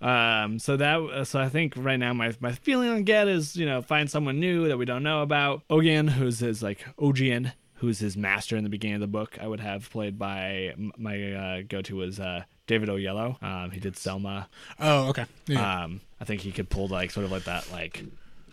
Um, 0.02 0.58
so 0.58 0.78
that 0.78 1.00
uh, 1.00 1.24
so 1.24 1.40
I 1.40 1.50
think 1.50 1.74
right 1.78 1.98
now 1.98 2.12
my 2.14 2.34
my 2.40 2.54
feeling 2.54 2.90
on 2.90 3.06
Ged 3.06 3.28
is 3.28 3.56
you 3.56 3.68
know 3.68 3.82
find 3.82 4.10
someone 4.10 4.40
new 4.40 4.68
that 4.68 4.78
we 4.78 4.86
don't 4.86 5.04
know 5.04 5.22
about. 5.22 5.62
Ogion, 5.70 6.08
who's 6.08 6.40
his 6.40 6.64
like 6.64 6.84
Ogion, 6.98 7.52
who's 7.76 8.00
his 8.00 8.18
master 8.18 8.58
in 8.58 8.64
the 8.64 8.70
beginning 8.70 8.96
of 8.96 9.02
the 9.02 9.08
book. 9.08 9.38
I 9.40 9.48
would 9.48 9.60
have 9.60 9.90
played 9.92 10.18
by 10.18 10.74
my 10.98 11.34
uh, 11.34 11.62
go 11.68 11.82
to 11.84 11.96
was 11.98 12.20
uh, 12.20 12.44
David 12.66 12.90
Oyelowo. 12.90 13.42
Um, 13.44 13.72
he 13.72 13.80
did 13.80 13.96
Selma. 13.96 14.50
Oh, 14.80 15.10
okay. 15.10 15.26
Yeah. 15.46 15.84
Um, 15.84 16.02
I 16.20 16.26
think 16.26 16.42
he 16.42 16.52
could 16.52 16.70
pull 16.70 16.88
like 16.88 17.12
sort 17.12 17.26
of 17.26 17.32
like 17.32 17.44
that 17.44 17.72
like 17.72 18.04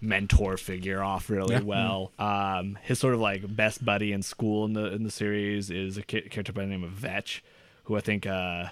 mentor 0.00 0.56
figure 0.56 1.02
off 1.02 1.28
really 1.30 1.54
Yeah. 1.54 1.60
well. 1.62 2.12
Um, 2.18 2.78
his 2.82 2.98
sort 2.98 3.14
of 3.14 3.20
like 3.20 3.54
best 3.56 3.84
buddy 3.84 4.12
in 4.12 4.22
school 4.22 4.64
in 4.64 4.72
the 4.72 4.92
in 4.92 5.02
the 5.04 5.10
series 5.10 5.70
is 5.70 5.96
a 5.98 6.02
character 6.02 6.52
by 6.52 6.62
the 6.62 6.68
name 6.68 6.84
of 6.84 6.90
Vetch, 6.90 7.42
who 7.84 7.96
I 7.96 8.00
think 8.00 8.26
uh, 8.26 8.66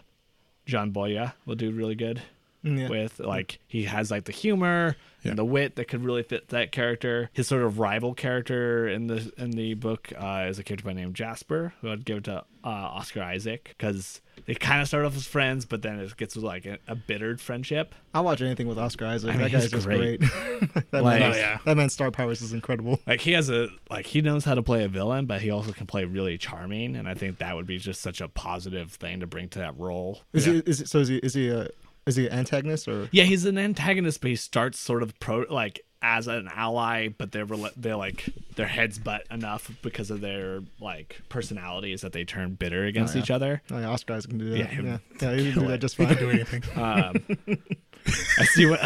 John 0.66 0.92
Boyega 0.92 1.34
will 1.44 1.54
do 1.56 1.70
really 1.70 1.94
good 1.94 2.22
Yeah. 2.62 2.88
with. 2.88 3.18
Like 3.20 3.58
he 3.66 3.84
has 3.84 4.10
like 4.10 4.24
the 4.24 4.32
humor 4.32 4.96
Yeah. 5.22 5.30
and 5.30 5.38
the 5.38 5.44
wit 5.44 5.76
that 5.76 5.86
could 5.88 6.04
really 6.04 6.22
fit 6.22 6.48
that 6.48 6.72
character. 6.72 7.30
His 7.32 7.46
sort 7.48 7.62
of 7.62 7.78
rival 7.78 8.14
character 8.14 8.88
in 8.88 9.06
the 9.06 9.32
in 9.36 9.50
the 9.52 9.74
book 9.74 10.12
uh, 10.16 10.46
is 10.48 10.58
a 10.58 10.62
character 10.64 10.84
by 10.84 10.92
the 10.94 11.00
name 11.00 11.08
of 11.08 11.14
Jasper, 11.14 11.74
who 11.80 11.90
I'd 11.90 12.04
give 12.04 12.18
it 12.18 12.24
to 12.24 12.44
uh, 12.66 12.68
Oscar 12.98 13.22
Isaac 13.22 13.66
because 13.78 14.20
they 14.46 14.54
kind 14.54 14.82
of 14.82 14.88
start 14.88 15.04
off 15.04 15.14
as 15.16 15.24
friends, 15.26 15.64
but 15.64 15.82
then 15.82 16.00
it 16.00 16.16
gets 16.16 16.36
like 16.36 16.66
a, 16.66 16.78
a 16.88 16.96
bittered 16.96 17.40
friendship. 17.40 17.94
I'll 18.12 18.24
watch 18.24 18.42
anything 18.42 18.66
with 18.66 18.76
Oscar 18.78 19.06
Isaac. 19.06 19.30
I 19.30 19.32
mean, 19.34 19.42
that 19.42 19.52
guy's 19.52 19.70
just 19.70 19.86
great. 19.86 20.20
great. 20.20 20.20
that, 20.90 21.04
Like- 21.04 21.20
man, 21.20 21.32
Oh, 21.32 21.36
yeah. 21.36 21.58
that 21.64 21.76
man's 21.76 21.92
star 21.92 22.10
powers 22.10 22.42
is 22.42 22.52
incredible. 22.52 22.98
Like 23.06 23.20
he 23.20 23.32
has 23.32 23.48
a 23.50 23.68
like 23.88 24.06
he 24.06 24.20
knows 24.20 24.44
how 24.44 24.54
to 24.54 24.62
play 24.62 24.82
a 24.84 24.88
villain, 24.88 25.26
but 25.26 25.40
he 25.42 25.50
also 25.50 25.70
can 25.72 25.86
play 25.86 26.04
really 26.04 26.36
charming, 26.38 26.96
and 26.96 27.08
I 27.08 27.14
think 27.14 27.38
that 27.38 27.54
would 27.54 27.66
be 27.66 27.78
just 27.78 28.00
such 28.02 28.20
a 28.20 28.28
positive 28.28 28.90
thing 28.92 29.20
to 29.20 29.26
bring 29.28 29.48
to 29.50 29.60
that 29.60 29.78
role. 29.78 30.22
Is 30.32 30.46
Yeah. 30.46 30.54
he? 30.54 30.58
Is 30.66 30.80
it, 30.80 30.88
so? 30.88 30.98
Is 30.98 31.08
he? 31.08 31.16
Is 31.18 31.34
he 31.34 31.48
a? 31.50 31.68
Is 32.06 32.16
he 32.16 32.26
an 32.26 32.32
antagonist 32.38 32.86
or? 32.88 33.08
Yeah, 33.12 33.24
he's 33.24 33.44
an 33.46 33.58
antagonist, 33.58 34.20
but 34.20 34.28
he 34.30 34.36
starts 34.36 34.78
sort 34.78 35.02
of 35.02 35.18
pro 35.20 35.44
like 35.50 35.80
as 36.02 36.26
an 36.28 36.48
ally, 36.54 37.08
but 37.08 37.32
they're 37.32 37.46
rela- 37.46 37.72
they're 37.76 37.96
like 37.96 38.28
their 38.56 38.66
heads 38.66 38.98
butt 38.98 39.24
enough 39.30 39.70
because 39.82 40.10
of 40.10 40.20
their 40.20 40.60
like 40.80 41.20
personalities 41.28 42.02
that 42.02 42.12
they 42.12 42.24
turn 42.24 42.54
bitter 42.54 42.84
against 42.84 43.14
yeah. 43.14 43.22
each 43.22 43.30
other. 43.30 43.62
Oh, 43.70 43.78
yeah, 43.78 43.88
Oscar 43.88 44.14
Isaac 44.14 44.30
can 44.30 44.38
do 44.38 44.50
that. 44.50 44.58
Yeah, 44.58 44.64
Yeah, 44.64 44.98
he'll 45.20 45.30
yeah, 45.30 45.36
he 45.36 45.52
can 45.52 45.60
do 45.60 45.64
it. 45.66 45.68
that 45.68 45.78
just 45.80 45.96
fine. 45.96 46.08
he 46.08 46.14
fine. 46.14 46.18
could 46.18 46.30
do 46.30 46.30
anything. 46.30 46.62
Um, 46.76 47.16
I 48.38 48.44
see 48.44 48.66
what 48.66 48.80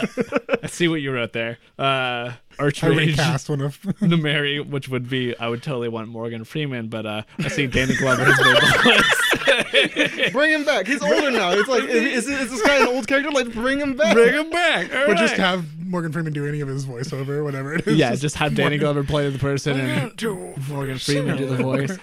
I 0.64 0.66
see 0.68 0.88
what 0.88 1.02
you 1.02 1.12
wrote 1.12 1.34
there. 1.34 1.58
Uh, 1.78 2.32
I 2.58 2.62
Archmage 2.62 3.08
recast 3.08 3.50
one 3.50 3.60
of. 3.60 3.78
Nemmerle, 4.00 4.66
which 4.70 4.88
would 4.88 5.10
be 5.10 5.36
I 5.38 5.48
would 5.48 5.62
totally 5.62 5.88
want 5.88 6.08
Morgan 6.08 6.44
Freeman, 6.44 6.88
but 6.88 7.04
uh, 7.04 7.22
I 7.38 7.48
see 7.48 7.66
Danny 7.66 7.96
Glover 7.96 8.24
has 8.24 8.38
made 8.38 8.56
the. 8.56 10.30
Bring 10.32 10.52
him 10.52 10.64
back. 10.64 10.86
He's 10.86 11.02
older 11.02 11.30
now. 11.30 11.50
It's 11.50 11.68
like, 11.68 11.84
is, 11.84 12.28
is 12.28 12.50
this 12.50 12.62
guy 12.62 12.80
an 12.80 12.88
old 12.88 13.06
character? 13.06 13.30
Like, 13.30 13.52
bring 13.52 13.78
him 13.78 13.96
back. 13.96 14.14
Bring 14.14 14.34
him 14.34 14.50
back. 14.50 14.94
All 14.94 15.10
Or 15.10 15.14
just 15.14 15.34
have 15.34 15.64
Morgan 15.90 16.12
Freeman 16.12 16.32
do 16.32 16.46
any 16.46 16.60
of 16.60 16.68
his 16.68 16.86
voiceover, 16.86 17.42
whatever 17.42 17.74
it 17.74 17.84
is. 17.86 17.96
yeah, 17.96 18.14
just 18.14 18.36
have 18.36 18.54
Danny 18.54 18.78
Glover 18.78 19.02
play 19.02 19.28
the 19.28 19.38
person 19.40 19.80
and 19.80 20.12
Morgan 20.68 20.98
Freeman 20.98 21.36
do 21.36 21.46
the 21.56 21.56
voice. 21.56 21.98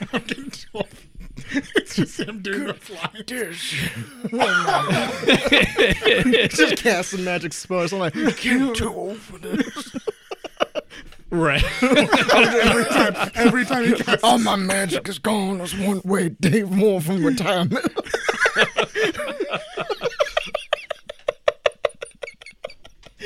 it's 1.76 1.96
just 1.96 2.20
him 2.20 2.42
doing 2.42 2.66
the 2.68 2.74
fly. 2.74 3.10
just 6.50 6.84
cast 6.84 7.12
some 7.12 7.24
magic 7.24 7.54
spells. 7.54 7.94
I'm 7.94 8.00
like, 8.00 8.14
you're 8.44 8.76
too 8.76 8.94
old 8.94 9.18
for 9.18 9.38
this. 9.38 9.96
Right. 11.30 11.62
every 11.84 12.86
time, 12.86 13.32
every 13.36 13.66
time 13.66 13.84
he 13.86 13.96
casts 13.96 14.24
All 14.24 14.40
my 14.40 14.56
magic 14.56 15.10
is 15.10 15.20
gone. 15.20 15.58
There's 15.58 15.78
one 15.78 16.02
way 16.06 16.30
Dave 16.30 16.72
Moore 16.72 17.02
from 17.02 17.22
retirement. 17.22 17.86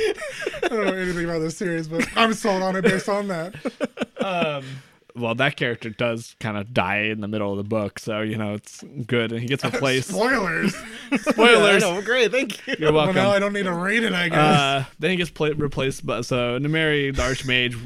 I 0.64 0.68
don't 0.68 0.86
know 0.86 0.94
anything 0.94 1.26
about 1.26 1.40
this 1.40 1.58
series, 1.58 1.88
but 1.88 2.08
I'm 2.16 2.34
sold 2.34 2.62
on 2.64 2.76
it 2.76 2.84
based 2.84 3.10
on 3.10 3.28
that. 3.30 3.54
um, 4.20 4.64
well, 5.16 5.36
that 5.36 5.58
character 5.58 5.90
does 5.90 6.36
kind 6.40 6.56
of 6.58 6.74
die 6.74 7.00
in 7.02 7.20
the 7.22 7.28
middle 7.28 7.52
of 7.52 7.58
the 7.58 7.64
book, 7.68 8.00
so 8.00 8.22
you 8.22 8.38
know 8.38 8.54
it's 8.54 8.84
good, 9.06 9.32
and 9.32 9.42
he 9.42 9.48
gets 9.48 9.64
replaced. 9.64 10.10
Spoilers. 10.14 10.74
Spoilers. 11.18 11.84
I 11.84 11.94
know, 11.94 12.02
great. 12.02 12.32
Thank 12.32 12.66
you. 12.68 12.76
You're 12.80 12.92
Well, 12.94 13.06
welcome. 13.06 13.16
now 13.16 13.32
I 13.32 13.40
don't 13.40 13.54
need 13.54 13.64
to 13.64 13.74
read 13.74 14.04
it, 14.04 14.14
I 14.14 14.30
guess. 14.30 14.38
Uh, 14.38 14.86
then 15.00 15.12
he 15.12 15.18
gets 15.18 15.30
pla 15.30 15.50
replaced 15.56 16.06
by 16.06 16.22
so 16.22 16.58
Nemmerle, 16.60 17.14
the 17.16 17.22
Archmage, 17.22 17.78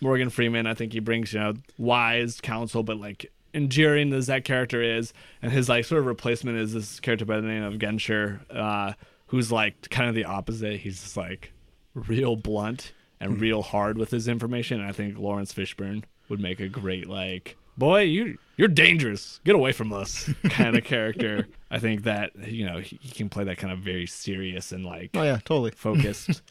Morgan 0.00 0.28
Freeman. 0.30 0.66
I 0.66 0.74
think 0.74 0.92
he 0.92 0.98
brings 1.00 1.32
you 1.32 1.38
know 1.40 1.54
wise 1.78 2.40
counsel, 2.40 2.82
but 2.82 2.96
like 2.98 3.30
enduring 3.54 4.12
as 4.14 4.26
that 4.26 4.44
character 4.44 4.82
is, 4.82 5.12
and 5.40 5.52
his 5.52 5.68
like 5.68 5.84
sort 5.84 6.00
of 6.00 6.06
replacement 6.06 6.58
is 6.58 6.72
this 6.74 6.98
character 6.98 7.24
by 7.24 7.36
the 7.36 7.46
name 7.46 7.62
of 7.62 7.74
Gensher, 7.74 8.40
uh, 8.50 8.94
who's 9.26 9.52
like 9.52 9.88
kind 9.90 10.08
of 10.08 10.16
the 10.16 10.24
opposite. 10.24 10.80
He's 10.80 11.00
just 11.00 11.16
like 11.16 11.52
real 11.94 12.36
blunt 12.36 12.92
and 13.20 13.40
real 13.40 13.62
hard 13.62 13.98
with 13.98 14.10
his 14.10 14.28
information. 14.28 14.80
And 14.80 14.88
I 14.88 14.92
think 14.92 15.18
Laurence 15.18 15.52
Fishburne 15.52 16.04
would 16.28 16.40
make 16.40 16.60
a 16.60 16.68
great 16.68 17.08
like 17.08 17.56
boy 17.76 18.00
you 18.02 18.36
you're 18.58 18.68
dangerous 18.68 19.40
get 19.44 19.54
away 19.54 19.72
from 19.72 19.92
us 19.94 20.28
kind 20.50 20.76
of 20.76 20.84
character 20.84 21.48
i 21.70 21.78
think 21.78 22.02
that 22.02 22.30
you 22.46 22.66
know 22.66 22.78
he, 22.80 22.98
he 23.00 23.10
can 23.10 23.30
play 23.30 23.44
that 23.44 23.56
kind 23.56 23.72
of 23.72 23.78
very 23.78 24.04
serious 24.06 24.72
and 24.72 24.84
like 24.84 25.10
Oh 25.14 25.22
yeah, 25.22 25.38
totally. 25.44 25.70
focused. 25.76 26.42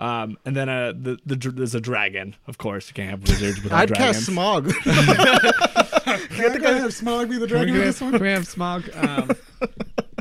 um, 0.00 0.36
and 0.44 0.56
then 0.56 0.68
uh, 0.68 0.92
the, 0.96 1.16
the 1.26 1.36
there's 1.50 1.74
a 1.76 1.80
dragon. 1.80 2.34
Of 2.48 2.58
course, 2.58 2.88
you 2.88 2.94
can't 2.94 3.10
have 3.10 3.22
wizards 3.22 3.62
without 3.62 3.80
I'd 3.82 3.88
dragons. 3.88 4.26
cast 4.26 4.30
Smaug. 4.30 4.72
Can 6.28 6.66
I 6.66 6.78
have 6.78 6.90
Smaug 6.90 7.30
be 7.30 7.38
the 7.38 7.46
dragon 7.46 7.74
in 7.74 7.80
this 7.80 8.00
one? 8.00 8.12
Can 8.12 8.22
we 8.22 8.28
have 8.28 8.44
Smaug? 8.44 8.82
Um, 8.96 9.30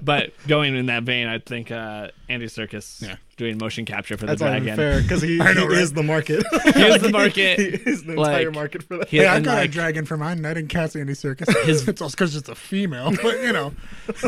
but 0.08 0.32
going 0.48 0.76
in 0.76 0.88
that 0.88 1.04
vein, 1.04 1.28
I 1.28 1.38
think 1.38 1.70
uh, 1.70 2.08
Andy 2.30 2.48
Serkis 2.48 3.02
Yeah. 3.02 3.17
doing 3.38 3.60
motion 3.60 3.86
capture 3.86 4.17
for 4.17 4.26
That's 4.26 4.39
the 4.39 4.46
not 4.46 4.56
even 4.62 4.76
dragon. 4.76 4.93
fair 4.93 5.02
because 5.04 5.22
he, 5.22 5.39
I 5.41 5.54
know, 5.54 5.67
he 5.67 5.76
right? 5.76 5.78
is 5.78 5.93
the 5.93 6.02
market. 6.02 6.43
He 6.74 6.82
is 6.82 7.02
the 7.04 7.10
market. 7.22 7.60
he 7.60 7.65
is 7.91 8.04
the 8.06 8.13
entire 8.13 8.46
Like, 8.46 8.56
market 8.56 8.82
for 8.84 8.98
that. 8.98 9.10
He- 9.10 9.17
Hey, 9.17 9.28
I've 9.28 9.38
and, 9.38 9.46
got 9.46 9.63
a 9.63 9.67
dragon 9.67 10.06
for 10.06 10.17
mine, 10.17 10.38
and 10.38 10.48
I 10.48 10.54
didn't 10.56 10.70
cast 10.70 10.96
Andy 10.96 11.13
Serkis. 11.13 11.54
His- 11.65 11.88
it's 11.88 12.02
also 12.02 12.15
because 12.15 12.36
it's 12.36 12.50
a 12.50 12.56
female, 12.56 13.12
but 13.22 13.41
you 13.43 13.54
know, 13.54 13.74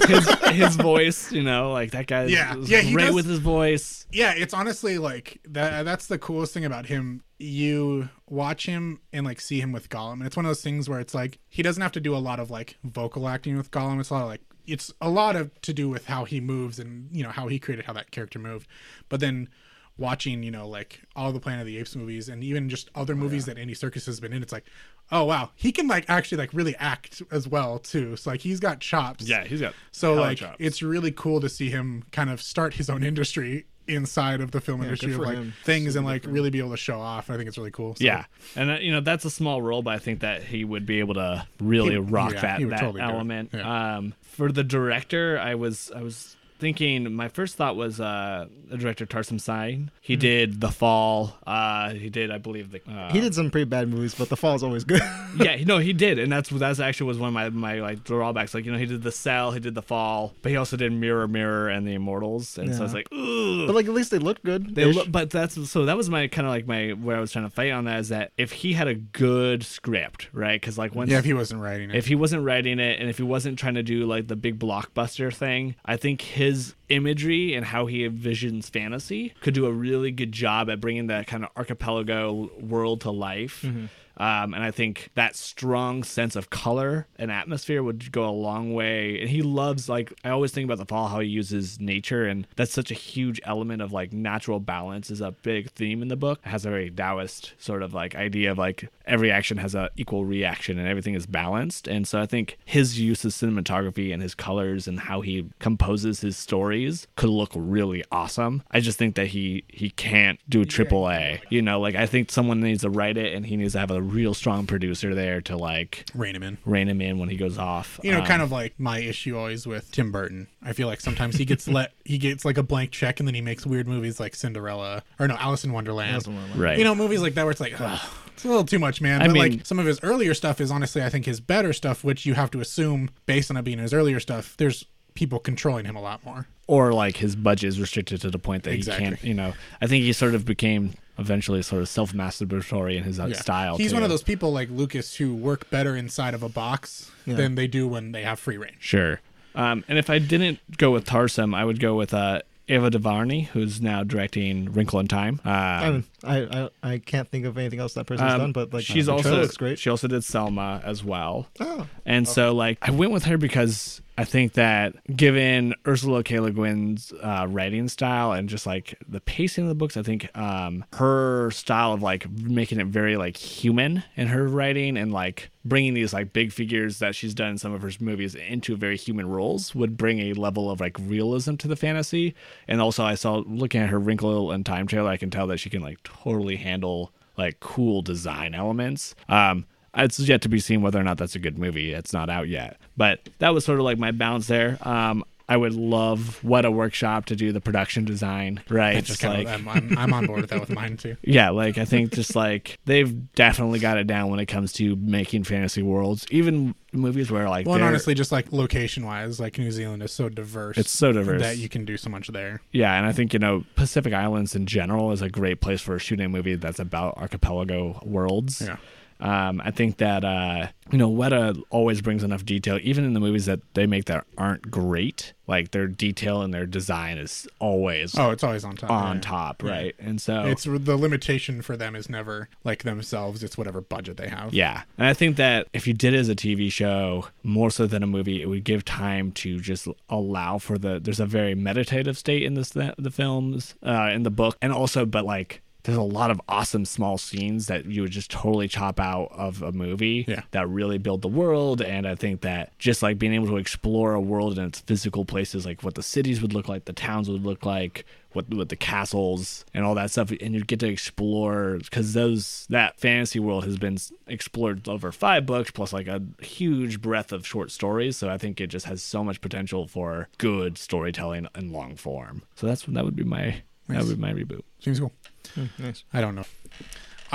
his 0.08 0.28
his 0.52 0.76
voice, 0.76 1.32
you 1.32 1.42
know, 1.42 1.72
like 1.72 1.92
that 1.92 2.06
guy. 2.08 2.26
Yeah. 2.26 2.58
is 2.58 2.70
Yeah, 2.70 2.84
great 2.92 3.06
does- 3.08 3.15
with 3.15 3.26
his 3.26 3.39
voice. 3.39 4.06
yeah, 4.12 4.34
it's 4.36 4.54
honestly 4.54 4.98
like 4.98 5.39
that. 5.46 5.84
That's 5.86 6.06
the 6.08 6.20
coolest 6.20 6.54
thing 6.54 6.65
about 6.65 6.86
him. 6.88 7.24
You 7.42 8.10
watch 8.28 8.65
him 8.65 9.00
and 9.13 9.26
like 9.26 9.39
see 9.39 9.62
him 9.62 9.72
with 9.72 9.88
Gollum, 9.89 10.13
and 10.15 10.24
it's 10.26 10.36
one 10.36 10.46
of 10.46 10.50
those 10.50 10.62
things 10.62 10.89
where 10.89 11.00
it's 11.00 11.13
like 11.15 11.39
he 11.48 11.63
doesn't 11.63 11.82
have 11.82 11.94
to 11.94 12.02
do 12.02 12.13
a 12.13 12.20
lot 12.20 12.38
of 12.39 12.52
like 12.52 12.78
vocal 12.84 13.30
acting 13.30 13.56
with 13.56 13.72
Gollum. 13.72 14.00
It's 14.02 14.10
a 14.10 14.13
lot 14.13 14.24
of 14.24 14.28
like 14.28 14.42
it's 14.71 14.93
a 15.01 15.10
lot 15.10 15.36
of 15.36 15.60
to 15.62 15.73
do 15.73 15.89
with 15.89 16.05
how 16.05 16.25
he 16.25 16.39
moves 16.39 16.79
and 16.79 17.10
you 17.12 17.23
know 17.23 17.29
how 17.29 17.47
he 17.47 17.60
created 17.60 17.86
how 17.86 17.93
that 17.93 18.12
character 18.12 18.39
moved. 18.39 18.67
But 19.10 19.19
then 19.19 19.49
watching, 19.97 20.43
you 20.43 20.51
know, 20.51 20.67
like 20.67 21.01
all 21.15 21.32
the 21.32 21.39
Planet 21.39 21.62
of 21.62 21.67
the 21.67 21.77
Apes 21.77 21.95
movies 21.95 22.29
and 22.29 22.43
even 22.43 22.69
just 22.69 22.89
other 22.95 23.13
oh, 23.13 23.17
movies 23.17 23.45
that 23.45 23.58
Andy 23.58 23.75
Serkis 23.75 24.05
has 24.05 24.19
been 24.19 24.32
in, 24.34 24.41
it's 24.41 24.53
like, 24.53 24.65
oh 25.12 25.25
wow, 25.25 25.51
he 25.55 25.71
can 25.71 25.88
like 25.88 26.05
actually 26.08 26.38
like 26.38 26.53
really 26.53 26.75
act 26.77 27.21
as 27.32 27.47
well 27.47 27.79
too. 27.79 28.15
So 28.15 28.32
like 28.32 28.41
he's 28.41 28.60
got 28.60 28.79
chops. 28.79 29.27
Yeah, 29.27 29.43
he's 29.43 29.62
got 29.62 29.73
So 29.91 30.15
like 30.15 30.38
chops. 30.38 30.58
it's 30.60 30.82
really 30.82 31.12
cool 31.12 31.41
to 31.41 31.49
see 31.49 31.69
him 31.69 32.05
kind 32.12 32.29
of 32.29 32.41
start 32.41 32.75
his 32.75 32.89
own 32.89 33.03
industry 33.03 33.65
inside 33.89 34.41
of 34.41 34.52
the 34.52 34.62
film 34.62 34.82
industry 34.84 35.13
of 35.13 35.19
like 35.19 35.38
him. 35.38 35.54
things 35.63 35.95
and 35.95 36.06
like 36.06 36.25
really 36.25 36.49
be 36.49 36.60
able 36.60 36.71
to 36.71 36.78
show 36.78 36.99
off. 36.99 37.30
I 37.30 37.36
think 37.38 37.47
it's 37.47 37.58
really 37.58 37.71
cool. 37.71 37.95
So, 37.95 38.04
Yeah, 38.04 38.25
and 38.56 38.71
uh, 38.71 38.73
you 38.75 38.91
know 38.91 39.02
that's 39.02 39.25
a 39.25 39.30
small 39.30 39.62
role, 39.62 39.82
but 39.82 39.93
I 39.93 39.99
think 39.99 40.19
that 40.21 40.43
he 40.43 40.63
would 40.63 40.86
be 40.86 40.99
able 40.99 41.15
to 41.15 41.45
really 41.60 41.91
He- 41.91 41.97
rock 41.97 42.34
yeah, 42.34 42.41
that 42.58 42.69
that 42.69 42.80
totally 42.80 43.02
element. 43.02 43.49
Yeah. 43.54 43.97
Um, 43.97 44.13
for 44.21 44.52
the 44.52 44.63
director, 44.63 45.39
I 45.39 45.56
was 45.56 45.91
I 45.95 46.02
was 46.02 46.36
thinking. 46.60 47.13
My 47.13 47.28
first 47.28 47.56
thought 47.56 47.76
was 47.76 48.00
uh, 48.00 48.48
the 48.69 48.78
director 48.78 49.06
Tarsem 49.06 49.39
Singh. 49.39 49.89
He 50.02 50.13
Mm-hmm. 50.13 50.19
did 50.22 50.62
The 50.62 50.69
Fall. 50.72 51.38
Uh, 51.48 51.91
he 51.91 52.10
did, 52.10 52.32
I 52.32 52.38
believe, 52.38 52.72
the. 52.72 52.82
Uh, 52.91 53.12
He 53.12 53.22
did 53.22 53.34
some 53.34 53.50
pretty 53.50 53.65
bad 53.65 53.88
movies, 53.89 54.15
but 54.15 54.30
The 54.30 54.36
Fall's 54.38 54.63
always 54.63 54.84
good. 54.84 55.02
yeah, 55.39 55.56
no, 55.63 55.78
he 55.78 55.93
did, 55.93 56.19
and 56.19 56.32
that's 56.32 56.50
that's 56.50 56.80
actually 56.80 57.08
was 57.08 57.17
one 57.17 57.30
of 57.30 57.34
my 57.34 57.50
my 57.50 57.80
like 57.82 58.04
drawbacks. 58.04 58.54
Like 58.54 58.65
you 58.65 58.72
know, 58.72 58.78
he 58.78 58.86
did 58.86 59.02
The 59.04 59.12
Cell, 59.12 59.52
he 59.52 59.60
did 59.60 59.76
The 59.76 59.82
Fall, 59.82 60.34
but 60.41 60.52
he 60.52 60.58
also 60.58 60.76
did 60.78 60.91
Mirror 60.91 61.28
Mirror 61.30 61.69
and 61.69 61.88
The 61.88 61.93
Immortals, 61.93 62.58
and 62.58 62.74
so 62.74 62.80
Yeah. 62.80 62.86
it's 62.86 62.93
like, 62.93 63.08
ugh. 63.12 63.67
but 63.67 63.76
like 63.76 63.86
at 63.88 63.93
least 63.93 64.12
they 64.12 64.19
look 64.19 64.41
good. 64.43 64.76
They 64.76 64.86
look, 64.86 65.12
but 65.12 65.30
that's 65.30 65.69
so 65.69 65.86
that 65.86 65.95
was 65.98 66.10
my 66.10 66.28
kind 66.28 66.48
of 66.48 66.52
like 66.52 66.67
my 66.67 66.89
where 66.89 67.15
I 67.15 67.19
was 67.19 67.32
trying 67.32 67.45
to 67.45 67.52
fight 67.52 67.72
on 67.72 67.86
that 67.86 68.00
is 68.00 68.10
that 68.10 68.32
if 68.38 68.52
he 68.52 68.74
had 68.74 68.88
a 68.88 68.95
good 68.95 69.63
script, 69.63 70.30
right? 70.34 70.60
Because 70.60 70.78
like 70.78 70.95
once 70.95 71.10
Yeah, 71.12 71.19
if 71.19 71.26
he 71.26 71.34
wasn't 71.34 71.62
writing 71.62 71.91
it. 71.91 71.95
if 71.95 72.08
he 72.08 72.15
wasn't 72.15 72.43
writing 72.43 72.80
it 72.80 73.00
and 73.00 73.10
if 73.10 73.17
he 73.17 73.24
wasn't 73.24 73.58
trying 73.60 73.76
to 73.76 73.84
do 73.84 74.06
like 74.06 74.28
the 74.28 74.36
big 74.36 74.60
blockbuster 74.60 75.34
thing, 75.34 75.76
I 75.86 75.95
think 75.98 76.22
his 76.22 76.48
imagery 76.89 77.53
and 77.53 77.65
how 77.65 77.85
he 77.85 78.07
envisions 78.07 78.69
fantasy 78.69 79.33
could 79.41 79.53
do 79.53 79.65
a 79.65 79.71
really 79.71 80.12
good 80.12 80.31
job 80.31 80.69
at 80.69 80.79
bringing 80.79 81.07
that 81.07 81.27
kind 81.27 81.43
of 81.43 81.49
archipelago 81.55 82.49
world 82.59 83.01
to 83.01 83.12
life. 83.12 83.62
Mm-hmm. 83.63 83.85
Um, 84.19 84.53
and 84.53 84.63
I 84.63 84.71
think 84.71 85.10
that 85.15 85.36
strong 85.36 86.03
sense 86.03 86.36
of 86.36 86.49
color 86.49 87.08
and 87.17 87.32
atmosphere 87.32 87.82
would 87.82 88.12
go 88.12 88.27
a 88.27 88.32
long 88.32 88.73
way. 88.73 89.19
And 89.21 89.29
he 89.29 89.41
loves, 89.41 89.89
like, 89.89 90.13
I 90.23 90.29
always 90.29 90.51
think 90.51 90.65
about 90.65 90.77
the 90.77 90.86
fall, 90.86 91.08
how 91.08 91.19
he 91.19 91.27
uses 91.27 91.79
nature. 91.79 92.25
And 92.25 92.47
that's 92.55 92.73
such 92.73 92.91
a 92.91 92.95
huge 92.95 93.39
element 93.43 93.82
of 93.82 93.91
like 93.91 94.13
natural 94.13 94.60
balance 94.60 95.10
is 95.10 95.21
a 95.21 95.32
big 95.32 95.71
theme 95.71 96.01
in 96.01 96.08
the 96.08 96.15
book. 96.15 96.39
It 96.45 96.49
has 96.49 96.65
a 96.65 96.69
very 96.69 96.89
Taoist 96.89 97.53
sort 97.58 97.82
of 97.82 97.93
like 97.93 98.15
idea 98.15 98.51
of 98.51 98.58
like 98.58 98.89
every 99.05 99.32
action 99.32 99.58
has 99.58 99.73
a 99.73 99.89
equal 99.97 100.25
reaction 100.25 100.77
and 100.77 100.88
everything 100.88 101.15
is 101.15 101.25
balanced. 101.25 101.88
And 101.88 102.08
so 102.08 102.21
I 102.21 102.25
think 102.25 102.58
his 102.65 102.99
use 102.99 103.25
of 103.25 103.32
cinematography 103.32 104.13
and 104.13 104.21
his 104.21 104.36
colors 104.36 104.88
and 104.88 104.99
how 104.99 105.21
he 105.21 105.49
composes 105.60 106.21
his 106.21 106.38
stories 106.38 107.08
could 107.15 107.29
look 107.29 107.51
really 107.55 108.03
awesome. 108.12 108.63
I 108.69 108.79
just 108.79 108.97
think 108.97 109.15
that 109.15 109.27
he 109.27 109.63
he 109.69 109.89
can't 109.89 110.39
do 110.47 110.62
a 110.62 110.65
triple 110.65 111.10
A. 111.10 111.41
You 111.49 111.62
know, 111.62 111.79
like 111.79 111.95
I 111.95 112.05
think 112.05 112.32
someone 112.32 112.60
needs 112.60 112.82
to 112.82 112.89
write 112.89 113.17
it 113.17 113.34
and 113.34 113.45
he 113.45 113.58
needs 113.58 113.73
to 113.73 113.79
have 113.79 113.91
a 113.91 114.01
real 114.10 114.34
strong 114.34 114.65
producer 114.67 115.13
there 115.15 115.41
to 115.41 115.56
like 115.58 116.06
rein 116.13 116.36
him 116.36 116.43
in. 116.43 116.58
rein 116.65 116.88
him 116.89 117.02
in 117.02 117.17
when 117.19 117.30
he 117.30 117.38
goes 117.38 117.58
off. 117.58 118.00
You 118.04 118.12
know, 118.12 118.19
Um, 118.19 118.26
kind 118.26 118.41
of 118.41 118.52
like 118.52 118.80
my 118.80 119.00
issue 119.00 119.38
always 119.38 119.65
with 119.67 119.91
Tim 119.91 120.12
Burton. 120.12 120.48
I 120.62 120.74
feel 120.74 120.88
like 120.88 121.00
sometimes 121.02 121.36
he 121.38 121.45
gets 121.45 121.67
let 121.69 121.93
he 122.06 122.17
gets 122.17 122.43
like 122.45 122.58
a 122.58 122.63
blank 122.63 122.91
check 122.91 123.19
and 123.19 123.28
then 123.28 123.36
he 123.36 123.41
makes 123.41 123.65
weird 123.65 123.88
movies 123.88 124.19
like 124.19 124.36
Cinderella 124.36 125.04
or 125.19 125.28
no 125.28 125.36
Alice 125.36 125.63
in 125.63 125.72
Wonderland. 125.72 126.28
right. 126.56 126.78
You 126.78 126.84
know, 126.84 126.95
movies 126.95 127.22
like 127.22 127.36
that 127.36 127.43
where 127.43 127.52
it's 127.52 127.62
like, 127.62 127.80
ugh, 127.80 128.00
it's 128.34 128.43
a 128.45 128.48
little 128.48 128.63
too 128.65 128.80
much, 128.80 129.02
man. 129.02 129.22
I 129.22 129.28
But 129.28 129.34
mean- 129.34 129.41
like 129.58 129.65
some 129.65 129.80
of 129.80 129.86
his 129.86 130.00
earlier 130.04 130.34
stuff 130.34 130.60
is 130.62 130.72
honestly, 130.72 131.04
I 131.04 131.10
think 131.10 131.26
his 131.26 131.39
better 131.39 131.74
stuff, 131.74 132.04
which 132.04 132.26
you 132.26 132.34
have 132.34 132.52
to 132.52 132.60
assume 132.62 133.10
based 133.26 133.50
on 133.52 133.58
it 133.58 133.63
being 133.63 133.80
his 133.80 133.93
earlier 133.93 134.19
stuff. 134.19 134.56
There's 134.58 134.86
people 135.15 135.39
controlling 135.39 135.86
him 135.86 135.95
a 135.95 136.02
lot 136.02 136.24
more. 136.24 136.48
or 136.67 136.93
like 136.93 137.17
his 137.17 137.36
budget 137.36 137.67
is 137.67 137.82
restricted 137.82 138.22
to 138.22 138.30
the 138.30 138.38
point 138.39 138.63
that 138.63 138.74
Exactly. 138.74 139.04
he 139.06 139.10
can't. 139.12 139.24
You 139.24 139.34
know, 139.34 139.54
I 139.82 139.88
think 139.88 140.04
he 140.04 140.13
sort 140.13 140.36
of 140.36 140.45
became 140.45 140.93
eventually 141.19 141.62
sort 141.62 141.82
of 141.82 141.89
self-masturbatory 141.89 142.95
in 142.97 143.03
his 143.03 143.19
uh, 143.19 143.27
Yeah. 143.27 143.36
style. 143.38 143.77
He's 143.77 143.91
too. 143.91 143.95
one 143.97 144.03
of 144.03 144.10
those 144.10 144.23
people 144.23 144.51
like 144.51 144.69
Lucas 144.71 145.15
who 145.15 145.36
work 145.36 145.69
better 145.69 145.95
inside 145.95 146.34
of 146.34 146.43
a 146.43 146.49
box 146.49 147.12
Yeah. 147.25 147.36
than 147.36 147.55
they 147.55 147.67
do 147.67 147.88
when 147.88 148.12
they 148.12 148.23
have 148.23 148.39
free 148.39 148.58
range. 148.58 148.77
Sure. 148.79 149.19
Um, 149.55 149.84
and 149.88 149.97
if 149.97 150.10
I 150.10 150.19
didn't 150.19 150.60
go 150.77 150.91
with 150.91 151.05
Tarsem, 151.05 151.55
I 151.55 151.65
would 151.65 151.79
go 151.79 151.95
with 151.95 152.13
uh, 152.13 152.41
Ava 152.67 152.89
DuVernay, 152.91 153.49
who's 153.53 153.82
now 153.82 154.03
directing 154.03 154.71
Wrinkle 154.71 154.99
in 154.99 155.08
Time. 155.08 155.41
Um, 155.43 156.05
I, 156.23 156.69
I, 156.84 156.93
I 156.93 156.97
can't 156.99 157.27
think 157.29 157.45
of 157.45 157.58
anything 157.58 157.79
else 157.79 157.93
that 157.93 158.05
person's 158.05 158.32
um, 158.32 158.39
done, 158.39 158.51
but 158.51 158.73
like 158.73 158.84
she's 158.84 159.10
also 159.10 159.41
looks 159.41 159.58
great. 159.58 159.79
she 159.79 159.89
also 159.89 160.08
did 160.08 160.23
Selma 160.23 160.82
as 160.84 161.03
well. 161.03 161.47
Oh, 161.60 161.88
And 162.05 162.27
so, 162.27 162.53
like, 162.53 162.77
I 162.82 162.91
went 162.91 163.12
with 163.12 163.25
her 163.25 163.38
because 163.38 164.01
I 164.19 164.25
think 164.25 164.53
that 164.53 164.95
given 165.15 165.73
Ursula 165.88 166.23
K. 166.23 166.41
Le 166.41 166.51
Guin's 166.51 167.13
uh, 167.23 167.47
writing 167.49 167.88
style 167.88 168.34
and 168.34 168.49
just 168.49 168.65
like 168.65 168.99
the 169.08 169.21
pacing 169.21 169.63
of 169.63 169.69
the 169.69 169.75
books, 169.75 169.95
I 169.95 170.03
think 170.03 170.29
um, 170.38 170.84
her 170.95 171.51
style 171.51 171.93
of 171.93 172.01
like 172.01 172.29
making 172.29 172.82
it 172.82 172.88
very 172.88 173.15
like 173.15 173.38
human 173.38 174.03
in 174.17 174.27
her 174.27 174.45
writing 174.45 174.97
and 174.97 175.13
like 175.13 175.51
bringing 175.63 175.93
these 175.93 176.12
like 176.12 176.34
big 176.34 176.51
figures 176.51 176.99
that 176.99 177.15
she's 177.15 177.34
done 177.34 177.51
in 177.51 177.58
some 177.58 177.71
of 177.71 177.82
her 177.82 177.91
movies 178.01 178.36
into 178.36 178.75
very 178.75 178.97
human 178.97 179.29
roles 179.29 179.73
would 179.73 179.95
bring 179.95 180.19
a 180.19 180.34
level 180.34 180.69
of 180.69 180.82
like 180.82 180.97
realism 180.99 181.55
to 181.55 181.69
the 181.69 181.77
fantasy. 181.77 182.36
And 182.67 182.82
also, 182.82 183.05
I 183.05 183.15
saw 183.15 183.43
looking 183.47 183.79
at 183.79 183.89
her 183.89 183.99
Wrinkle 183.99 184.51
and 184.51 184.65
Time 184.65 184.86
trailer, 184.86 185.10
I 185.10 185.15
can 185.15 185.29
tell 185.29 185.47
that 185.47 185.60
she 185.60 185.69
can 185.69 185.82
like 185.82 186.03
totally 186.24 186.58
handle 186.58 187.12
like 187.38 187.60
cool 187.60 188.02
design 188.02 188.54
elements. 188.54 189.15
Um, 189.28 189.65
it's 189.95 190.19
yet 190.19 190.41
to 190.43 190.50
be 190.50 190.60
seen 190.60 190.82
whether 190.82 191.00
or 191.00 191.04
not 191.04 191.17
that's 191.17 191.36
a 191.36 191.39
good 191.39 191.58
movie. 191.58 191.93
It's 191.93 192.13
not 192.13 192.30
out 192.30 192.48
yet. 192.48 192.78
But 192.95 193.28
that 193.39 193.54
was 193.54 193.65
sort 193.65 193.80
of 193.80 193.86
like 193.86 193.98
my 193.98 194.12
balance 194.12 194.48
there. 194.48 194.78
Um, 194.82 195.24
I 195.49 195.57
would 195.57 195.73
love 195.73 196.39
Weta 196.43 196.71
Workshop 196.71 197.25
to 197.25 197.35
do 197.35 197.51
the 197.51 197.59
production 197.59 198.05
design, 198.05 198.62
right? 198.69 199.03
Just 199.03 199.23
like 199.23 199.47
of, 199.47 199.53
I'm, 199.53 199.67
I'm, 199.67 199.97
I'm 199.97 200.13
on 200.13 200.27
board 200.27 200.41
with 200.41 200.51
that 200.51 200.59
with 200.59 200.69
mine 200.69 200.95
too. 200.95 201.17
yeah, 201.23 201.49
like 201.49 201.79
I 201.79 201.85
think 201.85 202.13
just 202.13 202.35
like 202.35 202.77
they've 202.85 203.33
definitely 203.33 203.79
got 203.79 203.97
it 203.97 204.05
down 204.05 204.29
when 204.29 204.39
it 204.39 204.45
comes 204.45 204.71
to 204.73 204.95
making 204.97 205.45
fantasy 205.45 205.81
worlds. 205.81 206.27
Even 206.29 206.75
movies 206.93 207.31
where 207.31 207.49
like 207.49 207.65
Well, 207.65 207.75
and 207.75 207.83
honestly, 207.83 208.13
just 208.13 208.31
like 208.31 208.51
location 208.51 209.05
wise, 209.05 209.39
like 209.39 209.57
New 209.57 209.71
Zealand 209.71 210.03
is 210.03 210.12
so 210.12 210.29
diverse. 210.29 210.77
It's 210.77 210.91
so 210.91 211.12
diverse. 211.12 211.41
that 211.41 211.57
you 211.57 211.67
can 211.67 211.83
do 211.83 211.97
so 211.97 212.12
much 212.12 212.27
there. 212.27 212.62
Yeah, 212.71 212.93
and 212.95 213.07
I 213.07 213.12
think 213.12 213.33
you 213.33 213.39
know 213.39 213.65
Pacific 213.75 214.13
Islands 214.13 214.55
in 214.55 214.67
general 214.67 215.12
is 215.12 215.23
a 215.23 215.29
great 215.29 215.62
place 215.62 215.81
for 215.81 215.97
shooting 215.97 216.27
a 216.27 216.29
movie 216.29 216.55
that's 216.55 216.79
about 216.79 217.17
archipelago 217.17 217.99
worlds. 218.03 218.62
Yeah. 218.62 218.77
Um, 219.19 219.62
I 219.63 219.71
think 219.71 219.97
that 219.97 220.23
uh, 220.23 220.67
you 220.91 220.97
know 220.97 221.10
Weta 221.12 221.62
always 221.69 222.01
brings 222.01 222.23
enough 222.23 222.45
detail, 222.45 222.79
even 222.82 223.03
in 223.03 223.13
the 223.13 223.19
movies 223.19 223.45
that 223.47 223.60
they 223.73 223.86
make 223.86 224.05
that 224.05 224.25
aren't 224.38 224.69
great. 224.71 225.34
Like 225.47 225.71
their 225.71 225.88
detail 225.88 226.43
and 226.43 226.53
their 226.53 226.67
design 226.67 227.17
is 227.17 227.47
always 227.58 228.15
Oh, 228.17 228.29
it's 228.29 228.43
always 228.43 228.63
on 228.63 228.75
top. 228.75 228.91
on 228.91 229.15
yeah. 229.15 229.21
top, 229.21 229.63
Yeah. 229.63 229.71
right? 229.71 229.95
And 229.97 230.21
so 230.21 230.43
It's 230.45 230.65
the 230.65 230.95
limitation 230.95 231.63
for 231.63 231.75
them 231.75 231.95
is 231.95 232.08
never 232.08 232.49
like 232.63 232.84
themselves. 232.84 233.43
It's 233.43 233.58
whatever 233.58 233.82
budget 233.82 234.17
they 234.17 234.27
have. 234.29 234.53
Yeah. 234.53 234.84
And 234.97 235.08
I 235.08 235.13
think 235.15 235.38
that 235.38 235.67
if 235.73 235.88
you 235.88 235.95
did 235.95 236.13
it 236.13 236.17
as 236.19 236.29
a 236.29 236.36
TV 236.36 236.71
show, 236.71 237.25
more 237.41 237.71
so 237.71 237.88
than 237.88 238.03
a 238.03 238.08
movie, 238.08 238.43
it 238.43 238.45
would 238.45 238.63
give 238.63 238.86
time 238.86 239.32
to 239.34 239.60
just 239.60 239.88
allow 240.08 240.60
for 240.60 240.77
the 240.77 240.99
there's 240.99 241.19
a 241.19 241.25
very 241.25 241.55
meditative 241.55 242.15
state 242.17 242.43
in 242.43 242.53
this 242.53 242.69
the 242.69 243.12
films, 243.12 243.73
uh, 243.84 244.12
in 244.13 244.21
the 244.23 244.29
book. 244.32 244.55
And 244.62 244.71
also 244.71 245.03
but 245.05 245.25
like 245.25 245.63
there's 245.89 245.97
a 245.97 246.02
lot 246.02 246.32
of 246.32 246.39
awesome 246.47 246.86
small 246.86 247.17
scenes 247.17 247.67
that 247.67 247.86
you 247.86 248.02
would 248.04 248.12
just 248.12 248.30
totally 248.32 248.67
chop 248.67 248.99
out 248.99 249.30
of 249.34 249.62
a 249.62 249.71
movie 249.71 250.25
Yeah. 250.28 250.43
that 250.52 250.67
really 250.69 250.97
build 250.97 251.21
the 251.21 251.28
world. 251.28 251.82
And 251.82 252.08
i 252.08 252.15
think 252.15 252.41
that 252.41 252.78
just 252.80 253.02
like 253.02 253.17
being 253.17 253.34
able 253.34 253.47
to 253.47 253.58
explore 253.58 254.13
a 254.13 254.21
world 254.21 254.58
in 254.58 254.65
its 254.65 254.80
physical 254.82 255.25
places 255.25 255.65
like 255.65 255.84
what 255.84 255.95
the 255.95 256.04
cities 256.04 256.41
would 256.41 256.54
look 256.54 256.67
like 256.67 256.86
the 256.86 256.93
towns 256.93 257.30
would 257.30 257.43
look 257.45 257.65
like 257.65 258.06
what 258.34 258.47
what 258.54 258.69
the 258.69 258.75
castles 258.75 259.65
and 259.73 259.84
all 259.84 259.95
that 259.95 260.12
stuff 260.12 260.30
and 260.39 260.54
you 260.54 260.63
get 260.63 260.80
to 260.80 260.88
explore 260.88 261.78
because 261.80 262.13
those 262.13 262.67
that 262.69 262.99
fantasy 262.99 263.39
world 263.39 263.63
has 263.65 263.78
been 263.78 263.97
explored 264.28 264.88
over 264.88 265.12
five 265.12 265.45
books 265.47 265.71
plus 265.71 265.91
like 265.91 266.08
a 266.08 266.21
huge 266.41 267.02
breadth 267.02 267.32
of 267.32 267.45
short 267.47 267.71
stories. 267.71 268.15
So 268.17 268.30
i 268.30 268.38
think 268.38 268.62
it 268.62 268.67
just 268.67 268.86
has 268.86 269.02
so 269.02 269.23
much 269.23 269.41
potential 269.41 269.88
for 269.88 270.30
good 270.38 270.78
storytelling 270.78 271.47
in 271.56 271.71
long 271.71 271.95
form. 271.95 272.43
So 272.56 272.67
that's 272.67 272.84
that 272.84 273.04
would 273.04 273.15
be 273.15 273.23
my 273.23 273.62
that 273.88 274.04
would 274.04 274.17
be 274.17 274.21
my 274.21 274.32
reboot. 274.34 274.62
Seems 274.80 274.99
cool. 274.99 275.12
Hmm, 275.55 275.65
nice. 275.77 276.03
I 276.13 276.21
don't 276.21 276.35
know. 276.35 276.45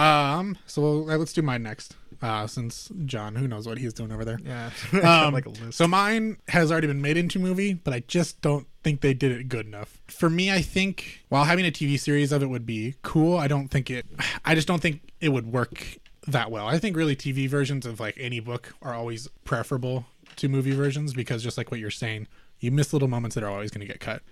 Um. 0.02 0.58
So 0.66 1.08
uh, 1.08 1.16
let's 1.16 1.32
do 1.32 1.42
mine 1.42 1.62
next. 1.62 1.96
Uh, 2.22 2.46
since 2.46 2.90
John, 3.04 3.34
who 3.34 3.46
knows 3.46 3.66
what 3.68 3.76
he's 3.76 3.92
doing 3.92 4.10
over 4.10 4.24
there. 4.24 4.38
Yeah, 4.44 4.70
Um, 5.26 5.34
like 5.34 5.46
a 5.46 5.50
list. 5.50 5.74
So 5.74 5.86
mine 5.86 6.38
has 6.48 6.72
already 6.72 6.86
been 6.86 7.02
made 7.02 7.16
into 7.16 7.38
movie, 7.38 7.74
but 7.74 7.92
I 7.92 8.00
just 8.06 8.40
don't 8.40 8.66
think 8.82 9.02
they 9.02 9.14
did 9.14 9.32
it 9.32 9.48
good 9.48 9.66
enough. 9.66 10.00
For 10.06 10.30
me, 10.30 10.50
I 10.50 10.62
think 10.62 11.24
while 11.28 11.44
having 11.44 11.66
a 11.66 11.70
TV 11.70 11.98
series 11.98 12.32
of 12.32 12.42
it 12.42 12.46
would 12.46 12.64
be 12.64 12.94
cool, 13.02 13.36
I 13.36 13.46
don't 13.46 13.68
think 13.68 13.90
it. 13.90 14.06
I 14.44 14.54
just 14.54 14.66
don't 14.66 14.80
think 14.80 15.02
it 15.20 15.30
would 15.30 15.52
work 15.52 15.98
that 16.26 16.50
well. 16.50 16.66
I 16.66 16.78
think 16.78 16.96
really 16.96 17.14
TV 17.16 17.48
versions 17.48 17.84
of 17.84 18.00
like 18.00 18.16
any 18.18 18.40
book 18.40 18.74
are 18.80 18.94
always 18.94 19.28
preferable 19.44 20.06
to 20.36 20.48
movie 20.48 20.72
versions 20.72 21.12
because 21.12 21.42
just 21.42 21.58
like 21.58 21.70
what 21.70 21.80
you're 21.80 21.90
saying, 21.90 22.26
you 22.60 22.70
miss 22.70 22.92
little 22.92 23.08
moments 23.08 23.34
that 23.34 23.44
are 23.44 23.50
always 23.50 23.70
going 23.70 23.86
to 23.86 23.92
get 23.92 24.00
cut. 24.00 24.22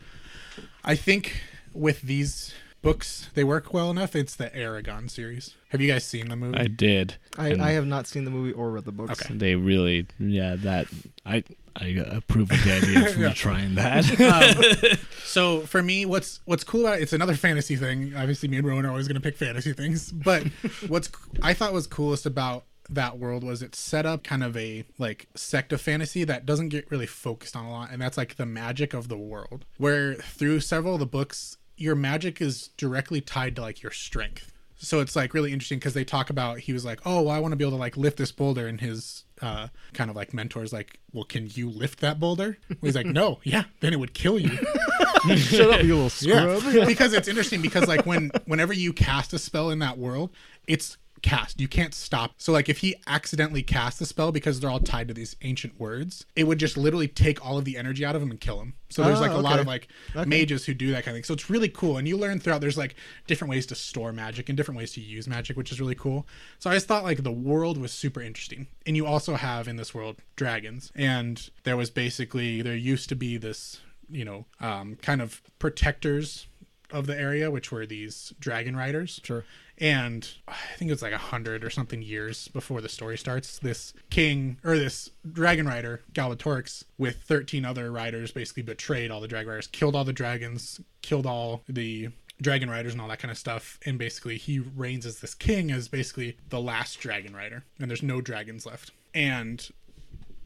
I 0.85 0.95
think 0.97 1.41
with 1.75 2.03
these 2.03 2.55
books 2.83 3.31
they 3.35 3.45
work 3.45 3.73
well 3.73 3.91
enough. 3.91 4.15
It's 4.15 4.35
the 4.37 4.51
Eragon 4.51 5.09
series. 5.11 5.55
Have 5.71 5.81
you 5.81 5.89
guys 5.91 6.05
seen 6.05 6.29
the 6.29 6.37
movie? 6.37 6.59
I 6.59 6.67
did. 6.67 7.15
I, 7.39 7.53
I 7.55 7.71
have 7.73 7.87
not 7.87 8.07
seen 8.07 8.25
the 8.25 8.31
movie 8.31 8.53
or 8.53 8.71
read 8.71 8.85
the 8.85 8.93
books. 8.93 9.23
Okay. 9.25 9.35
They 9.35 9.55
really, 9.55 10.07
yeah, 10.19 10.57
that 10.57 10.87
I 11.25 11.45
I 11.75 11.87
approve 12.11 12.51
of 12.51 12.63
the 12.65 12.73
idea 12.77 13.09
of 13.09 13.17
Yeah. 13.19 13.33
trying 13.33 13.77
that. 13.77 14.21
Um, 14.21 14.99
so 15.25 15.61
for 15.61 15.83
me, 15.83 16.05
what's 16.05 16.41
what's 16.45 16.65
cool 16.65 16.83
about 16.83 16.99
it, 16.99 17.03
it's 17.03 17.13
another 17.15 17.35
fantasy 17.35 17.77
thing. 17.77 18.13
Obviously, 18.17 18.49
me 18.49 18.59
and 18.59 18.67
Rowan 18.67 18.85
are 18.85 18.91
always 18.91 19.09
going 19.09 19.15
to 19.21 19.23
pick 19.23 19.37
fantasy 19.37 19.73
things, 19.73 20.13
but 20.13 20.43
what's 20.89 21.09
I 21.43 21.55
thought 21.55 21.73
was 21.73 21.87
coolest 21.87 22.27
about 22.27 22.65
that 22.91 23.19
world 23.19 23.43
was 23.45 23.63
it 23.63 23.75
set 23.75 24.05
up 24.05 24.23
kind 24.25 24.45
of 24.45 24.55
a 24.57 24.85
like 24.99 25.29
sect 25.35 25.73
of 25.73 25.81
fantasy 25.81 26.25
that 26.25 26.45
doesn't 26.45 26.69
get 26.69 26.91
really 26.91 27.07
focused 27.07 27.57
on 27.57 27.65
a 27.65 27.71
lot, 27.71 27.91
and 27.91 28.03
that's 28.03 28.19
like 28.19 28.37
the 28.37 28.45
magic 28.45 28.93
of 28.93 29.09
the 29.09 29.17
world. 29.17 29.65
Where 29.79 30.15
through 30.17 30.61
several 30.61 30.95
of 30.95 31.01
the 31.01 31.07
books, 31.07 31.57
your 31.77 31.95
magic 31.95 32.41
is 32.41 32.69
directly 32.77 33.21
tied 33.21 33.57
to 33.57 33.63
like 33.63 33.83
your 33.83 33.93
strength. 33.93 34.53
So 34.77 34.99
it's 34.99 35.15
like 35.15 35.33
really 35.33 35.53
interesting 35.53 35.79
because 35.79 35.95
they 35.95 36.05
talk 36.05 36.29
about 36.29 36.59
he 36.59 36.73
was 36.73 36.85
like, 36.85 37.01
oh, 37.05 37.23
well, 37.23 37.31
I 37.31 37.39
want 37.39 37.53
to 37.53 37.57
be 37.57 37.63
able 37.63 37.77
to 37.77 37.81
like 37.81 37.97
lift 37.97 38.17
this 38.17 38.33
boulder, 38.33 38.67
and 38.67 38.81
his 38.81 39.23
uh, 39.41 39.69
kind 39.93 40.11
of 40.11 40.17
like 40.17 40.35
mentors 40.35 40.73
like, 40.73 40.99
well, 41.13 41.23
can 41.23 41.49
you 41.53 41.71
lift 41.71 42.01
that 42.01 42.19
boulder? 42.19 42.59
He's 42.81 42.97
like, 42.97 43.07
no, 43.07 43.39
yeah, 43.45 43.65
then 43.79 43.93
it 43.93 44.01
would 44.01 44.13
kill 44.13 44.41
you. 44.41 44.49
Shut 45.37 45.71
up, 45.71 45.83
you 45.85 45.95
little 45.95 46.11
scrub. 46.11 46.63
Yeah, 46.73 46.85
because 46.85 47.13
it's 47.13 47.29
interesting 47.29 47.63
because 47.63 47.87
like 47.87 48.07
when 48.07 48.33
whenever 48.47 48.73
you 48.73 48.93
cast 48.93 49.33
a 49.33 49.39
spell 49.39 49.71
in 49.71 49.79
that 49.79 49.99
world, 49.99 50.31
it's 50.67 50.97
cast. 51.23 51.61
You 51.61 51.69
can't 51.69 51.95
stop. 51.95 52.33
So 52.37 52.53
like 52.53 52.69
if 52.69 52.79
he 52.79 52.97
accidentally 53.07 53.63
casts 53.63 53.99
the 53.99 54.07
spell 54.07 54.33
because 54.33 54.61
they're 54.61 54.71
all 54.71 54.81
tied 54.81 55.09
to 55.09 55.15
these 55.15 55.37
ancient 55.43 55.79
words, 55.81 56.27
it 56.37 56.45
would 56.45 56.59
just 56.59 56.77
literally 56.77 57.09
take 57.09 57.45
all 57.45 57.59
of 57.59 57.65
the 57.65 57.77
energy 57.77 58.05
out 58.05 58.17
of 58.17 58.23
him 58.23 58.31
and 58.31 58.41
kill 58.41 58.61
him. 58.61 58.75
So 58.91 59.03
there's 59.03 59.19
Ah, 59.19 59.23
like 59.23 59.31
a 59.31 59.39
lot 59.39 59.59
of 59.59 59.67
like 59.67 59.89
mages 60.27 60.67
who 60.67 60.75
do 60.75 60.91
that 60.91 61.05
kind 61.05 61.17
of 61.17 61.19
thing. 61.19 61.25
So 61.25 61.33
it's 61.33 61.49
really 61.49 61.69
cool. 61.69 61.97
And 61.97 62.07
you 62.07 62.19
learn 62.19 62.41
throughout 62.41 62.61
there's 62.61 62.77
like 62.77 62.95
different 63.27 63.51
ways 63.51 63.65
to 63.67 63.75
store 63.75 64.13
magic 64.13 64.49
and 64.51 64.57
different 64.57 64.77
ways 64.79 64.93
to 64.93 65.01
use 65.01 65.27
magic, 65.27 65.57
which 65.57 65.73
is 65.73 65.81
really 65.81 65.95
cool. 65.95 66.27
So 66.59 66.69
I 66.69 66.75
just 66.75 66.89
thought 66.89 67.05
like 67.05 67.23
the 67.23 67.33
world 67.33 67.79
was 67.79 67.93
super 67.93 68.21
interesting. 68.21 68.67
And 68.87 68.97
you 68.97 69.07
also 69.07 69.35
have 69.35 69.67
in 69.69 69.77
this 69.77 69.95
world 69.95 70.17
dragons. 70.37 70.93
And 70.95 71.49
there 71.65 71.77
was 71.77 71.89
basically 71.91 72.61
there 72.61 72.77
used 72.77 73.09
to 73.09 73.15
be 73.15 73.39
this, 73.39 73.81
you 74.11 74.25
know, 74.25 74.45
um, 74.61 74.97
kind 75.01 75.23
of 75.23 75.41
protectors 75.59 76.47
of 76.93 77.07
the 77.07 77.19
area, 77.19 77.51
which 77.51 77.73
were 77.73 77.87
these 77.87 78.33
dragon 78.39 78.77
riders. 78.77 79.21
Sure. 79.25 79.45
And 79.79 80.29
I 80.47 80.55
think 80.77 80.91
it 80.91 80.95
was 80.95 81.03
like 81.03 81.13
a 81.13 81.19
hundred 81.19 81.65
or 81.65 81.71
something 81.71 82.03
years 82.03 82.49
before 82.49 82.81
the 82.81 82.89
story 82.89 83.19
starts. 83.19 83.59
This 83.59 83.95
king 84.11 84.59
or 84.63 84.79
this 84.79 85.11
dragon 85.33 85.67
rider, 85.67 86.03
Galbatorix, 86.13 86.85
with 86.99 87.23
thirteen 87.23 87.65
other 87.65 87.91
riders, 87.91 88.31
basically 88.31 88.63
betrayed 88.63 89.11
all 89.11 89.21
the 89.21 89.29
dragon 89.29 89.49
riders, 89.49 89.67
killed 89.67 89.97
all 89.97 90.05
the 90.05 90.13
dragons, 90.13 90.81
killed 91.01 91.27
all 91.27 91.63
the 91.69 92.11
dragon 92.41 92.69
riders 92.71 92.93
and 92.93 93.01
all 93.01 93.09
that 93.09 93.19
kind 93.19 93.33
of 93.33 93.39
stuff. 93.39 93.81
And 93.85 93.99
basically, 93.99 94.37
he 94.37 94.59
reigns 94.59 95.07
as 95.07 95.21
this 95.21 95.35
king 95.35 95.73
as 95.73 95.89
basically 95.89 96.37
the 96.51 96.61
last 96.61 97.01
dragon 97.01 97.35
rider, 97.35 97.65
and 97.81 97.91
there's 97.91 98.03
no 98.03 98.21
dragons 98.21 98.67
left. 98.67 98.93
And 99.15 99.69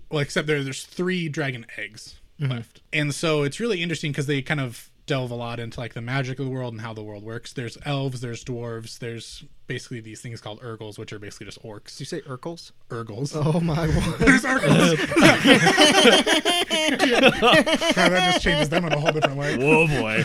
well, 0.09 0.20
except 0.20 0.47
there, 0.47 0.62
there's 0.62 0.84
three 0.84 1.28
dragon 1.28 1.66
eggs 1.76 2.20
mm-hmm. 2.40 2.53
left. 2.53 2.80
And 2.92 3.14
so 3.14 3.42
it's 3.42 3.61
really 3.61 3.82
interesting 3.82 4.12
because 4.12 4.26
they 4.26 4.40
kind 4.40 4.61
of 4.61 4.90
delve 5.07 5.31
a 5.31 5.35
lot 5.35 5.59
into 5.61 5.79
like 5.79 5.95
the 5.95 6.01
magic 6.01 6.39
of 6.39 6.45
the 6.45 6.51
world 6.51 6.73
and 6.75 6.81
how 6.83 6.93
the 6.93 7.03
world 7.03 7.23
works. 7.23 7.53
There's 7.53 7.79
elves, 7.85 8.21
there's 8.21 8.45
dwarves, 8.45 8.99
there's 8.99 9.45
basically 9.67 10.01
these 10.01 10.21
things 10.21 10.41
called 10.41 10.59
urgals, 10.63 10.99
which 10.99 11.13
are 11.13 11.19
basically 11.19 11.47
just 11.47 11.63
orcs. 11.63 11.93
Did 11.97 12.01
you 12.01 12.07
say 12.07 12.21
Urkels? 12.23 12.73
Urgals. 12.91 13.33
Oh 13.35 13.61
my 13.61 13.87
word. 13.87 14.19
There's 14.19 14.45
urgals. 14.45 14.99
Yeah, 16.87 17.31
that 17.31 18.33
just 18.33 18.45
changes 18.45 18.69
them 18.69 18.85
in 18.85 18.93
a 18.93 19.01
whole 19.01 19.11
different 19.13 19.37
way. 19.37 19.57
Whoa, 19.57 19.87
boy. 19.87 20.25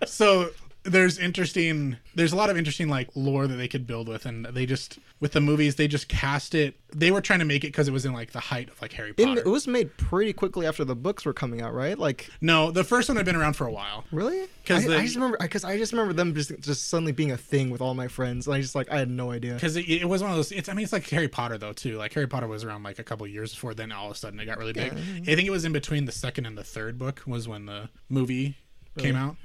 so 0.06 0.50
there's 0.84 1.18
interesting 1.18 1.96
there's 2.14 2.32
a 2.32 2.36
lot 2.36 2.50
of 2.50 2.56
interesting 2.56 2.88
like 2.88 3.08
lore 3.14 3.46
that 3.46 3.54
they 3.56 3.68
could 3.68 3.86
build 3.86 4.08
with 4.08 4.26
and 4.26 4.46
they 4.46 4.66
just 4.66 4.98
with 5.20 5.30
the 5.32 5.40
movies 5.40 5.76
they 5.76 5.86
just 5.86 6.08
cast 6.08 6.54
it 6.56 6.74
they 6.92 7.10
were 7.12 7.20
trying 7.20 7.38
to 7.38 7.44
make 7.44 7.62
it 7.62 7.68
because 7.68 7.86
it 7.86 7.92
was 7.92 8.04
in 8.04 8.12
like 8.12 8.32
the 8.32 8.40
height 8.40 8.68
of 8.68 8.82
like 8.82 8.92
harry 8.92 9.12
potter 9.12 9.40
it 9.40 9.46
was 9.46 9.68
made 9.68 9.96
pretty 9.96 10.32
quickly 10.32 10.66
after 10.66 10.84
the 10.84 10.96
books 10.96 11.24
were 11.24 11.32
coming 11.32 11.60
out, 11.62 11.72
right? 11.72 11.98
Like, 11.98 12.28
no 12.40 12.70
the 12.72 12.82
first 12.84 13.08
one 13.08 13.16
had 13.16 13.24
been 13.24 13.36
around 13.36 13.54
for 13.54 13.66
a 13.66 13.72
while 13.72 14.04
really? 14.10 14.46
'Cause 14.66 14.88
I, 14.88 14.98
I 14.98 15.02
just 15.02 15.14
remember 15.14 15.36
because 15.40 15.64
I 15.64 15.76
just 15.78 15.92
remember 15.92 16.12
them 16.12 16.34
just 16.34 16.58
just 16.60 16.88
suddenly 16.88 17.12
being 17.12 17.30
a 17.32 17.36
thing 17.36 17.70
with 17.70 17.80
all 17.80 17.94
my 17.94 18.08
friends. 18.08 18.46
And 18.46 18.54
I 18.56 18.60
just 18.60 18.74
like 18.74 18.90
I 18.90 18.98
had 18.98 19.10
no 19.10 19.30
idea. 19.30 19.54
because 19.54 19.76
it, 19.76 19.88
it 19.88 20.08
was 20.08 20.22
one 20.22 20.30
of 20.32 20.36
those 20.36 20.52
it's 20.52 20.68
i 20.68 20.72
mean 20.74 20.84
it's 20.84 20.92
like 20.92 21.08
harry 21.08 21.28
potter 21.28 21.58
though 21.58 21.72
too 21.72 21.96
like 21.98 22.12
harry 22.14 22.26
potter 22.26 22.46
was 22.48 22.64
around 22.64 22.82
like 22.82 22.98
a 22.98 23.04
couple 23.04 23.26
years 23.26 23.52
before 23.52 23.74
then 23.74 23.92
all 23.92 24.06
of 24.06 24.12
a 24.12 24.14
sudden 24.14 24.38
it 24.40 24.46
got 24.46 24.58
really 24.58 24.72
big 24.72 24.92
i 24.92 25.34
think 25.34 25.46
it 25.46 25.50
was 25.50 25.64
in 25.64 25.72
between 25.72 26.04
the 26.06 26.12
second 26.12 26.46
and 26.46 26.56
the 26.58 26.64
third 26.64 26.98
book 26.98 27.22
was 27.26 27.46
when 27.48 27.66
the 27.66 27.88
movie 28.08 28.56
came 28.98 29.16
out 29.16 29.36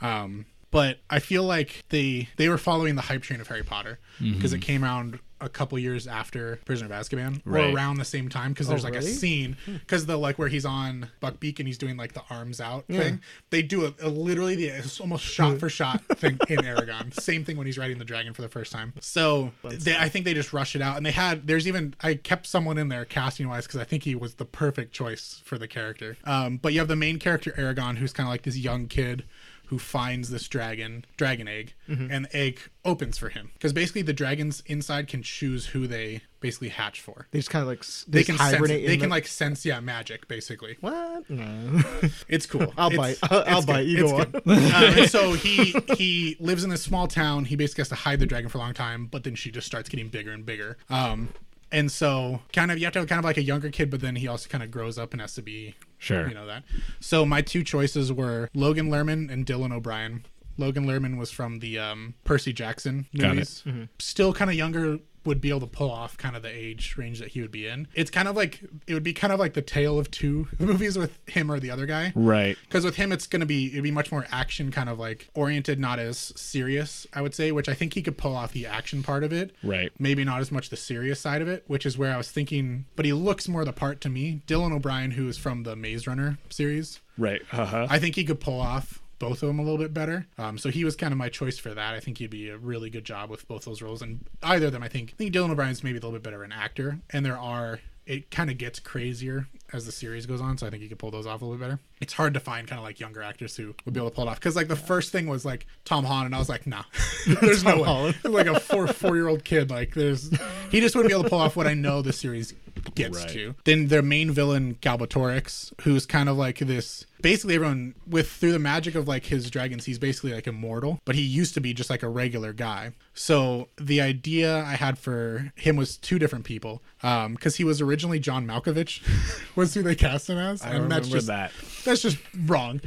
um 0.00 0.46
but 0.70 0.98
i 1.08 1.18
feel 1.18 1.42
like 1.44 1.82
they 1.88 2.28
they 2.36 2.48
were 2.48 2.58
following 2.58 2.94
the 2.94 3.02
hype 3.02 3.22
train 3.22 3.40
of 3.40 3.48
harry 3.48 3.62
potter 3.64 3.98
because 4.20 4.52
it 4.52 4.60
came 4.60 4.84
out 4.84 5.14
a 5.42 5.48
couple 5.48 5.78
years 5.78 6.06
after 6.06 6.56
prisoner 6.66 6.92
of 6.94 7.00
azkaban 7.00 7.40
Right. 7.46 7.70
or 7.72 7.74
around 7.74 7.96
the 7.96 8.04
same 8.04 8.28
time 8.28 8.52
because 8.52 8.68
there's 8.68 8.84
like 8.84 8.94
a 8.94 9.00
scene 9.00 9.56
because 9.66 10.04
the 10.04 10.18
like 10.18 10.38
where 10.38 10.48
he's 10.48 10.66
on 10.66 11.08
buckbeak 11.22 11.58
and 11.58 11.66
he's 11.66 11.78
doing 11.78 11.96
like 11.96 12.12
the 12.12 12.20
arms 12.28 12.60
out 12.60 12.84
Yeah. 12.88 13.00
thing. 13.00 13.20
They 13.48 13.62
do 13.62 13.86
a, 13.86 13.94
a 14.06 14.08
literally 14.10 14.54
the 14.56 14.66
it's 14.66 15.00
almost 15.00 15.24
shot 15.24 15.58
for 15.58 15.70
shot 15.70 16.04
thing 16.18 16.38
in 16.50 16.58
eragon. 16.58 17.14
Same 17.18 17.46
thing 17.46 17.56
when 17.56 17.64
he's 17.66 17.78
riding 17.78 17.96
the 17.98 18.04
dragon 18.04 18.34
for 18.34 18.42
the 18.42 18.50
first 18.50 18.70
time. 18.70 18.92
So 19.00 19.52
they, 19.64 19.96
i 19.96 20.10
think 20.10 20.26
they 20.26 20.34
just 20.34 20.52
rush 20.52 20.76
it 20.76 20.82
out 20.82 20.98
and 20.98 21.06
they 21.06 21.10
had 21.12 21.46
there's 21.46 21.66
even 21.66 21.94
i 22.02 22.16
kept 22.16 22.46
someone 22.46 22.76
in 22.76 22.90
there 22.90 23.06
casting 23.06 23.48
wise 23.48 23.66
because 23.66 23.80
i 23.80 23.84
think 23.84 24.02
he 24.02 24.14
was 24.14 24.34
the 24.34 24.44
perfect 24.44 24.92
choice 24.92 25.40
for 25.46 25.56
the 25.56 25.66
character. 25.66 26.18
Um, 26.24 26.58
but 26.58 26.74
you 26.74 26.80
have 26.80 26.88
the 26.88 26.96
main 26.96 27.18
character 27.18 27.52
eragon 27.52 27.96
who's 27.96 28.12
kind 28.12 28.26
of 28.26 28.30
like 28.30 28.42
this 28.42 28.58
young 28.58 28.88
kid 28.88 29.24
who 29.70 29.78
finds 29.78 30.30
this 30.30 30.46
dragon 30.46 31.04
dragon 31.16 31.48
egg 31.48 31.72
and 31.88 32.26
the 32.26 32.36
egg 32.36 32.60
opens 32.84 33.16
for 33.18 33.28
him 33.30 33.50
because 33.54 33.72
basically 33.72 34.02
the 34.02 34.12
dragons 34.12 34.62
inside 34.66 35.08
can 35.08 35.22
choose 35.22 35.66
who 35.66 35.86
they 35.86 36.20
basically 36.40 36.68
hatch 36.68 37.00
for 37.00 37.26
They 37.30 37.38
just 37.38 37.50
kind 37.50 37.62
of 37.62 37.68
like 37.68 37.84
they 38.08 38.22
can 38.24 38.36
sense, 38.36 38.52
hibernate. 38.54 38.86
they 38.86 38.94
in 38.94 39.00
can 39.00 39.10
like 39.10 39.26
sense 39.26 39.64
yeah 39.64 39.80
magic 39.80 40.28
basically 40.28 40.76
what? 40.80 41.28
No. 41.30 41.80
it's 42.28 42.46
cool 42.46 42.72
I'll 42.76 42.92
It's- 42.92 43.18
bite. 43.20 43.30
I'll, 43.32 43.44
I'll 43.56 43.62
bite. 43.66 43.86
You 43.86 44.04
It's 44.04 44.12
go 44.12 44.18
on. 44.18 44.42
uh, 44.46 45.06
so 45.08 45.32
he 45.32 45.74
he 45.96 46.36
lives 46.40 46.62
in 46.64 46.70
this 46.70 46.82
small 46.82 47.06
town. 47.08 47.44
He 47.46 47.56
basically 47.56 47.82
has 47.82 47.88
to 47.90 47.94
hide 47.94 48.20
the 48.20 48.26
dragon 48.26 48.48
for 48.48 48.58
a 48.58 48.60
long 48.60 48.74
time, 48.74 49.06
but 49.06 49.24
then 49.24 49.34
she 49.34 49.50
just 49.50 49.66
starts 49.66 49.88
getting 49.88 50.08
bigger 50.08 50.30
and 50.32 50.44
bigger. 50.44 50.76
Um, 50.88 51.28
and 51.72 51.92
so 51.92 52.40
kind 52.52 52.70
of 52.72 52.78
you 52.78 52.84
have 52.86 52.92
to 52.94 52.98
have 53.00 53.08
kind 53.08 53.18
of 53.18 53.24
like 53.24 53.36
a 53.36 53.42
younger 53.42 53.70
kid, 53.70 53.90
but 53.90 54.00
then 54.00 54.16
he 54.16 54.26
also 54.26 54.48
kind 54.48 54.64
of 54.64 54.70
grows 54.70 54.98
up 54.98 55.12
and 55.12 55.20
has 55.20 55.34
to 55.34 55.42
be 55.42 55.74
Sure. 56.00 56.26
you 56.28 56.34
know 56.34 56.46
that. 56.46 56.64
So 56.98 57.24
my 57.24 57.42
two 57.42 57.62
choices 57.62 58.12
were 58.12 58.48
Logan 58.54 58.88
Lerman 58.90 59.30
and 59.30 59.46
Dylan 59.46 59.72
O'Brien. 59.72 60.24
Logan 60.56 60.84
Lerman 60.86 61.16
was 61.18 61.30
from 61.30 61.60
the 61.60 61.78
um, 61.78 62.14
Percy 62.24 62.52
Jackson 62.52 63.06
Got 63.16 63.38
it. 63.38 63.62
movies. 63.66 63.88
Still 63.98 64.32
kind 64.34 64.50
of 64.50 64.56
younger, 64.56 64.98
would 65.24 65.40
be 65.40 65.50
able 65.50 65.60
to 65.60 65.66
pull 65.66 65.90
off 65.90 66.16
kind 66.16 66.34
of 66.36 66.42
the 66.42 66.48
age 66.48 66.94
range 66.96 67.18
that 67.20 67.28
he 67.28 67.40
would 67.40 67.50
be 67.50 67.66
in. 67.66 67.88
It's 67.94 68.10
kind 68.10 68.28
of 68.28 68.36
like 68.36 68.60
it 68.86 68.94
would 68.94 69.02
be 69.02 69.12
kind 69.12 69.32
of 69.32 69.38
like 69.38 69.54
the 69.54 69.62
tale 69.62 69.98
of 69.98 70.10
two 70.10 70.48
movies 70.58 70.96
with 70.98 71.18
him 71.28 71.50
or 71.50 71.60
the 71.60 71.70
other 71.70 71.86
guy. 71.86 72.12
Right. 72.14 72.56
Because 72.62 72.84
with 72.84 72.96
him, 72.96 73.12
it's 73.12 73.26
going 73.26 73.40
to 73.40 73.46
be 73.46 73.68
it'd 73.68 73.82
be 73.82 73.90
much 73.90 74.10
more 74.10 74.26
action, 74.30 74.70
kind 74.70 74.88
of 74.88 74.98
like 74.98 75.28
oriented, 75.34 75.78
not 75.78 75.98
as 75.98 76.32
serious. 76.36 77.06
I 77.12 77.22
would 77.22 77.34
say, 77.34 77.52
which 77.52 77.68
I 77.68 77.74
think 77.74 77.94
he 77.94 78.02
could 78.02 78.18
pull 78.18 78.34
off 78.34 78.52
the 78.52 78.66
action 78.66 79.02
part 79.02 79.24
of 79.24 79.32
it. 79.32 79.54
Right. 79.62 79.92
Maybe 79.98 80.24
not 80.24 80.40
as 80.40 80.50
much 80.50 80.70
the 80.70 80.76
serious 80.76 81.20
side 81.20 81.42
of 81.42 81.48
it, 81.48 81.64
which 81.66 81.84
is 81.84 81.98
where 81.98 82.12
I 82.12 82.16
was 82.16 82.30
thinking. 82.30 82.86
But 82.96 83.04
he 83.04 83.12
looks 83.12 83.48
more 83.48 83.64
the 83.64 83.72
part 83.72 84.00
to 84.02 84.08
me. 84.08 84.42
Dylan 84.46 84.72
O'Brien, 84.72 85.12
who 85.12 85.28
is 85.28 85.38
from 85.38 85.64
the 85.64 85.76
Maze 85.76 86.06
Runner 86.06 86.38
series, 86.48 87.00
Right. 87.18 87.42
Uh-huh. 87.52 87.86
I 87.90 87.98
think 87.98 88.14
he 88.14 88.24
could 88.24 88.40
pull 88.40 88.58
off 88.60 89.00
both 89.20 89.42
of 89.44 89.46
them 89.46 89.60
a 89.60 89.62
little 89.62 89.78
bit 89.78 89.94
better. 89.94 90.26
Um, 90.36 90.58
so 90.58 90.68
he 90.70 90.82
was 90.84 90.96
kind 90.96 91.12
of 91.12 91.18
my 91.18 91.28
choice 91.28 91.58
for 91.58 91.72
that. 91.72 91.94
I 91.94 92.00
think 92.00 92.18
he'd 92.18 92.30
be 92.30 92.48
a 92.48 92.56
really 92.58 92.90
good 92.90 93.04
job 93.04 93.30
with 93.30 93.46
both 93.46 93.64
those 93.64 93.80
roles, 93.80 94.02
and 94.02 94.24
either 94.42 94.66
of 94.66 94.72
them, 94.72 94.82
I 94.82 94.88
think. 94.88 95.12
I 95.12 95.16
think 95.16 95.32
Dylan 95.32 95.50
O'Brien's 95.50 95.84
maybe 95.84 95.98
a 95.98 96.00
little 96.00 96.12
bit 96.12 96.24
better 96.24 96.42
an 96.42 96.50
actor, 96.50 96.98
and 97.10 97.24
there 97.24 97.38
are. 97.38 97.78
It 98.06 98.28
kind 98.32 98.50
of 98.50 98.58
gets 98.58 98.80
crazier 98.80 99.46
as 99.72 99.86
the 99.86 99.92
series 99.92 100.26
goes 100.26 100.40
on, 100.40 100.58
so 100.58 100.66
I 100.66 100.70
think 100.70 100.82
he 100.82 100.88
could 100.88 100.98
pull 100.98 101.12
those 101.12 101.26
off 101.28 101.42
a 101.42 101.44
little 101.44 101.58
bit 101.58 101.64
better. 101.64 101.78
It's 102.00 102.12
hard 102.14 102.34
to 102.34 102.40
find 102.40 102.66
kind 102.66 102.78
of 102.80 102.84
like 102.84 102.98
younger 102.98 103.22
actors 103.22 103.54
who 103.56 103.72
would 103.84 103.94
be 103.94 104.00
able 104.00 104.10
to 104.10 104.16
pull 104.16 104.24
it 104.26 104.28
off 104.30 104.40
because 104.40 104.56
like 104.56 104.66
the 104.66 104.74
first 104.74 105.12
thing 105.12 105.28
was 105.28 105.44
like 105.44 105.64
Tom 105.84 106.04
Holland, 106.04 106.26
and 106.26 106.34
I 106.34 106.38
was 106.38 106.48
like, 106.48 106.66
nah, 106.66 106.82
there's 107.40 107.62
no 107.62 107.82
way. 107.82 108.14
Like 108.24 108.46
a 108.46 108.58
four 108.58 108.88
four 108.88 109.14
year 109.14 109.28
old 109.28 109.44
kid, 109.44 109.70
like 109.70 109.94
there's 109.94 110.30
he 110.72 110.80
just 110.80 110.96
wouldn't 110.96 111.10
be 111.10 111.14
able 111.14 111.22
to 111.24 111.30
pull 111.30 111.38
off 111.38 111.54
what 111.54 111.68
I 111.68 111.74
know 111.74 112.02
the 112.02 112.12
series 112.12 112.52
gets 112.96 113.18
Right. 113.18 113.28
to. 113.28 113.54
Then 113.64 113.86
their 113.88 114.02
main 114.02 114.32
villain 114.32 114.76
Galbatorix, 114.80 115.72
who's 115.82 116.06
kind 116.06 116.28
of 116.28 116.36
like 116.36 116.58
this. 116.58 117.04
Basically, 117.22 117.54
everyone 117.54 117.94
with 118.06 118.30
through 118.30 118.52
the 118.52 118.58
magic 118.58 118.94
of 118.94 119.06
like 119.08 119.26
his 119.26 119.50
dragons, 119.50 119.84
he's 119.84 119.98
basically 119.98 120.32
like 120.32 120.46
immortal. 120.46 121.00
But 121.04 121.14
he 121.14 121.22
used 121.22 121.54
to 121.54 121.60
be 121.60 121.74
just 121.74 121.90
like 121.90 122.02
a 122.02 122.08
regular 122.08 122.52
guy. 122.52 122.92
So 123.14 123.68
the 123.76 124.00
idea 124.00 124.58
I 124.64 124.74
had 124.76 124.98
for 124.98 125.52
him 125.56 125.76
was 125.76 125.96
two 125.96 126.18
different 126.18 126.44
people, 126.44 126.82
because 127.00 127.56
he 127.56 127.64
was 127.64 127.80
originally 127.80 128.18
John 128.18 128.46
Malkovich, 128.46 129.02
was 129.56 129.74
who 129.74 129.82
they 129.82 129.94
cast 129.94 130.28
him 130.30 130.38
as, 130.38 130.62
I 130.62 130.72
remember 130.74 131.00
just 131.08 131.26
that. 131.26 131.52
that's 131.84 132.00
just 132.02 132.18
wrong. 132.46 132.80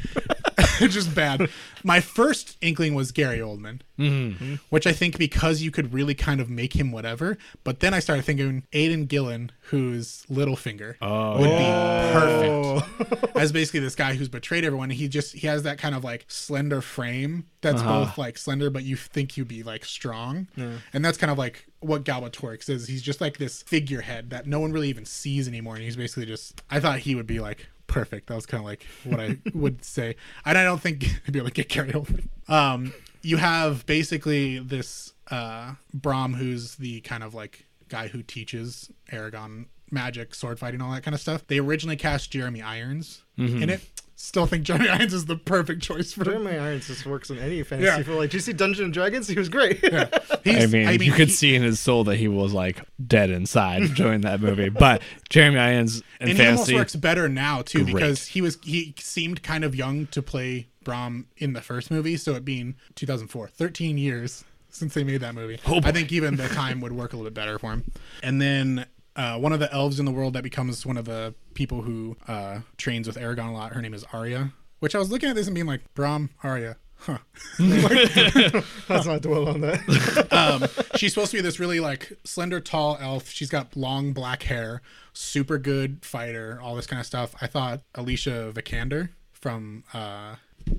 it's 0.79 0.93
just 0.93 1.13
bad. 1.13 1.49
My 1.83 1.99
first 1.99 2.57
inkling 2.61 2.95
was 2.95 3.11
Gary 3.11 3.39
Oldman, 3.39 3.81
Mm-hmm. 3.99 4.55
which 4.71 4.87
I 4.87 4.91
think 4.91 5.19
because 5.19 5.61
you 5.61 5.69
could 5.69 5.93
really 5.93 6.15
kind 6.15 6.41
of 6.41 6.49
make 6.49 6.73
him 6.75 6.91
whatever. 6.91 7.37
But 7.63 7.79
then 7.79 7.93
I 7.93 7.99
started 7.99 8.25
thinking 8.25 8.63
Aidan 8.73 9.05
Gillen, 9.05 9.51
who's 9.69 10.25
Littlefinger, 10.31 10.95
Oh, 10.99 11.37
would 11.39 11.49
be 11.49 12.81
perfect. 13.13 13.35
as 13.37 13.51
basically 13.51 13.81
this 13.81 13.93
guy 13.95 14.15
who's 14.23 14.29
betrayed 14.29 14.63
everyone. 14.63 14.89
He 14.89 15.07
just 15.09 15.33
he 15.33 15.47
has 15.47 15.63
that 15.63 15.77
kind 15.77 15.93
of 15.93 16.03
like 16.03 16.23
slender 16.29 16.79
frame 16.81 17.45
that's 17.61 17.81
Uh-huh. 17.81 18.05
both 18.05 18.17
like 18.17 18.37
slender, 18.37 18.69
but 18.69 18.83
you 18.83 18.95
think 18.95 19.35
you'd 19.37 19.47
be 19.49 19.63
like 19.63 19.83
strong, 19.83 20.47
and 20.93 21.03
that's 21.05 21.17
kind 21.17 21.29
of 21.29 21.37
like 21.37 21.65
what 21.81 22.05
Galbatorix 22.05 22.69
is. 22.69 22.87
He's 22.87 23.01
just 23.01 23.19
like 23.21 23.37
this 23.37 23.61
figurehead 23.63 24.29
that 24.29 24.47
no 24.47 24.59
one 24.61 24.71
really 24.71 24.87
even 24.89 25.05
sees 25.05 25.47
anymore, 25.47 25.75
and 25.75 25.83
he's 25.83 25.97
basically 25.97 26.25
just. 26.25 26.61
I 26.71 26.79
thought 26.79 26.99
he 26.99 27.15
would 27.15 27.27
be 27.27 27.39
like 27.41 27.67
perfect. 27.87 28.27
That 28.27 28.35
was 28.35 28.45
kind 28.45 28.61
of 28.61 28.65
like 28.65 28.85
what 29.03 29.19
I 29.19 29.37
would 29.53 29.83
say, 29.83 30.15
and 30.45 30.57
I 30.57 30.63
don't 30.63 30.81
think 30.81 31.03
he'd 31.25 31.31
be 31.31 31.39
able 31.39 31.49
to 31.49 31.53
get 31.53 31.67
carried 31.69 31.95
over. 31.95 32.13
Um, 32.47 32.93
you 33.21 33.37
have 33.37 33.85
basically 33.85 34.59
this 34.59 35.13
uh 35.31 35.73
Brom, 35.93 36.33
who's 36.35 36.75
the 36.75 37.01
kind 37.01 37.23
of 37.23 37.33
like 37.33 37.65
guy 37.89 38.07
who 38.07 38.23
teaches 38.23 38.89
Eragon 39.11 39.65
magic, 39.91 40.33
sword 40.33 40.57
fighting, 40.57 40.81
all 40.81 40.91
that 40.91 41.03
kind 41.03 41.13
of 41.13 41.21
stuff. 41.21 41.45
They 41.45 41.59
originally 41.59 41.95
cast 41.95 42.31
Jeremy 42.31 42.61
Irons 42.63 43.21
in 43.37 43.69
it. 43.69 43.81
Still 44.15 44.45
think 44.45 44.63
Jeremy 44.63 44.89
Irons 44.89 45.13
is 45.13 45.25
the 45.25 45.35
perfect 45.35 45.81
choice 45.81 46.13
for 46.13 46.23
Jeremy 46.23 46.51
Irons 46.57 46.87
just 46.87 47.05
works 47.05 47.29
in 47.31 47.39
any 47.39 47.63
fantasy 47.63 47.85
Yeah. 47.87 48.01
film. 48.03 48.17
Like, 48.17 48.29
did 48.29 48.35
you 48.35 48.41
see 48.41 48.53
Dungeons 48.53 48.85
and 48.85 48.93
Dragons? 48.93 49.27
He 49.27 49.35
was 49.35 49.49
great. 49.49 49.79
He's, 50.43 50.63
I 50.63 50.67
mean, 50.67 51.01
you 51.01 51.11
could 51.11 51.29
he- 51.29 51.33
see 51.33 51.55
in 51.55 51.63
his 51.63 51.79
soul 51.79 52.03
that 52.05 52.17
he 52.17 52.27
was 52.27 52.53
like 52.53 52.81
dead 53.05 53.29
inside 53.31 53.93
during 53.95 54.21
that 54.21 54.39
movie. 54.39 54.69
But 54.69 55.01
Jeremy 55.29 55.57
Irons 55.59 55.97
in 56.21 56.29
and 56.29 56.29
he 56.29 56.45
almost 56.45 56.59
fantasy, 56.67 56.75
works 56.75 56.95
better 56.95 57.27
now 57.27 57.63
too 57.63 57.83
Great. 57.83 57.93
because 57.95 58.27
he 58.27 58.41
was 58.41 58.57
he 58.63 58.93
seemed 58.99 59.41
kind 59.43 59.63
of 59.63 59.75
young 59.75 60.05
to 60.07 60.21
play 60.21 60.67
Brom 60.83 61.27
in 61.37 61.53
the 61.53 61.61
first 61.61 61.89
movie. 61.89 62.15
So 62.17 62.33
it 62.35 62.45
being 62.45 62.75
2004, 62.95 63.47
13 63.47 63.97
years 63.97 64.43
since 64.69 64.93
they 64.93 65.03
made 65.03 65.21
that 65.21 65.33
movie. 65.35 65.59
Oh. 65.67 65.81
I 65.83 65.91
think 65.91 66.11
even 66.11 66.35
the 66.35 66.47
time 66.49 66.81
would 66.81 66.93
work 66.93 67.13
a 67.13 67.15
little 67.17 67.29
bit 67.31 67.35
better 67.35 67.57
for 67.59 67.71
him. 67.73 67.91
And 68.21 68.41
then 68.41 68.85
uh, 69.15 69.37
one 69.37 69.53
of 69.53 69.59
the 69.59 69.71
elves 69.73 69.99
in 69.99 70.05
the 70.05 70.11
world 70.11 70.33
that 70.33 70.43
becomes 70.43 70.85
one 70.85 70.97
of 70.97 71.05
the 71.05 71.33
people 71.53 71.81
who 71.83 72.17
uh, 72.27 72.59
trains 72.77 73.07
with 73.07 73.17
Eragon 73.17 73.49
a 73.49 73.51
lot. 73.51 73.73
Her 73.73 73.81
name 73.81 73.93
is 73.93 74.05
Arya. 74.13 74.51
Which 74.79 74.95
I 74.95 74.99
was 74.99 75.09
looking 75.09 75.29
at 75.29 75.35
this 75.35 75.47
and 75.47 75.53
being 75.55 75.67
like, 75.67 75.81
Brom, 75.93 76.29
Arya, 76.43 76.75
huh? 76.97 77.19
Let's 77.59 79.05
not 79.05 79.21
dwell 79.21 79.47
on 79.47 79.61
that. 79.61 80.27
um, 80.31 80.67
she's 80.97 81.13
supposed 81.13 81.31
to 81.31 81.37
be 81.37 81.41
this 81.41 81.59
really 81.59 81.79
like 81.79 82.11
slender, 82.25 82.59
tall 82.59 82.97
elf. 82.99 83.29
She's 83.29 83.49
got 83.49 83.75
long 83.77 84.11
black 84.13 84.43
hair, 84.43 84.81
super 85.13 85.57
good 85.57 86.03
fighter, 86.03 86.59
all 86.61 86.75
this 86.75 86.87
kind 86.87 86.99
of 86.99 87.05
stuff. 87.05 87.33
I 87.41 87.47
thought 87.47 87.81
Alicia 87.95 88.51
Vikander 88.53 89.09
from 89.31 89.83
uh, 89.93 90.35
oh 90.69 90.75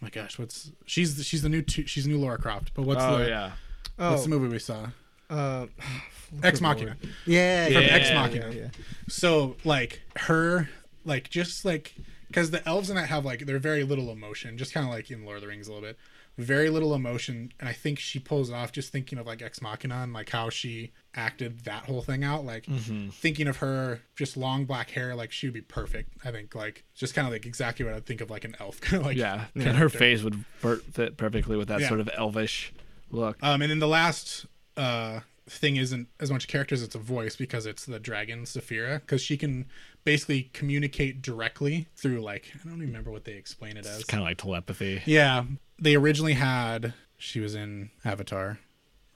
my 0.00 0.10
gosh, 0.10 0.38
what's 0.38 0.70
she's 0.86 1.24
she's 1.26 1.42
the 1.42 1.48
new 1.48 1.62
two, 1.62 1.86
she's 1.86 2.04
the 2.04 2.10
new 2.10 2.18
Lara 2.18 2.38
Croft. 2.38 2.72
But 2.74 2.82
what's 2.82 3.02
oh 3.02 3.18
the 3.18 3.28
yeah, 3.28 3.52
what's 3.96 4.24
the 4.24 4.28
Oh, 4.34 4.38
movie 4.38 4.52
we 4.52 4.58
saw? 4.60 4.88
Uh, 5.30 5.66
Ex 6.42 6.60
Machina. 6.60 6.96
yeah, 7.26 7.64
From 7.66 7.74
yeah, 7.74 7.78
Ex 7.80 8.10
Machina. 8.10 8.48
Yeah, 8.50 8.60
yeah. 8.60 8.68
So 9.08 9.56
like 9.64 10.00
her, 10.16 10.68
like 11.04 11.30
just 11.30 11.64
like 11.64 11.94
because 12.28 12.50
the 12.50 12.66
elves 12.68 12.90
in 12.90 12.96
that 12.96 13.08
have 13.08 13.24
like 13.24 13.46
they're 13.46 13.58
very 13.58 13.84
little 13.84 14.10
emotion, 14.10 14.58
just 14.58 14.72
kind 14.74 14.86
of 14.86 14.92
like 14.92 15.10
in 15.10 15.24
Lord 15.24 15.36
of 15.36 15.42
the 15.42 15.48
Rings 15.48 15.66
a 15.66 15.72
little 15.72 15.88
bit, 15.88 15.98
very 16.38 16.70
little 16.70 16.94
emotion, 16.94 17.52
and 17.58 17.68
I 17.68 17.72
think 17.72 17.98
she 17.98 18.20
pulls 18.20 18.50
it 18.50 18.54
off 18.54 18.70
just 18.70 18.92
thinking 18.92 19.18
of 19.18 19.26
like 19.26 19.42
Ex 19.42 19.60
Machina 19.60 19.96
and 20.02 20.12
like 20.12 20.28
how 20.30 20.50
she 20.50 20.92
acted 21.16 21.64
that 21.64 21.86
whole 21.86 22.02
thing 22.02 22.22
out, 22.22 22.44
like 22.44 22.66
thinking 23.10 23.48
of 23.48 23.56
her 23.56 24.00
just 24.14 24.36
long 24.36 24.64
black 24.66 24.90
hair, 24.90 25.16
like 25.16 25.32
she 25.32 25.48
would 25.48 25.54
be 25.54 25.60
perfect. 25.62 26.12
I 26.24 26.30
think 26.30 26.54
like 26.54 26.84
just 26.94 27.14
kind 27.16 27.26
of 27.26 27.32
like 27.32 27.44
exactly 27.46 27.84
what 27.84 27.94
I'd 27.94 28.06
think 28.06 28.20
of 28.20 28.30
like 28.30 28.44
an 28.44 28.54
elf, 28.60 28.80
kind 28.80 29.00
of 29.00 29.06
like 29.06 29.16
yeah. 29.16 29.46
And 29.56 29.64
her 29.76 29.88
face 29.88 30.22
would 30.22 30.44
fit 30.92 31.16
perfectly 31.16 31.56
with 31.56 31.66
that 31.66 31.80
Yeah. 31.80 31.88
sort 31.88 31.98
of 31.98 32.08
elvish 32.16 32.72
look. 33.10 33.36
Um, 33.42 33.60
and 33.62 33.68
then 33.72 33.80
the 33.80 33.88
last 33.88 34.46
uh, 34.76 35.20
thing 35.48 35.76
isn't 35.76 36.08
as 36.18 36.30
much 36.30 36.48
characters; 36.48 36.82
it's 36.82 36.94
a 36.94 36.98
voice 36.98 37.36
because 37.36 37.66
it's 37.66 37.84
the 37.84 37.98
dragon 38.00 38.44
Saphira, 38.44 39.00
because 39.00 39.22
she 39.22 39.36
can 39.36 39.66
basically 40.04 40.50
communicate 40.52 41.22
directly 41.22 41.86
through 41.96 42.20
like 42.20 42.52
I 42.54 42.68
don't 42.68 42.76
even 42.76 42.88
remember 42.88 43.10
what 43.10 43.24
they 43.24 43.32
explain 43.34 43.76
it 43.76 43.86
as. 43.86 43.96
It's 44.00 44.04
kind 44.04 44.22
of 44.22 44.26
like 44.26 44.38
telepathy. 44.38 45.02
Yeah, 45.06 45.44
they 45.78 45.94
originally 45.94 46.34
had 46.34 46.94
she 47.16 47.40
was 47.40 47.54
in 47.54 47.90
Avatar, 48.04 48.58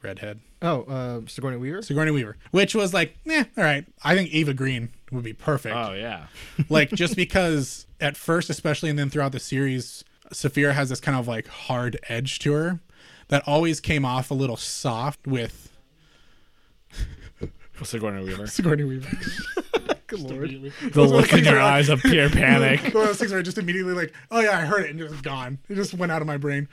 redhead 0.03 0.41
Oh, 0.65 0.83
uh, 0.85 1.21
Sigourney 1.27 1.59
Weaver. 1.59 1.83
Sigourney 1.83 2.11
Weaver, 2.11 2.39
which 2.51 2.75
was 2.75 2.95
like, 2.95 3.19
eh, 3.27 3.45
all 3.57 3.65
right. 3.65 3.85
I 4.03 4.15
think 4.17 4.31
Eva 4.31 4.55
Green 4.55 4.89
would 5.13 5.25
be 5.25 5.35
perfect. 5.35 5.77
Oh 5.77 5.93
yeah, 5.93 6.27
like 6.71 6.91
just 6.91 7.17
because 7.17 7.87
at 8.01 8.17
first 8.17 8.49
especially 8.51 8.89
and 8.91 8.99
then 8.99 9.11
throughout 9.11 9.33
the 9.33 9.41
series 9.41 10.05
Saphira 10.33 10.73
has 10.73 10.89
this 10.89 11.01
kind 11.01 11.19
of 11.19 11.29
like 11.29 11.47
hard 11.47 11.99
edge 12.09 12.39
to 12.41 12.53
her 12.53 12.81
that 13.29 13.43
always 13.47 13.81
came 13.81 14.05
off 14.05 14.31
a 14.31 14.35
little 14.35 14.57
soft 14.57 15.27
with 15.27 15.73
Sigourney 17.83 18.25
Weaver. 18.25 18.47
Sigourney 18.47 18.85
Weaver. 18.85 19.17
Good 20.07 20.21
lord. 20.21 20.51
The 20.93 21.03
look 21.03 21.33
in 21.33 21.45
your 21.45 21.61
eyes 21.61 21.89
of 21.89 22.01
pure 22.01 22.29
panic. 22.29 22.81
One 22.95 23.03
of 23.03 23.09
those 23.09 23.19
things 23.19 23.31
where 23.31 23.41
I 23.41 23.43
just 23.43 23.59
immediately 23.59 23.95
like, 23.95 24.13
oh 24.31 24.41
yeah, 24.41 24.59
I 24.59 24.63
heard 24.63 24.85
it 24.85 24.91
and 24.91 24.99
just 24.99 25.23
gone. 25.23 25.59
It 25.69 25.75
just 25.75 25.95
went 25.95 26.13
out 26.13 26.21
of 26.21 26.27
my 26.27 26.37
brain. 26.37 26.69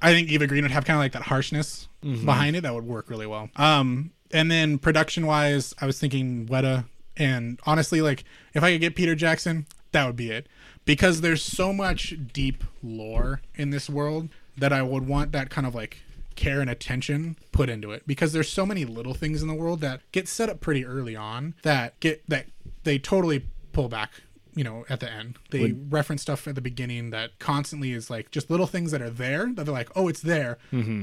I 0.00 0.12
think 0.12 0.30
Eva 0.30 0.46
Green 0.46 0.62
would 0.64 0.70
have 0.70 0.84
kind 0.84 0.96
of 0.96 1.00
like 1.00 1.12
that 1.12 1.22
harshness 1.22 1.88
behind 2.02 2.56
it 2.56 2.62
that 2.62 2.74
would 2.74 2.86
work 2.86 3.10
really 3.10 3.26
well. 3.26 3.50
Um, 3.56 4.12
and 4.32 4.50
then 4.50 4.78
production 4.78 5.26
wise, 5.26 5.74
I 5.80 5.86
was 5.86 5.98
thinking 5.98 6.46
Weta, 6.46 6.86
and 7.16 7.60
honestly, 7.66 8.00
like 8.00 8.24
if 8.54 8.62
I 8.62 8.72
could 8.72 8.80
get 8.80 8.96
Peter 8.96 9.14
Jackson, 9.14 9.66
that 9.92 10.06
would 10.06 10.16
be 10.16 10.30
it, 10.30 10.48
because 10.84 11.20
there's 11.20 11.42
so 11.42 11.72
much 11.72 12.14
deep 12.32 12.64
lore 12.82 13.42
in 13.54 13.70
this 13.70 13.90
world 13.90 14.28
that 14.56 14.72
I 14.72 14.82
would 14.82 15.06
want 15.06 15.32
that 15.32 15.50
kind 15.50 15.66
of 15.66 15.74
like 15.74 15.98
care 16.34 16.60
and 16.60 16.70
attention 16.70 17.36
put 17.52 17.68
into 17.68 17.90
it. 17.90 18.06
Because 18.06 18.32
there's 18.32 18.48
so 18.48 18.66
many 18.66 18.84
little 18.84 19.14
things 19.14 19.42
in 19.42 19.48
the 19.48 19.54
world 19.54 19.80
that 19.80 20.00
get 20.12 20.28
set 20.28 20.48
up 20.48 20.60
pretty 20.60 20.84
early 20.84 21.16
on 21.16 21.54
that 21.62 21.98
get 22.00 22.22
that 22.28 22.46
they 22.84 22.98
totally 22.98 23.46
pull 23.72 23.88
back 23.88 24.10
you 24.54 24.64
know 24.64 24.84
at 24.88 25.00
the 25.00 25.10
end. 25.10 25.38
They 25.50 25.72
reference 25.72 26.22
stuff 26.22 26.46
at 26.46 26.54
the 26.54 26.60
beginning 26.60 27.10
that 27.10 27.38
constantly 27.38 27.92
is 27.92 28.10
like 28.10 28.30
just 28.30 28.50
little 28.50 28.66
things 28.66 28.90
that 28.90 29.00
are 29.00 29.10
there 29.10 29.46
that 29.54 29.64
they're 29.64 29.72
like 29.72 29.90
oh 29.96 30.08
it's 30.08 30.20
there. 30.20 30.58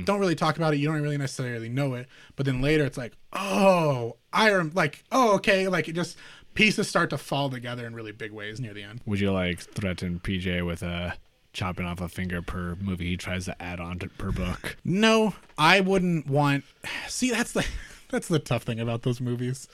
Don't 0.06 0.20
really 0.20 0.36
talk 0.36 0.58
about 0.58 0.74
it. 0.74 0.78
You 0.78 0.88
don't 0.88 1.02
really 1.02 1.18
necessarily 1.18 1.70
know 1.70 1.94
it. 1.96 2.08
But 2.36 2.46
then 2.46 2.62
later 2.62 2.86
it's 2.86 2.98
like 2.98 3.14
oh 3.34 4.18
i 4.32 4.50
am 4.52 4.72
like 4.74 5.04
oh 5.12 5.36
okay. 5.36 5.68
Like 5.68 5.88
it 5.88 5.94
just 5.94 6.18
pieces 6.54 6.88
start 6.88 7.10
to 7.12 7.18
fall 7.18 7.50
together 7.50 7.86
in 7.88 7.96
really 7.96 8.12
big 8.12 8.32
ways 8.32 8.60
near 8.60 8.74
the 8.74 8.84
end. 8.84 9.02
Would 9.06 9.20
you 9.20 9.32
like 9.32 9.60
threaten 9.62 10.20
PJ 10.20 10.66
with 10.66 10.84
uh, 10.84 11.12
chopping 11.60 11.86
off 11.86 12.00
a 12.02 12.08
finger 12.08 12.42
per 12.42 12.76
movie 12.82 13.08
he 13.10 13.18
tries 13.18 13.44
to 13.46 13.62
add 13.62 13.80
on 13.80 14.00
to 14.00 14.08
per 14.08 14.32
book? 14.32 14.78
no 14.86 15.34
i 15.58 15.80
wouldn't 15.82 16.26
want 16.28 16.64
see 17.08 17.30
that's 17.32 17.52
the 17.52 17.66
that's 18.10 18.28
the 18.30 18.40
tough 18.40 18.64
thing 18.64 18.80
about 18.80 19.04
those 19.04 19.20
movies 19.22 19.68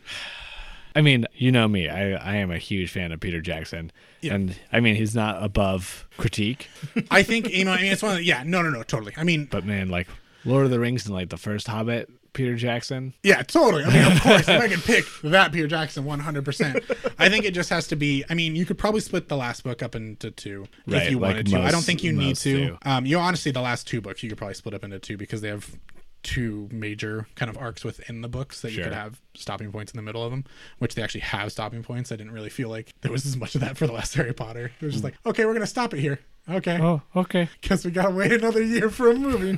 I 0.98 1.02
mean, 1.02 1.26
you 1.36 1.52
know 1.52 1.68
me. 1.68 1.90
I 1.90 2.14
I 2.14 2.36
am 2.38 2.52
a 2.52 2.58
huge 2.58 2.90
fan 2.90 3.12
of 3.12 3.20
Peter 3.20 3.42
Jackson, 3.42 3.92
Yeah. 4.22 4.36
and 4.36 4.56
I 4.72 4.80
mean 4.80 4.96
he's 4.96 5.14
not 5.14 5.44
above 5.44 6.08
critique. 6.16 6.70
i 7.12 7.22
think 7.22 7.50
you 7.50 7.66
know 7.66 7.74
i 7.74 7.82
mean 7.82 7.92
it's 7.92 8.02
one 8.02 8.14
of 8.14 8.18
the, 8.20 8.24
yeah 8.24 8.44
no 8.46 8.62
no 8.62 8.70
no 8.70 8.82
totally 8.82 9.12
i 9.18 9.26
mean 9.26 9.46
But 9.52 9.66
man, 9.66 9.90
like 9.90 10.08
Lord 10.46 10.64
of 10.64 10.72
the 10.72 10.80
Rings 10.80 11.06
and 11.06 11.14
like 11.14 11.30
the 11.30 11.38
first 11.38 11.68
Hobbit, 11.68 12.10
Peter 12.36 12.56
Jackson. 12.56 13.14
Yeah, 13.24 13.42
totally. 13.42 13.84
I 13.84 13.90
mean, 13.92 14.12
of 14.12 14.22
course, 14.22 14.42
if 14.48 14.62
I 14.62 14.68
could 14.70 14.84
pick 14.84 15.06
that 15.24 15.52
Peter 15.52 15.66
Jackson 15.68 16.04
100%. 16.06 17.14
I 17.18 17.30
think 17.30 17.46
it 17.46 17.56
just 17.56 17.70
has 17.72 17.88
to 17.88 17.96
be, 17.96 18.24
I 18.30 18.36
mean, 18.36 18.56
you 18.56 18.66
could 18.66 18.78
probably 18.78 19.02
split 19.02 19.28
the 19.28 19.38
last 19.38 19.64
book 19.64 19.82
up 19.82 19.96
into 19.96 20.30
two 20.30 20.68
Right, 20.86 21.04
if 21.04 21.12
you 21.12 21.18
like 21.18 21.30
wanted 21.36 21.48
to. 21.48 21.62
I 21.62 21.72
don't 21.72 21.82
think 21.82 22.04
you 22.04 22.14
need 22.14 22.36
to. 22.38 22.78
Um, 22.84 23.08
you 23.08 23.18
honestly, 23.18 23.52
the 23.52 23.62
last 23.62 23.88
two 23.88 24.02
books 24.02 24.22
you 24.22 24.30
could 24.30 24.38
probably 24.38 24.54
split 24.54 24.76
up 24.76 24.84
into 24.84 25.00
two 25.00 25.18
because 25.18 25.42
they 25.42 25.48
have 25.50 25.76
two 26.24 26.68
major 26.72 27.28
kind 27.36 27.50
of 27.52 27.58
arcs 27.58 27.84
within 27.84 28.22
the 28.22 28.28
books 28.28 28.62
that 28.62 28.72
you 28.72 28.84
could 28.84 28.94
have 28.94 29.22
stopping 29.36 29.72
points 29.72 29.92
in 29.92 29.98
the 29.98 30.02
middle 30.04 30.24
of 30.24 30.32
them, 30.32 30.44
which 30.80 30.96
they 30.96 31.02
actually 31.04 31.22
have 31.22 31.52
stopping 31.52 31.84
points. 31.84 32.12
I 32.12 32.16
didn't 32.16 32.34
really 32.34 32.50
feel 32.50 32.68
like 32.70 32.94
there 33.02 33.12
was 33.12 33.26
as 33.28 33.38
much 33.38 33.54
of 33.56 33.62
that 33.62 33.78
for 33.78 33.86
the 33.88 33.94
last 33.94 34.16
Harry 34.16 34.34
Potter. 34.34 34.72
It 34.82 34.86
was 34.86 34.94
just 34.96 35.04
like, 35.04 35.14
okay, 35.26 35.46
we're 35.46 35.54
going 35.54 35.62
to 35.62 35.68
stop 35.68 35.94
it 35.94 36.00
here. 36.00 36.20
Okay 36.48 36.80
Oh, 36.80 37.02
okay. 37.16 37.50
guess 37.62 37.84
we 37.86 37.90
gotta 37.90 38.12
wait 38.14 38.32
another 38.32 38.62
year 38.62 38.90
for 38.92 39.10
a 39.10 39.16
movie. 39.16 39.58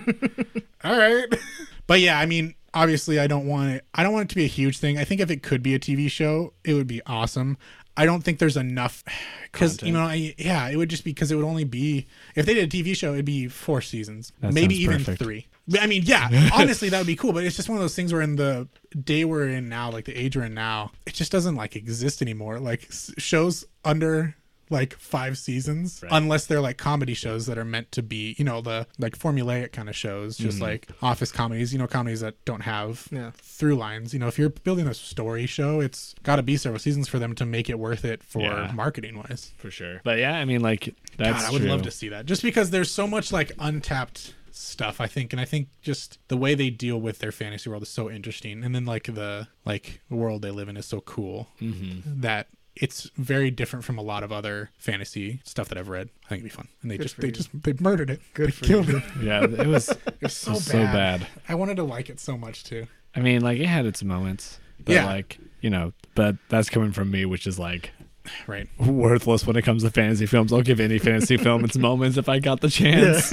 All 0.86 0.98
right. 0.98 1.26
But 1.86 2.00
yeah, 2.00 2.18
I 2.18 2.26
mean, 2.26 2.56
obviously 2.74 3.20
I 3.20 3.28
don't 3.28 3.48
want 3.48 3.72
it 3.72 3.86
I 3.94 4.04
don't 4.04 4.14
want 4.14 4.26
it 4.26 4.30
to 4.30 4.36
be 4.36 4.46
a 4.46 4.48
huge 4.50 4.78
thing. 4.80 4.98
I 4.98 5.04
think 5.04 5.22
if 5.22 5.32
it 5.32 5.44
could 5.44 5.64
be 5.64 5.74
a 5.76 5.80
TV 5.80 6.10
show, 6.10 6.54
it 6.64 6.74
would 6.74 6.88
be 6.88 7.02
awesome. 7.06 7.58
I 8.00 8.06
don't 8.06 8.24
think 8.24 8.38
there's 8.38 8.58
enough 8.58 9.04
because 9.52 9.82
you 9.82 9.92
know, 9.92 10.02
I, 10.02 10.36
yeah, 10.38 10.70
it 10.70 10.76
would 10.78 10.90
just 10.90 11.04
be 11.04 11.12
because 11.12 11.32
it 11.32 11.36
would 11.36 11.46
only 11.46 11.64
be 11.64 12.06
if 12.36 12.46
they 12.46 12.54
did 12.54 12.72
a 12.74 12.78
TV 12.84 12.96
show, 12.96 13.14
it'd 13.14 13.26
be 13.26 13.48
four 13.48 13.82
seasons, 13.82 14.32
That 14.42 14.54
maybe 14.54 14.76
even 14.76 14.98
perfect. 15.00 15.22
three. 15.22 15.48
I 15.80 15.88
mean, 15.88 16.04
yeah, 16.06 16.50
honestly, 16.54 16.88
that 16.90 16.98
would 16.98 17.08
be 17.08 17.16
cool. 17.18 17.34
But 17.34 17.44
it's 17.44 17.56
just 17.56 17.68
one 17.68 17.78
of 17.78 17.82
those 17.82 17.96
things 17.96 18.14
where 18.14 18.22
in 18.22 18.36
the 18.38 18.68
day 19.04 19.26
we're 19.26 19.50
in 19.50 19.68
now, 19.68 19.92
like 19.92 20.06
the 20.06 20.16
age 20.16 20.38
we're 20.38 20.44
in 20.46 20.54
now, 20.54 20.92
it 21.06 21.14
just 21.14 21.32
doesn't 21.32 21.56
like 21.56 21.76
exist 21.76 22.22
anymore. 22.22 22.60
Like 22.60 22.88
shows 23.18 23.66
under 23.84 24.36
like 24.70 24.96
five 24.98 25.38
seasons, 25.38 26.02
Right. 26.04 26.12
unless 26.12 26.46
they're 26.46 26.62
like 26.62 26.78
comedy 26.78 27.14
shows 27.14 27.46
that 27.46 27.58
are 27.58 27.66
meant 27.66 27.92
to 27.94 28.02
be, 28.04 28.36
you 28.38 28.44
know, 28.46 28.62
the 28.62 28.88
like 28.98 29.18
formulaic 29.18 29.72
kind 29.72 29.90
of 29.90 29.96
shows, 29.96 30.36
Mm-hmm. 30.38 30.44
just 30.50 30.60
like 30.62 30.88
office 31.02 31.32
comedies, 31.32 31.72
you 31.74 31.80
know, 31.80 31.88
comedies 31.88 32.20
that 32.22 32.44
don't 32.46 32.62
have 32.62 33.08
Yeah. 33.12 33.32
through 33.36 33.76
lines. 33.76 34.14
You 34.14 34.20
know, 34.20 34.28
if 34.28 34.38
you're 34.38 34.50
building 34.50 34.88
a 34.88 34.94
story 34.94 35.46
show, 35.46 35.80
it's 35.80 36.16
got 36.24 36.36
to 36.38 36.44
be 36.44 36.58
several 36.58 36.80
seasons 36.80 37.08
for 37.08 37.20
them 37.20 37.34
to 37.36 37.46
make 37.46 37.70
it 37.70 37.80
worth 37.80 38.04
it 38.06 38.24
for 38.24 38.42
Yeah. 38.42 38.72
marketing 38.74 39.18
wise. 39.18 39.52
For 39.58 39.72
sure. 39.72 40.02
But 40.04 40.20
yeah, 40.20 40.38
I 40.38 40.46
mean, 40.46 40.62
like 40.62 40.96
that's 41.18 41.42
God, 41.44 41.50
I 41.50 41.52
would 41.52 41.62
true. 41.62 41.70
love 41.70 41.82
to 41.84 41.92
see 41.92 42.10
that. 42.10 42.26
Just 42.26 42.42
because 42.44 42.70
there's 42.70 42.92
so 42.92 43.08
much 43.08 43.32
like 43.32 43.52
untapped 43.60 44.34
stuff, 44.52 45.00
I 45.00 45.06
think, 45.08 45.34
and 45.34 45.40
I 45.40 45.46
think 45.46 45.68
just 45.84 46.18
the 46.30 46.38
way 46.38 46.56
they 46.56 46.72
deal 46.72 47.00
with 47.00 47.20
their 47.20 47.32
fantasy 47.32 47.70
world 47.70 47.84
is 47.84 47.90
so 47.90 48.10
interesting, 48.10 48.64
and 48.64 48.74
then 48.74 48.86
like 48.86 49.04
the 49.04 49.48
like 49.66 50.02
world 50.10 50.42
they 50.42 50.50
live 50.50 50.68
in 50.68 50.78
is 50.78 50.86
so 50.88 51.00
cool 51.02 51.48
Mm-hmm. 51.62 52.22
that 52.22 52.48
it's 52.82 53.10
very 53.16 53.52
different 53.52 53.86
from 53.86 53.98
a 53.98 54.02
lot 54.02 54.24
of 54.24 54.32
other 54.32 54.70
fantasy 54.78 55.42
stuff 55.44 55.70
that 55.70 55.78
I've 55.78 55.90
read. 55.90 56.10
I 56.26 56.30
think 56.30 56.40
it'd 56.42 56.52
be 56.52 56.56
fun. 56.56 56.68
And 56.82 56.92
they 56.92 56.98
Good 56.98 57.04
just 57.04 57.18
they 57.20 57.28
you. 57.28 57.34
just 57.34 57.50
they 57.64 57.74
murdered 57.80 58.10
it. 58.10 58.22
Good 58.34 58.48
they 58.48 58.52
for 58.52 58.66
killed 58.66 58.88
you. 58.88 58.98
it. 58.98 59.04
Yeah, 59.22 59.44
it 59.64 59.68
was 59.68 59.90
It 59.90 60.00
was 60.22 60.34
so, 60.34 60.54
so 60.56 60.74
bad. 60.80 61.22
bad. 61.22 61.28
I 61.50 61.56
wanted 61.56 61.78
to 61.78 61.84
like 61.84 62.10
it 62.10 62.20
so 62.20 62.38
much 62.38 62.64
too. 62.64 62.88
I 63.16 63.20
mean, 63.22 63.42
like 63.42 63.60
it 63.60 63.66
had 63.68 63.86
its 63.86 64.04
moments, 64.04 64.60
but 64.84 64.94
Yeah. 64.94 65.06
like 65.06 65.38
you 65.62 65.70
know, 65.70 65.94
but 66.16 66.36
that's 66.50 66.70
coming 66.70 66.92
from 66.92 67.10
me, 67.12 67.26
which 67.26 67.48
is 67.48 67.58
like 67.60 67.92
Right. 68.46 68.68
worthless 68.80 69.48
when 69.48 69.56
it 69.56 69.62
comes 69.64 69.84
to 69.84 69.90
fantasy 69.90 70.26
films. 70.26 70.52
I'll 70.52 70.62
give 70.62 70.80
any 70.82 70.98
fantasy 71.00 71.38
film 71.38 71.64
its 71.64 71.78
moments 71.88 72.18
if 72.18 72.28
I 72.28 72.40
got 72.40 72.60
the 72.62 72.70
chance. 72.70 73.32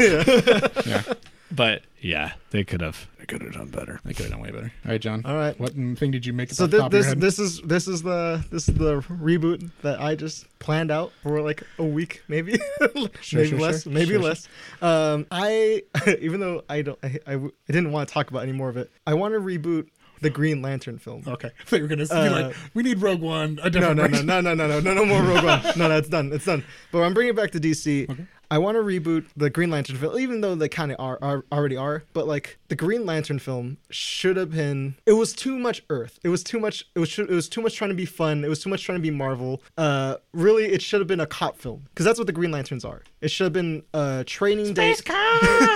Yeah. 0.87 1.03
But 1.55 1.83
yeah, 2.01 2.33
they 2.51 2.65
could 2.65 2.81
have 2.81 3.09
they 3.19 3.27
could 3.27 3.43
have 3.43 3.53
done 3.53 3.69
better. 3.69 4.01
They 4.05 4.13
could 4.13 4.25
have 4.27 4.33
done 4.33 4.41
way 4.41 4.51
better. 4.51 4.73
All 4.85 4.91
right, 4.93 5.01
John. 5.01 5.23
All 5.25 5.37
right. 5.37 5.59
What 5.59 5.73
thing 5.75 6.11
did 6.11 6.27
you 6.27 6.33
make? 6.33 6.51
So 6.51 6.65
off 6.65 6.71
the 6.71 6.77
this 6.77 6.87
of 6.87 6.93
your 6.93 7.01
this 7.01 7.07
head? 7.07 7.21
this 7.21 7.39
is 7.39 7.61
this 7.63 7.89
is 7.89 8.03
the 8.03 8.45
this 8.51 8.69
is 8.69 8.75
the 8.75 9.01
reboot 9.03 9.71
that 9.83 10.01
I 10.01 10.15
just 10.15 10.47
planned 10.59 10.91
out 10.91 11.13
for 11.23 11.41
like 11.41 11.63
a 11.79 11.85
week, 11.85 12.23
maybe, 12.29 12.59
Sure, 13.21 13.41
maybe 13.41 13.49
sure, 13.51 13.59
less, 13.61 13.83
sure. 13.85 13.93
maybe 13.93 14.13
Sure, 14.15 14.21
less. 14.23 14.49
Um, 14.83 15.27
I 15.31 15.83
even 16.21 16.41
though 16.41 16.63
I 16.69 16.83
don't, 16.83 16.99
I, 17.03 17.19
I, 17.27 17.35
I 17.37 17.49
didn't 17.69 17.93
want 17.93 18.09
to 18.09 18.13
talk 18.15 18.31
about 18.31 18.43
any 18.43 18.53
more 18.53 18.69
of 18.69 18.77
it. 18.77 18.91
I 19.07 19.15
want 19.15 19.35
to 19.35 19.41
reboot 19.41 19.89
the 20.21 20.31
Green 20.31 20.63
Lantern 20.63 20.97
film. 20.99 21.23
Okay. 21.27 21.49
I 21.49 21.65
thought 21.65 21.77
you 21.77 21.83
were 21.83 21.89
gonna 21.89 22.07
be 22.07 22.11
Uh, 22.11 22.31
like, 22.49 22.57
we 22.73 22.83
need 22.83 23.01
Rogue 23.03 23.21
One. 23.21 23.59
A 23.63 23.65
No, 23.65 23.95
different 23.95 23.97
no, 23.97 24.07
no, 24.07 24.41
no, 24.41 24.41
no, 24.41 24.55
no, 24.55 24.67
no, 24.67 24.81
no, 24.81 24.95
no 24.95 25.05
more 25.05 25.23
Rogue 25.23 25.45
One. 25.45 25.63
No, 25.77 25.89
no, 25.89 25.99
it's 25.99 26.09
done. 26.09 26.33
It's 26.33 26.45
done. 26.47 26.65
But 26.93 27.03
I'm 27.03 27.13
bringing 27.13 27.35
it 27.35 27.37
back 27.37 27.51
to 27.53 27.61
DC. 27.61 28.09
Okay. 28.11 28.27
I 28.51 28.59
want 28.59 28.77
to 28.77 28.83
reboot 28.83 29.27
the 29.37 29.51
Green 29.51 29.71
Lantern 29.71 29.97
film, 29.97 30.19
even 30.19 30.41
though 30.41 30.55
they 30.55 30.69
kind 30.69 30.93
of 30.93 31.01
are, 31.01 31.19
are 31.23 31.45
already 31.53 31.77
are. 31.77 32.05
But 32.13 32.27
like 32.27 32.59
the 32.69 32.77
Green 32.77 33.07
Lantern 33.07 33.39
film 33.39 33.79
should 33.91 34.37
have 34.37 34.53
been. 34.53 34.97
It 35.07 35.13
was 35.13 35.33
too 35.33 35.59
much 35.59 35.83
Earth. 35.91 36.19
It 36.23 36.29
was 36.29 36.43
too 36.43 36.59
much. 36.59 36.85
It 36.95 36.99
was. 36.99 37.19
It 37.19 37.29
was 37.29 37.49
too 37.49 37.63
much 37.63 37.77
trying 37.77 37.91
to 37.91 37.97
be 37.97 38.05
fun. 38.05 38.45
It 38.45 38.49
was 38.49 38.63
too 38.63 38.71
much 38.71 38.85
trying 38.85 38.99
to 38.99 39.03
be 39.03 39.11
Marvel. 39.11 39.63
Uh, 39.77 40.17
really, 40.33 40.67
it 40.67 40.83
should 40.83 41.01
have 41.01 41.09
been 41.09 41.21
a 41.21 41.27
cop 41.27 41.57
film 41.59 41.87
because 41.91 42.05
that's 42.05 42.19
what 42.19 42.27
the 42.27 42.33
Green 42.33 42.51
Lanterns 42.51 42.85
are. 42.85 43.03
It 43.21 43.31
should 43.31 43.45
have 43.45 43.53
been 43.53 43.83
a 43.93 44.25
training 44.27 44.75
day. 44.75 44.95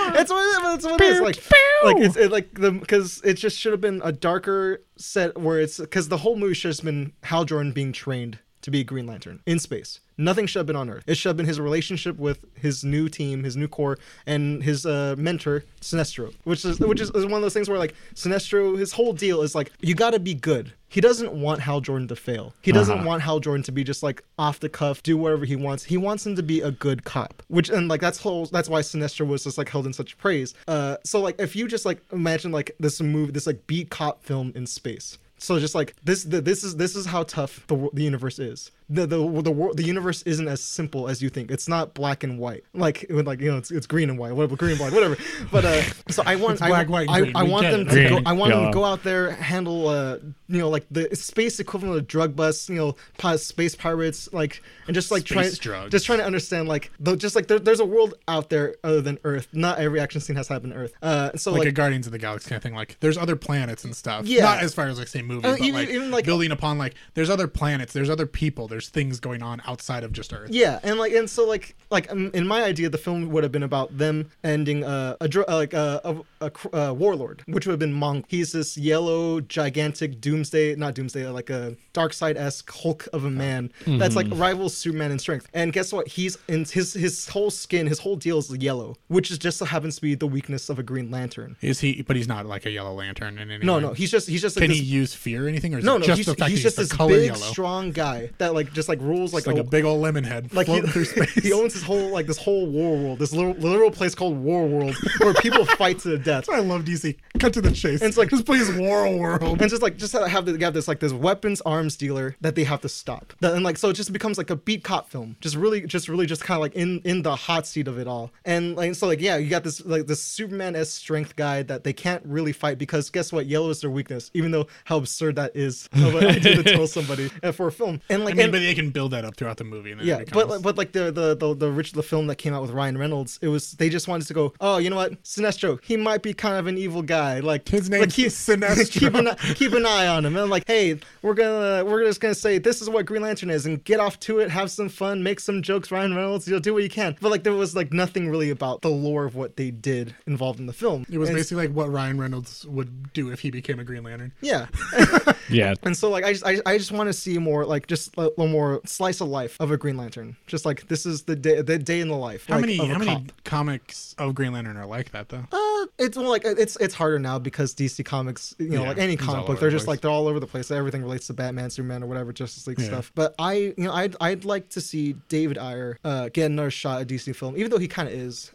That's 0.09 0.31
what, 0.31 0.63
that's 0.63 0.85
what 0.85 0.99
it 1.01 1.07
is. 1.07 1.21
Like, 1.21 1.37
like 1.83 1.97
it's 1.97 2.15
it, 2.15 2.31
like 2.31 2.53
the 2.55 2.71
because 2.71 3.21
it 3.23 3.35
just 3.35 3.57
should 3.57 3.71
have 3.71 3.81
been 3.81 4.01
a 4.03 4.11
darker 4.11 4.81
set 4.97 5.37
where 5.37 5.59
it's 5.59 5.79
because 5.79 6.09
the 6.09 6.17
whole 6.17 6.35
movie 6.35 6.53
should 6.53 6.75
have 6.75 6.83
been 6.83 7.13
Hal 7.23 7.45
Jordan 7.45 7.71
being 7.71 7.93
trained 7.93 8.39
to 8.61 8.71
be 8.71 8.81
a 8.81 8.83
Green 8.83 9.07
Lantern 9.07 9.39
in 9.45 9.59
space. 9.59 9.99
Nothing 10.17 10.47
should 10.47 10.59
have 10.59 10.65
been 10.67 10.75
on 10.75 10.89
Earth. 10.89 11.05
It 11.07 11.15
should 11.15 11.29
have 11.29 11.37
been 11.37 11.45
his 11.45 11.61
relationship 11.61 12.17
with 12.17 12.43
his 12.55 12.83
new 12.83 13.07
team, 13.07 13.43
his 13.45 13.55
new 13.55 13.69
corps, 13.69 13.97
and 14.25 14.61
his 14.61 14.85
uh, 14.85 15.15
mentor 15.17 15.63
Sinestro, 15.79 16.33
which 16.43 16.65
is 16.65 16.77
which 16.81 16.99
is, 16.99 17.09
is 17.11 17.23
one 17.25 17.35
of 17.35 17.41
those 17.41 17.53
things 17.53 17.69
where 17.69 17.79
like 17.79 17.95
Sinestro, 18.15 18.77
his 18.77 18.91
whole 18.91 19.13
deal 19.13 19.41
is 19.41 19.55
like 19.55 19.71
you 19.79 19.95
got 19.95 20.11
to 20.11 20.19
be 20.19 20.33
good. 20.33 20.73
He 20.89 20.99
doesn't 21.01 21.31
want 21.31 21.61
Hal 21.61 21.79
Jordan 21.81 22.07
to 22.09 22.15
fail. 22.17 22.53
He 22.61 22.71
doesn't 22.73 22.97
Uh-huh. 22.99 23.07
want 23.07 23.21
Hal 23.21 23.39
Jordan 23.39 23.63
to 23.63 23.71
be 23.71 23.83
just 23.83 24.01
like 24.03 24.23
off 24.37 24.59
the 24.59 24.67
cuff, 24.69 25.03
do 25.03 25.15
whatever 25.17 25.45
he 25.45 25.55
wants. 25.55 25.83
He 25.85 25.97
wants 25.97 26.25
him 26.25 26.35
to 26.35 26.43
be 26.43 26.59
a 26.61 26.71
good 26.71 27.05
cop. 27.05 27.41
Which 27.47 27.69
and 27.69 27.87
like 27.87 28.01
that's 28.01 28.17
whole 28.19 28.45
that's 28.47 28.67
why 28.67 28.81
Sinestro 28.81 29.25
was 29.25 29.45
just 29.45 29.57
like 29.57 29.69
held 29.69 29.85
in 29.85 29.93
such 29.93 30.17
praise. 30.17 30.53
Uh 30.67 30.97
so 31.05 31.21
like 31.21 31.39
if 31.39 31.55
you 31.55 31.67
just 31.69 31.85
like 31.85 32.01
imagine 32.11 32.51
like 32.51 32.75
this 32.79 32.99
movie 33.01 33.31
this 33.31 33.47
like 33.47 33.65
beat 33.67 33.89
cop 33.89 34.21
film 34.23 34.51
in 34.55 34.65
space. 34.65 35.17
So 35.39 35.57
just 35.59 35.73
like 35.73 35.95
this, 36.03 36.23
this 36.23 36.63
is 36.63 36.75
this 36.75 36.95
is 36.95 37.05
how 37.05 37.23
tough 37.23 37.65
the 37.67 37.89
the 37.93 38.03
universe 38.03 38.39
is. 38.39 38.71
The 38.89 39.05
the 39.05 39.41
the 39.41 39.51
world 39.51 39.77
the 39.77 39.83
universe 39.83 40.21
isn't 40.23 40.47
as 40.47 40.61
simple 40.61 41.07
as 41.07 41.21
you 41.21 41.29
think. 41.29 41.51
It's 41.51 41.67
not 41.67 41.93
black 41.93 42.23
and 42.23 42.39
white. 42.39 42.63
Like 42.73 43.03
it 43.03 43.13
would 43.13 43.27
like 43.27 43.39
you 43.39 43.51
know 43.51 43.57
it's, 43.57 43.69
it's 43.71 43.85
green 43.85 44.09
and 44.09 44.17
white, 44.17 44.33
whatever, 44.33 44.55
green 44.55 44.71
and 44.71 44.79
black, 44.79 44.93
whatever. 44.93 45.17
But 45.51 45.65
uh, 45.65 45.81
so 46.09 46.23
I 46.25 46.35
want 46.35 46.59
black, 46.59 46.87
I, 46.87 46.89
white, 46.89 47.09
I, 47.09 47.21
green. 47.21 47.35
I 47.35 47.43
want 47.43 47.63
them 47.63 47.81
it. 47.81 47.91
to 47.91 48.09
go. 48.09 48.19
I 48.25 48.33
want 48.33 48.51
them 48.53 48.65
to 48.65 48.71
go 48.71 48.83
out 48.83 49.03
there 49.03 49.31
handle 49.31 49.87
uh 49.87 50.17
you 50.47 50.57
know 50.59 50.69
like 50.69 50.85
the 50.91 51.15
space 51.15 51.59
equivalent 51.59 51.97
of 51.97 52.07
drug 52.07 52.35
busts. 52.35 52.69
You 52.69 52.75
know, 52.75 52.95
space 53.37 53.75
pirates 53.75 54.31
like 54.33 54.61
and 54.87 54.95
just 54.95 55.11
like 55.11 55.23
trying 55.23 55.45
Space 55.45 55.59
drugs. 55.59 55.91
just 55.91 56.05
trying 56.05 56.19
to 56.19 56.25
understand 56.25 56.67
like 56.67 56.91
though 56.99 57.15
just 57.15 57.35
like 57.35 57.47
there, 57.47 57.59
there's 57.59 57.79
a 57.79 57.85
world 57.85 58.15
out 58.27 58.49
there 58.49 58.75
other 58.83 59.01
than 59.01 59.17
Earth. 59.23 59.47
Not 59.53 59.79
every 59.79 59.99
action 59.99 60.21
scene 60.21 60.35
has 60.35 60.47
to 60.47 60.55
on 60.55 60.73
Earth. 60.73 60.93
Uh, 61.01 61.31
so 61.35 61.51
like, 61.51 61.59
like 61.59 61.67
a 61.69 61.71
Guardians 61.71 62.05
of 62.05 62.11
the 62.11 62.17
Galaxy 62.19 62.49
kind 62.49 62.57
of 62.57 62.63
thing. 62.63 62.75
Like 62.75 62.97
there's 62.99 63.17
other 63.17 63.35
planets 63.35 63.83
and 63.83 63.95
stuff. 63.95 64.25
Yeah. 64.25 64.43
Not 64.43 64.63
as 64.63 64.73
far 64.73 64.87
as 64.87 64.97
like 64.97 65.07
say 65.07 65.21
movie, 65.21 65.47
Uh, 65.47 65.51
but 65.51 65.61
even- 65.61 65.73
like, 65.73 65.89
even, 65.89 66.11
like- 66.11 66.25
building 66.25 66.51
upon 66.51 66.77
like 66.77 66.95
there's 67.13 67.29
other 67.29 67.47
planets, 67.47 67.93
there's 67.93 68.09
other 68.09 68.25
people, 68.25 68.67
there's 68.67 68.78
things 68.87 69.19
going 69.19 69.43
on 69.43 69.61
outside 69.67 70.03
of 70.03 70.13
just 70.13 70.31
Earth. 70.31 70.49
Yeah, 70.51 70.79
and 70.83 70.97
like 70.97 71.11
and 71.11 71.29
so 71.29 71.45
like 71.45 71.75
like 71.91 72.09
um, 72.11 72.31
in 72.33 72.47
my 72.47 72.63
idea, 72.63 72.89
the 72.89 72.97
film 72.97 73.29
would 73.29 73.43
have 73.43 73.51
been 73.51 73.63
about 73.63 73.97
them 73.97 74.29
ending 74.43 74.83
uh, 74.83 75.17
a 75.19 75.27
dr- 75.27 75.49
uh, 75.49 75.55
like 75.55 75.73
a, 75.73 75.99
a, 76.05 76.45
a 76.45 76.49
cr- 76.51 76.75
uh, 76.75 76.93
warlord, 76.93 77.43
which 77.47 77.65
would 77.65 77.73
have 77.73 77.79
been 77.79 77.93
Monk. 77.93 78.25
He's 78.29 78.51
this 78.51 78.77
yellow, 78.77 79.41
gigantic 79.41 80.21
doomsday, 80.21 80.75
not 80.75 80.93
doomsday, 80.95 81.27
like 81.27 81.49
a 81.49 81.75
dark 81.93 82.13
side 82.13 82.37
esque 82.37 82.69
Hulk 82.71 83.07
of 83.11 83.25
a 83.25 83.29
man 83.29 83.71
that's 83.85 84.15
like 84.15 84.27
rivals 84.31 84.77
Superman 84.77 85.11
in 85.11 85.19
strength. 85.19 85.47
And 85.53 85.73
guess 85.73 85.91
what? 85.91 86.07
He's 86.07 86.37
in 86.47 86.65
his 86.65 86.93
his 86.93 87.27
whole 87.27 87.49
skin, 87.51 87.87
his 87.87 87.99
whole 87.99 88.15
deal 88.15 88.37
is 88.37 88.55
yellow, 88.57 88.95
which 89.07 89.31
is 89.31 89.37
just 89.37 89.57
so 89.57 89.65
happens 89.65 89.95
to 89.95 90.01
be 90.01 90.15
the 90.15 90.27
weakness 90.27 90.69
of 90.69 90.79
a 90.79 90.83
Green 90.83 91.11
Lantern. 91.11 91.57
Is 91.61 91.79
he? 91.79 92.01
But 92.01 92.15
he's 92.15 92.27
not 92.27 92.45
like 92.45 92.65
a 92.65 92.71
Yellow 92.71 92.93
Lantern 92.93 93.37
in 93.39 93.51
any. 93.51 93.65
No, 93.65 93.75
way. 93.75 93.81
no, 93.81 93.93
he's 93.93 94.11
just 94.11 94.27
he's 94.27 94.41
just 94.41 94.55
like 94.55 94.63
Can 94.63 94.69
this, 94.71 94.79
he 94.79 94.85
use 94.85 95.13
fear 95.13 95.45
or 95.45 95.47
anything, 95.49 95.73
or 95.73 95.79
is 95.79 95.83
no, 95.85 95.95
it 95.95 95.99
no, 95.99 96.05
just 96.05 96.17
he's, 96.17 96.25
the 96.27 96.35
fact 96.35 96.51
he's 96.51 96.59
that 96.59 96.63
just 96.63 96.77
he's 96.77 96.89
this 96.89 96.97
color 96.97 97.13
big, 97.15 97.25
yellow? 97.27 97.39
strong 97.39 97.91
guy 97.91 98.29
that 98.37 98.53
like 98.53 98.68
just 98.73 98.89
like 98.89 98.99
rules 99.01 99.33
like 99.33 99.47
like 99.47 99.57
a 99.57 99.63
big 99.63 99.85
old 99.85 100.01
lemon 100.01 100.23
head 100.23 100.53
like 100.53 100.67
he, 100.67 100.81
through 100.81 101.05
space. 101.13 101.33
he 101.33 101.53
owns 101.53 101.73
his 101.73 101.83
whole 101.83 102.09
like 102.09 102.27
this 102.27 102.37
whole 102.37 102.67
war 102.67 102.95
world, 102.97 103.19
this 103.19 103.33
little 103.33 103.53
literal 103.53 103.91
place 103.91 104.15
called 104.15 104.37
War 104.37 104.67
World 104.67 104.95
where 105.19 105.33
people 105.35 105.65
fight 105.77 105.99
to 105.99 106.09
the 106.09 106.17
death. 106.17 106.49
I 106.49 106.59
love 106.59 106.83
DC. 106.85 107.15
Cut 107.39 107.53
to 107.53 107.61
the 107.61 107.71
chase. 107.71 108.01
And 108.01 108.09
it's 108.09 108.17
like- 108.17 108.29
just 108.29 108.45
please 108.45 108.71
War 108.73 109.09
World. 109.17 109.61
And 109.61 109.69
just 109.69 109.81
like 109.81 109.97
just 109.97 110.13
have 110.13 110.45
to 110.45 110.57
have 110.59 110.73
this 110.73 110.87
like 110.87 110.99
this 110.99 111.13
weapons 111.13 111.61
arms 111.61 111.95
dealer 111.95 112.35
that 112.41 112.55
they 112.55 112.63
have 112.63 112.81
to 112.81 112.89
stop. 112.89 113.33
And 113.41 113.63
like 113.63 113.77
so 113.77 113.89
it 113.89 113.93
just 113.93 114.13
becomes 114.13 114.37
like 114.37 114.49
a 114.49 114.55
beat 114.55 114.83
cop 114.83 115.09
film. 115.09 115.35
Just 115.41 115.55
really 115.55 115.81
just 115.81 116.07
really 116.09 116.25
just 116.25 116.43
kind 116.43 116.57
of 116.57 116.61
like 116.61 116.75
in 116.75 116.99
in 117.05 117.21
the 117.23 117.35
hot 117.35 117.65
seat 117.67 117.87
of 117.87 117.97
it 117.97 118.07
all. 118.07 118.31
And 118.45 118.75
like 118.75 118.95
so 118.95 119.07
like 119.07 119.21
yeah, 119.21 119.37
you 119.37 119.49
got 119.49 119.63
this 119.63 119.83
like 119.85 120.07
this 120.07 120.21
Superman 120.21 120.75
s 120.75 120.89
strength 120.89 121.35
guy 121.35 121.63
that 121.63 121.83
they 121.83 121.93
can't 121.93 122.23
really 122.25 122.51
fight 122.51 122.77
because 122.77 123.09
guess 123.09 123.31
what? 123.31 123.45
Yellow 123.45 123.69
is 123.69 123.81
their 123.81 123.89
weakness. 123.91 124.29
Even 124.33 124.51
though 124.51 124.67
how 124.85 124.97
absurd 124.97 125.35
that 125.37 125.55
is 125.55 125.87
of 125.93 126.15
an 126.15 126.25
idea 126.25 126.55
to 126.55 126.63
tell 126.63 126.87
somebody 126.87 127.29
uh, 127.43 127.51
for 127.51 127.67
a 127.67 127.71
film. 127.71 128.01
And 128.09 128.21
I 128.21 128.25
like 128.25 128.35
mean, 128.35 128.45
and- 128.45 128.53
but 128.59 128.65
they 128.65 128.75
can 128.75 128.89
build 128.91 129.11
that 129.11 129.25
up 129.25 129.35
throughout 129.35 129.57
the 129.57 129.63
movie. 129.63 129.91
And 129.91 129.99
then 130.01 130.07
yeah, 130.07 130.17
it 130.19 130.31
but 130.31 130.61
but 130.61 130.77
like 130.77 130.91
the 130.91 131.11
the 131.11 131.35
the 131.35 131.53
the 131.55 131.71
rich 131.71 131.93
the 131.93 132.03
film 132.03 132.27
that 132.27 132.35
came 132.35 132.53
out 132.53 132.61
with 132.61 132.71
Ryan 132.71 132.97
Reynolds, 132.97 133.39
it 133.41 133.47
was 133.47 133.71
they 133.73 133.89
just 133.89 134.07
wanted 134.07 134.27
to 134.27 134.33
go, 134.33 134.53
oh, 134.61 134.77
you 134.77 134.89
know 134.89 134.95
what, 134.95 135.21
Sinestro, 135.23 135.79
he 135.83 135.97
might 135.97 136.21
be 136.21 136.33
kind 136.33 136.57
of 136.57 136.67
an 136.67 136.77
evil 136.77 137.01
guy. 137.01 137.39
Like 137.39 137.67
His 137.67 137.89
like, 137.89 137.99
name's 138.01 138.15
keep, 138.15 138.27
Sinestro. 138.29 138.91
keep 138.91 139.13
an 139.13 139.27
eye- 139.27 139.35
keep 139.55 139.73
an 139.73 139.85
eye 139.85 140.07
on 140.07 140.25
him, 140.25 140.35
and 140.37 140.49
like, 140.49 140.63
hey, 140.67 140.99
we're 141.21 141.33
gonna 141.33 141.83
we're 141.85 142.03
just 142.05 142.19
gonna 142.21 142.35
say 142.35 142.57
this 142.57 142.81
is 142.81 142.89
what 142.89 143.05
Green 143.05 143.21
Lantern 143.21 143.49
is, 143.49 143.65
and 143.65 143.83
get 143.83 143.99
off 143.99 144.19
to 144.21 144.39
it, 144.39 144.49
have 144.49 144.69
some 144.71 144.89
fun, 144.89 145.23
make 145.23 145.39
some 145.39 145.61
jokes, 145.61 145.91
Ryan 145.91 146.15
Reynolds, 146.15 146.47
you 146.47 146.53
know, 146.53 146.59
do 146.59 146.73
what 146.73 146.83
you 146.83 146.89
can. 146.89 147.15
But 147.21 147.31
like 147.31 147.43
there 147.43 147.53
was 147.53 147.75
like 147.75 147.93
nothing 147.93 148.29
really 148.29 148.49
about 148.49 148.81
the 148.81 148.89
lore 148.89 149.25
of 149.25 149.35
what 149.35 149.55
they 149.57 149.71
did 149.71 150.15
involved 150.27 150.59
in 150.59 150.65
the 150.65 150.73
film. 150.73 151.05
it 151.11 151.17
was 151.17 151.29
And- 151.29 151.37
basically 151.37 151.67
like 151.67 151.75
what 151.75 151.91
Ryan 151.91 152.19
Reynolds 152.19 152.65
would 152.67 153.13
do 153.13 153.31
if 153.31 153.39
he 153.39 153.51
became 153.51 153.79
a 153.79 153.83
Green 153.83 154.03
Lantern. 154.03 154.31
yeah. 154.41 154.67
Yeah. 155.51 155.73
And 155.81 155.97
so 155.97 156.09
like 156.11 156.23
I 156.25 156.33
just 156.33 156.45
I, 156.45 156.59
I 156.65 156.77
just 156.77 156.91
want 156.91 157.07
to 157.07 157.13
see 157.13 157.37
more 157.39 157.65
like 157.65 157.87
just 157.87 158.15
a 158.19 158.29
little 158.39 158.51
more 158.51 158.81
slice 158.85 159.21
of 159.21 159.27
life 159.27 159.57
of 159.59 159.71
a 159.71 159.77
Green 159.77 159.97
Lantern. 159.97 160.37
Just 160.47 160.65
like 160.65 160.87
this 160.87 161.05
is 161.05 161.23
the 161.23 161.35
day 161.35 161.61
the 161.61 161.77
day 161.77 161.99
in 161.99 162.07
the 162.07 162.15
life. 162.15 162.45
How 162.47 162.55
like, 162.55 162.61
many 162.61 162.77
how 162.77 162.97
many 162.97 163.25
comics 163.43 164.15
of 164.17 164.35
Green 164.35 164.53
Lantern 164.53 164.77
are 164.77 164.85
like 164.85 165.11
that 165.11 165.29
though? 165.29 165.45
Uh, 165.51 165.85
it's 165.97 166.17
well, 166.17 166.29
like 166.29 166.43
it's 166.45 166.75
it's 166.77 166.93
harder 166.93 167.19
now 167.19 167.39
because 167.39 167.73
DC 167.75 168.03
Comics, 168.05 168.55
you 168.57 168.69
know, 168.69 168.81
Yeah, 168.83 168.87
like 168.89 168.97
any 168.97 169.17
comic 169.17 169.45
book, 169.45 169.59
they're 169.59 169.69
the 169.69 169.75
just 169.75 169.85
place. 169.85 169.95
like 169.95 170.01
they're 170.01 170.11
all 170.11 170.27
over 170.27 170.39
the 170.39 170.47
place. 170.47 170.71
Everything 170.71 171.01
relates 171.01 171.27
to 171.27 171.33
Batman, 171.33 171.69
Superman, 171.69 172.03
or 172.03 172.07
whatever, 172.07 172.31
Justice 172.33 172.65
League 172.67 172.79
Yeah. 172.79 172.85
stuff. 172.87 173.11
But 173.15 173.35
I, 173.37 173.53
you 173.53 173.73
know, 173.77 173.91
I'd 173.93 174.15
I'd 174.21 174.45
like 174.45 174.69
to 174.69 174.81
see 174.81 175.13
David 175.27 175.57
Ayer 175.57 175.97
uh, 176.03 176.29
get 176.29 176.45
another 176.45 176.71
shot 176.71 177.01
at 177.01 177.07
DC 177.07 177.35
film, 177.35 177.57
even 177.57 177.69
though 177.71 177.77
he 177.77 177.87
kind 177.87 178.07
of 178.07 178.13
is, 178.13 178.51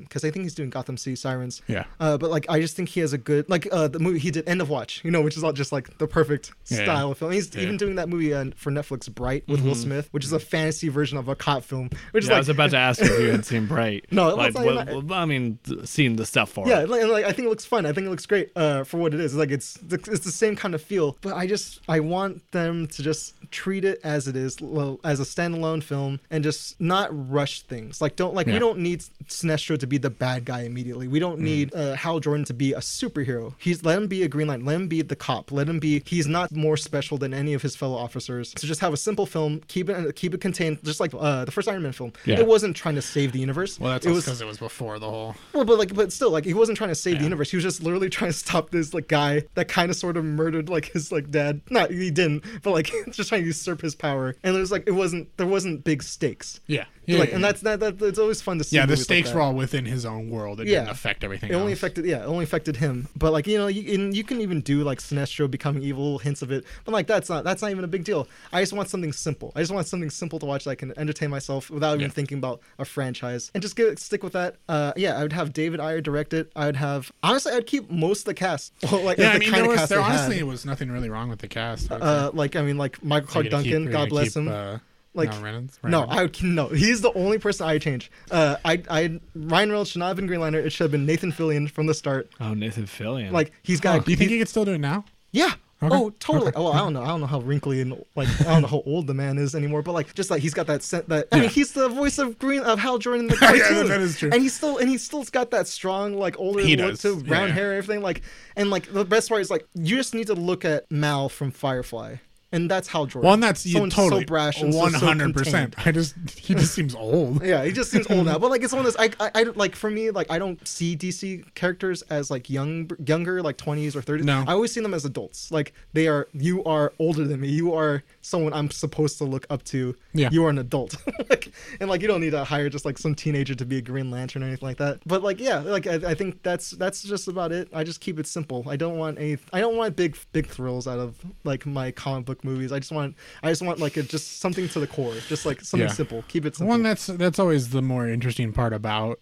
because 0.00 0.24
I 0.24 0.30
think 0.30 0.44
he's 0.44 0.54
doing 0.54 0.70
Gotham 0.70 0.96
City 0.96 1.16
Sirens. 1.16 1.62
Yeah. 1.66 1.84
Uh, 2.00 2.16
but 2.18 2.30
like 2.30 2.46
I 2.48 2.60
just 2.60 2.76
think 2.76 2.88
he 2.88 3.00
has 3.00 3.12
a 3.12 3.18
good 3.18 3.48
like 3.48 3.66
uh 3.72 3.88
the 3.88 3.98
movie 3.98 4.18
he 4.18 4.30
did 4.30 4.48
End 4.48 4.60
of 4.60 4.68
Watch, 4.70 5.00
you 5.04 5.10
know, 5.10 5.22
which 5.22 5.36
is 5.36 5.44
all 5.44 5.52
just 5.52 5.72
like 5.72 5.98
the 5.98 6.06
perfect 6.06 6.52
Yeah. 6.68 6.82
style 6.84 7.10
of 7.12 7.18
film. 7.18 7.32
He's 7.32 7.54
Yeah. 7.54 7.62
even 7.62 7.76
doing 7.76 7.96
that 7.96 8.08
movie 8.08 8.32
uh, 8.32 8.46
for 8.56 8.70
Netflix, 8.70 9.12
Bright, 9.12 9.46
with 9.48 9.62
Will 9.62 9.74
Smith, 9.74 10.08
which 10.12 10.24
is 10.24 10.32
a 10.32 10.38
fantasy 10.40 10.88
version 10.88 11.18
of 11.18 11.28
a 11.28 11.34
cop 11.34 11.64
film, 11.64 11.90
which 12.12 12.24
is 12.24 12.30
Yeah, 12.30 12.36
I 12.36 12.38
was 12.38 12.48
about 12.48 12.70
to 12.70 12.76
ask 12.76 13.00
if 13.02 13.08
you 13.20 13.30
had 13.32 13.44
seen 13.52 13.66
Bright. 13.66 14.06
No, 14.10 14.34
like, 14.34 14.50
it's 14.54 14.58
not- 14.58 14.86
well, 15.04 15.12
I 15.14 15.24
mean, 15.24 15.58
seen 15.84 16.16
the 16.16 16.26
stuff 16.26 16.50
for 16.50 16.66
Yeah, 16.68 16.82
it. 16.82 16.88
like, 16.88 17.04
like 17.06 17.24
I 17.24 17.32
think 17.32 17.46
it 17.46 17.50
looks 17.50 17.64
fun. 17.64 17.86
I 17.86 17.92
think 17.92 18.06
it 18.06 18.10
looks 18.10 18.26
great 18.26 18.50
uh, 18.56 18.84
for 18.84 18.98
what 18.98 19.14
it 19.14 19.20
is. 19.20 19.34
Like 19.34 19.50
it's 19.50 19.78
it's 19.90 20.24
the 20.24 20.30
same 20.32 20.54
kind 20.56 20.74
of 20.74 20.82
feel, 20.82 21.16
but 21.22 21.34
I 21.34 21.46
just 21.46 21.80
I 21.88 22.00
want 22.00 22.50
them 22.52 22.86
to 22.88 23.02
just 23.02 23.34
treat 23.50 23.84
it 23.84 24.00
as 24.04 24.26
it 24.28 24.36
is, 24.36 24.60
lo- 24.60 25.00
as 25.04 25.20
a 25.20 25.24
standalone 25.24 25.82
film, 25.82 26.20
and 26.30 26.42
just 26.44 26.80
not 26.80 27.08
rush 27.30 27.62
things. 27.62 28.00
Like 28.00 28.16
don't 28.16 28.34
like 28.34 28.46
we 28.46 28.58
don't 28.58 28.78
need 28.78 29.04
Sinestro 29.28 29.78
to 29.78 29.86
be 29.86 29.98
the 29.98 30.10
bad 30.10 30.44
guy 30.44 30.62
immediately. 30.62 31.08
We 31.08 31.18
don't 31.18 31.40
need 31.40 31.74
uh, 31.74 31.94
Hal 31.94 32.20
Jordan 32.20 32.44
to 32.46 32.54
be 32.54 32.72
a 32.72 32.78
superhero. 32.78 33.54
He's 33.58 33.84
let 33.84 33.98
him 33.98 34.06
be 34.06 34.22
a 34.22 34.28
Green 34.28 34.48
Lantern. 34.48 34.66
Let 34.66 34.76
him 34.76 34.88
be 34.88 35.02
the 35.02 35.16
cop. 35.16 35.52
Let 35.52 35.68
him 35.68 35.78
be. 35.78 36.02
He's 36.06 36.26
not 36.26 36.52
more 36.52 36.76
special 36.76 37.18
than 37.18 37.34
any 37.34 37.54
of 37.54 37.62
his 37.62 37.76
fellow 37.76 37.96
officers. 37.96 38.54
So 38.56 38.66
just 38.66 38.80
have 38.80 38.92
a 38.92 38.96
simple 38.96 39.16
simple 39.16 39.26
film. 39.26 39.60
Keep 39.68 39.88
it 39.88 40.16
keep 40.16 40.34
it 40.34 40.40
contained, 40.40 40.82
just 40.84 41.00
like 41.00 41.12
uh, 41.14 41.44
the 41.44 41.50
first 41.50 41.68
Iron 41.68 41.82
Man 41.82 41.92
film. 41.92 42.12
Yeah. 42.24 42.38
It 42.38 42.46
wasn't 42.46 42.76
trying 42.76 42.94
to 42.96 43.02
save 43.02 43.32
the 43.32 43.38
universe. 43.38 43.80
Well, 43.80 43.92
that's 43.92 44.04
it 44.04 44.10
was 44.10 44.24
because 44.24 44.40
it 44.40 44.46
was 44.46 44.58
before 44.58 44.98
the 44.98 45.08
whole. 45.08 45.34
well, 45.54 45.64
but 45.64 45.78
like, 45.78 45.94
but 45.94 46.12
still, 46.12 46.30
like, 46.30 46.44
he 46.44 46.54
wasn't 46.54 46.76
trying 46.76 46.90
to 46.90 46.94
save 46.94 47.18
the 47.18 47.24
universe. 47.24 47.50
He 47.50 47.56
was 47.56 47.64
just 47.64 47.82
literally 47.82 48.10
trying 48.10 48.30
to 48.30 48.36
stop 48.36 48.70
this 48.70 48.92
like 48.92 49.08
guy 49.08 49.44
that 49.54 49.68
kind 49.68 49.90
of 49.90 49.96
sort 49.96 50.16
of 50.16 50.24
murdered 50.24 50.68
like 50.68 50.86
his 50.86 51.10
like 51.10 51.30
dad. 51.30 51.60
Not 51.70 51.90
he 51.90 52.10
didn't, 52.10 52.44
but 52.62 52.72
like 52.72 52.92
just 53.10 53.28
trying 53.28 53.42
to 53.42 53.46
usurp 53.46 53.80
his 53.80 53.94
power. 53.94 54.34
And 54.42 54.54
it 54.54 54.60
was 54.60 54.70
like 54.70 54.84
it 54.86 54.92
wasn't 54.92 55.34
there 55.36 55.46
wasn't 55.46 55.84
big 55.84 56.02
stakes. 56.02 56.60
Yeah. 56.66 56.84
Like, 57.08 57.32
and 57.32 57.42
that's 57.44 57.60
that, 57.62 57.80
that 57.80 58.02
it's 58.02 58.18
always 58.18 58.42
fun 58.42 58.58
to 58.58 58.64
see. 58.64 58.76
yeah. 58.76 58.82
The 58.82 58.88
movies 58.88 59.00
like 59.00 59.04
stakes 59.04 59.32
were 59.32 59.40
all 59.40 59.54
within 59.54 59.84
his 59.84 60.04
own 60.04 60.28
world. 60.30 60.60
It 60.60 60.66
Yeah. 60.68 60.80
didn't 60.80 60.90
affect 60.90 61.24
everything. 61.24 61.50
It 61.50 61.54
only 61.54 61.72
else. 61.72 61.78
affected, 61.80 62.04
yeah, 62.06 62.22
it 62.22 62.26
only 62.26 62.44
affected 62.44 62.76
him. 62.76 63.08
But 63.16 63.32
like 63.32 63.46
you 63.46 63.58
know, 63.58 63.66
you 63.68 63.82
you 64.10 64.24
can 64.24 64.40
even 64.40 64.60
do 64.60 64.82
like 64.82 64.98
Sinestro 64.98 65.50
becoming 65.50 65.82
evil, 65.82 66.18
hints 66.18 66.42
of 66.42 66.50
it. 66.50 66.64
But 66.84 66.92
like 66.92 67.06
that's 67.06 67.28
not 67.28 67.44
that's 67.44 67.62
not 67.62 67.70
even 67.70 67.84
a 67.84 67.88
big 67.88 68.04
deal. 68.04 68.28
I 68.52 68.60
just 68.62 68.72
want 68.72 68.88
something 68.88 69.12
simple. 69.12 69.52
I 69.54 69.60
just 69.60 69.72
want 69.72 69.86
something 69.86 70.10
simple 70.10 70.38
to 70.40 70.46
watch 70.46 70.64
that 70.64 70.70
I 70.70 70.74
can 70.74 70.92
entertain 70.98 71.30
myself 71.30 71.70
without 71.70 71.94
even 71.94 72.02
Yeah. 72.02 72.08
thinking 72.08 72.38
about 72.38 72.60
a 72.78 72.84
franchise 72.84 73.50
and 73.54 73.62
just 73.62 73.76
get 73.76 73.98
stick 73.98 74.22
with 74.22 74.32
that. 74.32 74.56
Uh, 74.68 74.92
yeah, 74.96 75.16
I 75.18 75.22
would 75.22 75.32
have 75.32 75.52
David 75.52 75.80
Ayer 75.80 76.00
direct 76.00 76.32
it. 76.34 76.50
I 76.56 76.66
would 76.66 76.76
have 76.76 77.12
honestly, 77.22 77.52
I'd 77.52 77.66
keep 77.66 77.90
most 77.90 78.20
of 78.20 78.24
the 78.26 78.34
cast. 78.34 78.72
Well, 78.90 79.02
like 79.02 79.18
Yeah, 79.18 79.30
I 79.30 79.38
mean, 79.38 79.50
kind 79.50 79.62
there 79.64 79.70
was 79.70 79.88
there 79.88 79.98
they 79.98 80.04
had. 80.04 80.20
honestly 80.20 80.42
was 80.42 80.64
nothing 80.64 80.90
really 80.90 81.08
wrong 81.10 81.28
with 81.28 81.40
the 81.40 81.48
cast. 81.48 81.90
Uh, 81.90 82.30
like 82.34 82.56
I 82.56 82.62
mean, 82.62 82.78
like 82.78 83.02
Michael 83.04 83.28
Clarke 83.28 83.50
gonna 83.50 83.62
keep- 83.62 83.72
Duncan, 83.72 83.92
God 83.92 84.08
bless 84.08 84.34
keep, 84.34 84.42
him. 84.44 84.48
Uh, 84.48 84.78
like 85.16 85.30
Ryan 85.30 85.42
Reynolds? 85.42 85.78
no, 85.82 86.00
Ryan 86.04 86.10
I 86.18 86.22
would 86.22 86.42
no. 86.42 86.68
He's 86.68 87.00
the 87.00 87.12
only 87.14 87.38
person 87.38 87.66
I 87.66 87.78
change. 87.78 88.10
Uh, 88.30 88.56
I, 88.64 88.82
I, 88.90 89.20
Ryan 89.34 89.70
Reynolds 89.70 89.90
should 89.90 89.98
not 90.00 90.08
have 90.08 90.16
been 90.16 90.26
Green 90.26 90.40
Lantern. 90.40 90.64
It 90.64 90.70
should 90.70 90.84
have 90.84 90.92
been 90.92 91.06
Nathan 91.06 91.32
Fillion 91.32 91.70
from 91.70 91.86
the 91.86 91.94
start. 91.94 92.30
Oh, 92.40 92.54
Nathan 92.54 92.84
Fillion. 92.86 93.32
Like 93.32 93.52
he's 93.62 93.80
got. 93.80 93.90
Reynolds. 93.90 94.04
Do 94.06 94.10
you 94.12 94.16
think 94.16 94.30
he 94.30 94.38
could 94.38 94.48
still 94.48 94.64
do 94.64 94.72
it 94.74 94.78
now? 94.78 95.04
Yeah. 95.32 95.52
Okay. 95.82 95.94
Oh, 95.94 96.08
totally. 96.20 96.48
Okay. 96.48 96.58
Well, 96.58 96.72
I 96.72 96.78
don't 96.78 96.94
know. 96.94 97.02
I 97.02 97.08
don't 97.08 97.20
know 97.20 97.26
how 97.26 97.40
wrinkly 97.40 97.82
and 97.82 98.02
like 98.14 98.28
I 98.40 98.44
don't 98.44 98.62
know 98.62 98.68
how 98.68 98.82
old 98.86 99.06
the 99.06 99.12
man 99.12 99.36
is 99.36 99.54
anymore. 99.54 99.82
But 99.82 99.92
like, 99.92 100.14
just 100.14 100.30
like 100.30 100.40
he's 100.40 100.54
got 100.54 100.66
that 100.68 100.82
scent. 100.82 101.06
That 101.10 101.28
I 101.30 101.36
mean, 101.36 101.42
Yeah. 101.44 101.48
he's 101.50 101.72
the 101.72 101.90
voice 101.90 102.16
of 102.16 102.38
Green 102.38 102.62
of 102.62 102.78
Hal 102.78 102.96
Jordan 102.96 103.26
in 103.26 103.28
the 103.28 103.36
cartoon. 103.36 103.60
Yeah, 103.76 103.82
that 103.82 104.00
is 104.00 104.18
true. 104.18 104.30
And 104.32 104.40
he's 104.40 104.54
still 104.54 104.78
and 104.78 104.88
he's 104.88 105.04
still's 105.04 105.28
got 105.28 105.50
that 105.50 105.66
strong 105.68 106.14
like 106.16 106.38
older 106.40 106.60
He 106.60 106.76
look 106.76 106.92
does. 106.92 107.02
to 107.02 107.16
brown 107.22 107.48
Yeah. 107.48 107.54
hair 107.54 107.72
and 107.72 107.78
everything. 107.78 108.02
Like 108.02 108.22
and 108.56 108.70
like 108.70 108.90
the 108.90 109.04
best 109.04 109.28
part 109.28 109.42
is 109.42 109.50
like 109.50 109.66
you 109.74 109.96
just 109.96 110.14
need 110.14 110.28
to 110.28 110.34
look 110.34 110.64
at 110.64 110.90
Mal 110.90 111.28
from 111.28 111.50
Firefly. 111.50 112.16
And 112.56 112.70
that's 112.70 112.88
Hal 112.88 113.04
Jordan. 113.04 113.30
And 113.30 113.42
that's 113.42 113.66
you 113.66 113.78
totally 113.90 114.22
so 114.22 114.26
brash 114.26 114.62
and 114.62 114.72
so 114.72 114.80
one 114.80 114.94
hundred 114.94 115.34
percent. 115.34 115.74
I 115.86 115.92
just 115.92 116.14
he 116.38 116.54
just 116.54 116.74
seems 116.74 116.94
old. 116.94 117.44
Yeah, 117.44 117.64
he 117.64 117.70
just 117.70 117.90
seems 117.90 118.10
old 118.10 118.24
now. 118.24 118.38
But 118.38 118.50
like, 118.50 118.62
it's 118.62 118.72
one 118.72 118.78
of 118.78 118.84
those. 118.86 118.96
I, 118.96 119.10
I, 119.20 119.30
I 119.34 119.42
like 119.42 119.76
for 119.76 119.90
me, 119.90 120.10
like 120.10 120.30
I 120.30 120.38
don't 120.38 120.66
see 120.66 120.96
DC 120.96 121.54
characters 121.54 122.00
as 122.02 122.30
like 122.30 122.48
young, 122.48 122.90
younger, 123.04 123.42
like 123.42 123.58
twenties 123.58 123.94
or 123.94 124.00
thirties. 124.00 124.24
No. 124.24 124.42
I 124.46 124.52
always 124.52 124.72
see 124.72 124.80
them 124.80 124.94
as 124.94 125.04
adults. 125.04 125.52
Like 125.52 125.74
they 125.92 126.08
are. 126.08 126.28
You 126.32 126.64
are 126.64 126.94
older 126.98 127.24
than 127.24 127.40
me. 127.40 127.48
You 127.48 127.74
are 127.74 128.02
someone 128.22 128.54
I'm 128.54 128.70
supposed 128.70 129.18
to 129.18 129.24
look 129.24 129.46
up 129.50 129.62
to. 129.64 129.94
Yeah. 130.14 130.30
You 130.32 130.46
are 130.46 130.50
an 130.50 130.58
adult. 130.58 130.96
like, 131.30 131.52
and 131.78 131.90
like 131.90 132.00
you 132.00 132.08
don't 132.08 132.22
need 132.22 132.30
to 132.30 132.44
hire 132.44 132.70
just 132.70 132.86
like 132.86 132.96
some 132.96 133.14
teenager 133.14 133.54
to 133.54 133.66
be 133.66 133.76
a 133.76 133.82
Green 133.82 134.10
Lantern 134.10 134.42
or 134.42 134.46
anything 134.46 134.66
like 134.66 134.78
that. 134.78 135.00
But 135.04 135.22
like, 135.22 135.40
yeah, 135.40 135.58
like 135.58 135.86
I, 135.86 135.96
I 135.96 136.14
think 136.14 136.42
that's 136.42 136.70
that's 136.70 137.02
just 137.02 137.28
about 137.28 137.52
it. 137.52 137.68
I 137.74 137.84
just 137.84 138.00
keep 138.00 138.18
it 138.18 138.26
simple. 138.26 138.64
I 138.66 138.76
don't 138.76 138.96
want 138.96 139.18
any. 139.18 139.36
I 139.52 139.60
don't 139.60 139.76
want 139.76 139.94
big 139.94 140.16
big 140.32 140.46
thrills 140.46 140.88
out 140.88 140.98
of 140.98 141.16
like 141.44 141.66
my 141.66 141.90
comic 141.90 142.24
book 142.24 142.42
movies. 142.46 142.72
I 142.72 142.78
just 142.78 142.92
want. 142.92 143.14
I 143.42 143.50
just 143.50 143.60
want 143.62 143.78
like 143.78 143.96
a, 143.98 144.02
just 144.02 144.40
something 144.40 144.68
to 144.70 144.80
the 144.80 144.86
core. 144.86 145.14
Just 145.28 145.44
like 145.44 145.60
something 145.60 145.88
Yeah. 145.88 145.92
simple. 145.94 146.24
Keep 146.28 146.46
it 146.46 146.56
simple. 146.56 146.68
One 146.70 146.82
that's 146.82 147.06
that's 147.06 147.38
always 147.38 147.70
the 147.70 147.82
more 147.82 148.08
interesting 148.08 148.52
part 148.52 148.72
about 148.72 149.20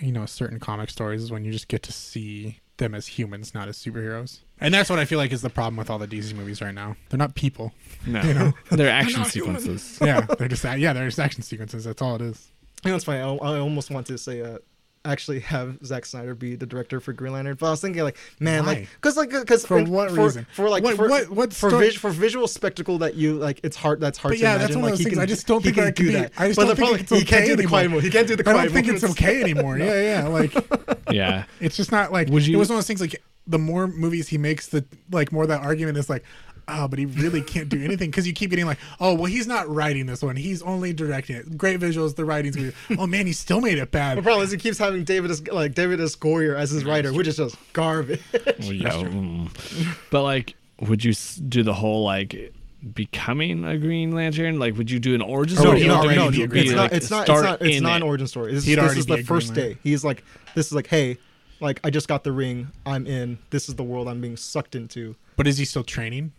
you 0.00 0.12
know 0.12 0.26
certain 0.26 0.58
comic 0.60 0.90
stories 0.90 1.22
is 1.22 1.30
when 1.30 1.44
you 1.44 1.52
just 1.52 1.68
get 1.68 1.82
to 1.84 1.92
see 1.92 2.60
them 2.76 2.94
as 2.94 3.06
humans, 3.06 3.52
not 3.54 3.68
as 3.68 3.76
superheroes. 3.76 4.40
And 4.60 4.72
that's 4.74 4.88
what 4.90 4.98
I 4.98 5.04
feel 5.04 5.18
like 5.18 5.32
is 5.32 5.42
the 5.42 5.50
problem 5.50 5.76
with 5.76 5.90
all 5.90 5.98
the 5.98 6.08
DC 6.08 6.34
movies 6.34 6.60
right 6.62 6.74
now. 6.74 6.96
They're 7.08 7.18
not 7.18 7.34
people. 7.34 7.72
no, 8.06 8.22
you 8.22 8.34
know. 8.34 8.52
they're 8.70 8.88
action 8.90 9.20
not 9.20 9.30
human. 9.30 9.58
sequences. 9.60 9.98
Yeah, 10.00 10.20
they're 10.38 10.48
just 10.48 10.64
yeah, 10.64 10.92
they're 10.92 11.06
just 11.06 11.18
action 11.20 11.42
sequences. 11.42 11.84
That's 11.84 12.00
all 12.02 12.14
it 12.16 12.22
is. 12.22 12.50
You 12.84 12.90
know, 12.90 12.96
it's 12.96 13.04
funny. 13.04 13.20
I, 13.20 13.28
I 13.34 13.58
almost 13.58 13.90
want 13.90 14.06
to 14.06 14.16
say, 14.16 14.40
uh, 14.40 14.56
actually 15.04 15.40
have 15.40 15.78
Zack 15.84 16.04
Snyder 16.04 16.34
be 16.34 16.56
the 16.56 16.66
director 16.66 17.00
for 17.00 17.12
Green 17.14 17.32
Lantern, 17.32 17.56
but 17.58 17.66
I 17.66 17.70
was 17.70 17.80
thinking, 17.80 18.02
like, 18.02 18.18
man, 18.38 18.64
Why? 18.66 18.72
like, 18.74 18.88
because, 18.96 19.16
like, 19.16 19.30
because 19.30 19.64
For 19.64 19.82
what 19.82 20.10
reason? 20.10 20.46
For 20.54 20.68
like, 20.68 20.82
What- 20.84 20.96
for 20.96 21.08
what- 21.08 21.30
what 21.30 21.52
for, 21.54 21.70
vis- 21.70 21.94
for 21.94 22.10
visual 22.10 22.46
spectacle 22.46 22.98
that 22.98 23.14
you 23.14 23.34
like, 23.34 23.60
it's 23.62 23.76
hard. 23.76 24.00
That's 24.00 24.18
hard 24.18 24.32
But 24.32 24.36
to 24.36 24.42
yeah, 24.42 24.50
imagine. 24.56 24.66
that's 24.66 24.76
one 24.76 24.84
of 24.84 24.90
those 24.90 24.98
things 25.04 25.14
can, 25.14 25.22
I 25.22 25.26
just 25.26 25.46
don't 25.46 25.62
think 25.62 25.76
can 25.76 25.84
I 25.84 25.90
can 25.90 26.04
do 26.06 26.12
be- 26.12 26.18
that. 26.18 26.32
I 26.36 26.48
just 26.48 26.56
but 26.58 26.66
don't 26.66 26.76
think 26.76 26.78
problem- 26.78 27.00
it's 27.00 27.12
okay 27.12 27.18
he 27.20 27.24
can't 27.24 27.46
do 27.46 27.56
the 27.56 27.66
quiet 27.66 27.84
anymore. 27.84 27.96
mode. 27.96 28.04
He 28.04 28.10
can't 28.10 28.28
do 28.28 28.36
the 28.36 28.48
I 28.48 28.52
don't 28.52 28.70
think 28.72 28.88
it's 28.88 29.04
okay 29.04 29.40
anymore. 29.42 29.78
Yeah, 29.78 30.02
yeah. 30.02 30.28
Like 30.28 30.54
Yeah. 31.10 31.44
it's 31.60 31.76
just 31.76 31.90
not 31.92 32.12
like 32.12 32.28
Would 32.28 32.46
you- 32.46 32.56
it 32.56 32.58
was 32.58 32.68
one 32.68 32.76
of 32.76 32.78
those 32.78 32.86
things 32.86 33.00
like 33.00 33.22
the 33.46 33.58
more 33.58 33.88
movies 33.88 34.28
he 34.28 34.36
makes 34.38 34.68
the 34.68 34.84
like 35.10 35.32
more 35.32 35.46
that 35.46 35.60
argument 35.62 35.96
is 35.98 36.10
like 36.10 36.24
oh 36.70 36.88
but 36.88 36.98
he 36.98 37.06
really 37.06 37.42
can't 37.42 37.68
do 37.68 37.82
anything 37.82 38.10
because 38.10 38.26
you 38.26 38.32
keep 38.32 38.50
getting 38.50 38.66
like 38.66 38.78
oh 39.00 39.14
well 39.14 39.24
he's 39.26 39.46
not 39.46 39.68
writing 39.68 40.06
this 40.06 40.22
one 40.22 40.36
he's 40.36 40.62
only 40.62 40.92
directing 40.92 41.36
it 41.36 41.58
great 41.58 41.78
visuals 41.80 42.14
the 42.16 42.24
writing's 42.24 42.56
weird 42.56 42.74
oh 42.98 43.06
man 43.06 43.26
he 43.26 43.32
still 43.32 43.60
made 43.60 43.78
it 43.78 43.90
bad. 43.90 44.16
The 44.18 44.22
bad 44.22 44.24
problem 44.24 44.44
is 44.44 44.50
he 44.50 44.58
keeps 44.58 44.78
having 44.78 45.04
David 45.04 45.30
as 45.30 45.46
like 45.48 45.74
David 45.74 46.00
S. 46.00 46.16
Goyer 46.16 46.56
as 46.56 46.70
his 46.70 46.84
writer, 46.84 47.12
which 47.12 47.26
is 47.26 47.36
just 47.36 47.56
garbage. 47.72 48.20
Well, 48.32 48.72
yeah, 48.72 48.90
mm. 48.92 49.96
But 50.10 50.22
like, 50.22 50.54
would 50.80 51.04
you 51.04 51.12
do 51.48 51.62
the 51.62 51.74
whole 51.74 52.04
like 52.04 52.52
becoming 52.94 53.64
a 53.64 53.76
Green 53.78 54.12
Lantern? 54.12 54.58
Like, 54.58 54.76
would 54.76 54.90
you 54.90 54.98
do 54.98 55.14
an 55.14 55.22
origin 55.22 55.58
Or 55.58 55.60
story? 55.60 55.74
would 55.74 55.82
he 55.82 55.88
or 55.90 55.92
already 55.94 56.20
would 56.20 56.32
be 56.32 56.46
Green 56.46 56.64
it's 56.64 56.72
not. 56.72 56.82
like, 56.82 56.92
It's 56.92 57.10
not. 57.10 57.28
It's 57.28 57.42
not. 57.42 57.62
It's 57.62 57.80
not 57.80 57.96
an 57.96 58.02
origin 58.02 58.26
story. 58.26 58.54
This, 58.54 58.66
is- 58.66 58.76
this 58.76 58.96
is 58.96 59.06
the 59.06 59.22
first 59.22 59.54
day. 59.54 59.76
He's 59.82 60.04
like, 60.04 60.24
this 60.54 60.66
is 60.66 60.72
like, 60.72 60.86
hey, 60.86 61.18
like 61.60 61.80
I 61.84 61.90
just 61.90 62.08
got 62.08 62.24
the 62.24 62.32
ring. 62.32 62.68
I'm 62.86 63.06
in. 63.06 63.38
This 63.50 63.68
is 63.68 63.74
the 63.74 63.82
world 63.84 64.08
I'm 64.08 64.20
being 64.20 64.36
sucked 64.36 64.74
into. 64.74 65.16
but 65.36 65.46
is 65.46 65.58
he 65.58 65.64
still 65.64 65.84
training 65.84 66.32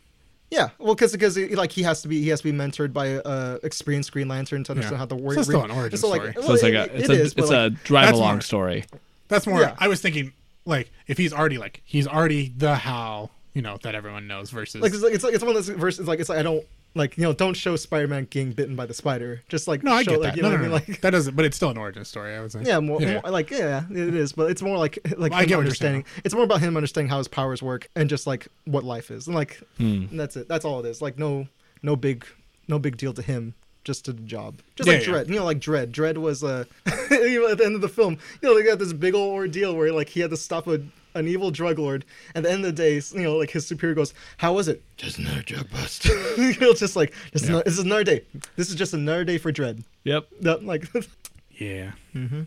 Yeah, 0.52 0.70
well, 0.80 0.94
because 0.94 1.14
because 1.14 1.38
like 1.38 1.72
he 1.72 1.82
has 1.84 2.02
to 2.04 2.08
be 2.10 2.22
he 2.22 2.28
has 2.30 2.42
to 2.42 2.52
be 2.52 2.58
mentored 2.58 2.92
by 2.94 3.06
a 3.08 3.22
uh, 3.22 3.58
experienced 3.64 4.12
Green 4.12 4.28
Lantern 4.28 4.64
to 4.66 4.74
understand 4.74 4.94
Yeah. 4.96 4.98
how 5.00 5.06
the 5.06 5.16
work. 5.16 5.36
So 5.36 5.40
it's 5.40 5.50
still 5.50 5.64
an 5.64 5.72
origin 5.72 5.98
story. 5.98 6.34
So 6.34 6.54
it's 6.54 6.62
like 6.64 6.74
a, 6.74 6.96
it's 6.96 7.10
a, 7.10 7.22
it's 7.42 7.52
a 7.52 7.70
drive 7.70 8.14
along 8.14 8.36
more- 8.36 8.42
story. 8.42 8.86
that's 9.30 9.48
more 9.48 9.62
Yeah. 9.62 9.76
I 9.80 9.88
was 9.88 10.02
thinking 10.02 10.34
like 10.66 10.92
if 11.08 11.18
he's 11.18 11.32
already 11.34 11.58
like 11.58 11.82
he's 11.86 12.06
already 12.06 12.54
the 12.56 12.76
Hal 12.76 13.32
you 13.54 13.62
know 13.62 13.78
that 13.84 13.96
everyone 13.96 14.28
knows 14.28 14.50
versus 14.52 14.82
like 14.82 14.94
it's 14.94 15.02
like 15.02 15.14
it's 15.14 15.24
like 15.24 15.34
it's 15.34 15.44
one 15.44 15.56
of 15.56 15.66
those 15.66 15.70
verses. 15.76 16.06
Like 16.08 16.20
it's 16.20 16.30
like 16.30 16.38
I 16.40 16.44
don't 16.44 16.66
like 16.94 17.18
you 17.18 17.24
know 17.24 17.34
don't 17.34 17.54
show 17.56 17.76
Spider-Man 17.76 18.28
getting 18.30 18.52
bitten 18.52 18.76
by 18.76 18.86
the 18.86 18.94
spider. 18.94 19.42
Just 19.48 19.68
like 19.68 19.84
no 19.84 19.92
I 19.94 20.04
show, 20.04 20.12
get 20.12 20.20
like, 20.22 20.30
that 20.32 20.38
You 20.38 20.44
no 20.44 20.50
know 20.50 20.58
no, 20.58 20.62
what 20.64 20.70
no, 20.70 20.76
I 20.76 20.80
mean? 20.80 20.88
Like 20.90 21.02
that 21.02 21.10
doesn't 21.12 21.36
but 21.36 21.46
it's 21.46 21.56
still 21.56 21.70
an 21.70 21.78
origin 21.78 22.04
story 22.06 22.36
I 22.36 22.42
would 22.42 22.52
say 22.52 22.64
yeah, 22.64 22.80
more, 22.80 23.02
Yeah. 23.02 23.22
more 23.22 23.32
like 23.32 23.50
yeah, 23.52 23.84
it 23.90 24.14
is. 24.16 24.34
But 24.34 24.52
it's 24.52 24.62
more 24.62 24.78
like 24.78 25.00
like 25.18 25.32
I 25.32 25.44
him 25.44 25.48
get 25.48 25.56
what 25.56 25.62
you're 25.62 25.68
understanding. 25.68 26.06
It's 26.24 26.34
more 26.36 26.44
about 26.44 26.60
him 26.62 26.76
understanding 26.76 27.10
how 27.10 27.18
his 27.18 27.28
powers 27.28 27.62
work 27.64 27.90
and 27.96 28.10
just 28.10 28.28
like 28.28 28.48
what 28.66 28.84
life 28.84 29.10
is 29.12 29.28
and 29.28 29.36
like 29.36 29.62
Hmm. 29.78 30.06
and 30.12 30.20
that's 30.20 30.36
it. 30.36 30.48
That's 30.48 30.66
all 30.66 30.80
it 30.80 30.88
is. 30.90 31.02
Like 31.02 31.18
no 31.18 31.48
no 31.82 31.96
big 31.96 32.26
no 32.68 32.78
big 32.80 32.98
deal 32.98 33.14
to 33.14 33.22
him. 33.22 33.54
Just 33.84 34.06
to 34.06 34.14
the 34.14 34.22
job, 34.22 34.62
just 34.76 34.88
Yeah, 34.88 34.98
like 34.98 35.08
yeah. 35.08 35.14
Dredd, 35.14 35.28
you 35.30 35.36
know, 35.38 35.44
like 35.44 35.60
Dredd. 35.60 35.92
Dredd 35.92 36.18
was 36.20 36.44
uh, 36.44 36.66
you 37.10 37.48
at 37.52 37.58
the 37.58 37.66
end 37.66 37.74
of 37.74 37.82
the 37.82 37.90
film, 37.90 38.20
you 38.40 38.48
know, 38.48 38.56
they 38.56 38.64
got 38.64 38.78
this 38.78 38.94
big 38.94 39.16
old 39.16 39.34
ordeal 39.34 39.76
where 39.76 39.92
like 39.92 40.08
he 40.10 40.20
had 40.20 40.30
to 40.30 40.38
stop 40.38 40.68
a 40.68 40.82
an 41.16 41.28
evil 41.28 41.52
drug 41.52 41.80
lord. 41.80 42.06
At 42.36 42.44
the 42.44 42.52
end 42.52 42.66
of 42.66 42.76
the 42.76 42.82
day, 42.84 43.02
you 43.14 43.24
know, 43.24 43.38
like 43.38 43.52
his 43.52 43.66
superior 43.68 43.96
goes, 43.96 44.14
"How 44.38 44.54
was 44.54 44.68
it? 44.68 44.82
Just 44.98 45.18
another 45.20 45.42
drug 45.42 45.70
bust." 45.72 46.06
you 46.38 46.56
know, 46.60 46.74
just 46.74 46.96
like 46.96 47.14
just 47.32 47.46
Yeah. 47.46 47.50
another, 47.52 47.64
this 47.66 47.74
is 47.74 47.80
another 47.86 48.04
day. 48.04 48.24
This 48.56 48.70
is 48.70 48.76
just 48.76 48.94
another 48.94 49.24
day 49.24 49.38
for 49.38 49.52
Dredd. 49.52 49.84
Yep. 50.04 50.28
That, 50.42 50.64
like, 50.66 50.88
yeah 51.58 51.92
Mm-hmm. 52.16 52.42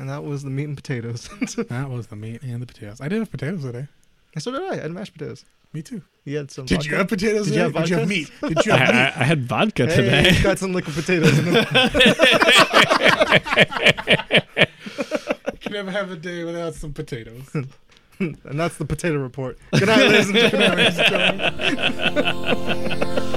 and 0.00 0.08
that 0.10 0.22
was 0.24 0.42
the 0.44 0.50
meat 0.50 0.64
and 0.64 0.76
potatoes. 0.76 1.28
that 1.68 1.90
was 1.90 2.06
the 2.08 2.16
meat 2.16 2.42
and 2.42 2.60
the 2.62 2.66
potatoes 2.66 3.00
I 3.00 3.08
did 3.08 3.18
have 3.18 3.30
potatoes 3.30 3.62
today 3.62 3.88
so 4.38 4.50
did 4.50 4.62
I. 4.62 4.70
I 4.72 4.76
had 4.82 4.90
mashed 4.90 5.12
potatoes. 5.12 5.44
me 5.72 5.80
too 5.82 6.02
You 6.24 6.36
had 6.38 6.50
some. 6.50 6.66
Did 6.66 6.84
you 6.84 6.96
have 6.96 7.06
potatoes? 7.08 7.46
Did 7.46 7.54
you 7.56 7.62
today? 7.64 7.78
have 7.78 7.82
Did 7.84 7.90
you 7.90 7.96
have 7.98 8.08
meat? 8.08 8.30
Did 8.40 8.66
you 8.66 8.72
I, 8.72 8.76
have 8.76 8.88
meat? 8.94 9.00
I, 9.16 9.20
I 9.20 9.24
had 9.24 9.44
vodka 9.46 9.86
Hey, 9.86 9.96
today. 9.96 10.30
you 10.36 10.42
got 10.42 10.58
some 10.58 10.72
liquid 10.72 10.94
potatoes. 10.96 11.38
In 11.38 11.44
them. 11.52 11.64
Can 15.60 15.72
never 15.72 15.90
have 15.90 16.10
a 16.10 16.16
day 16.16 16.44
without 16.44 16.74
some 16.74 16.92
potatoes. 16.92 17.48
and 18.44 18.58
that's 18.58 18.76
the 18.76 18.84
potato 18.84 19.18
report. 19.18 19.58
Good 19.72 19.86
night, 19.88 20.08
ladies 20.08 20.30
and 20.30 20.38
gentlemen. 20.38 20.84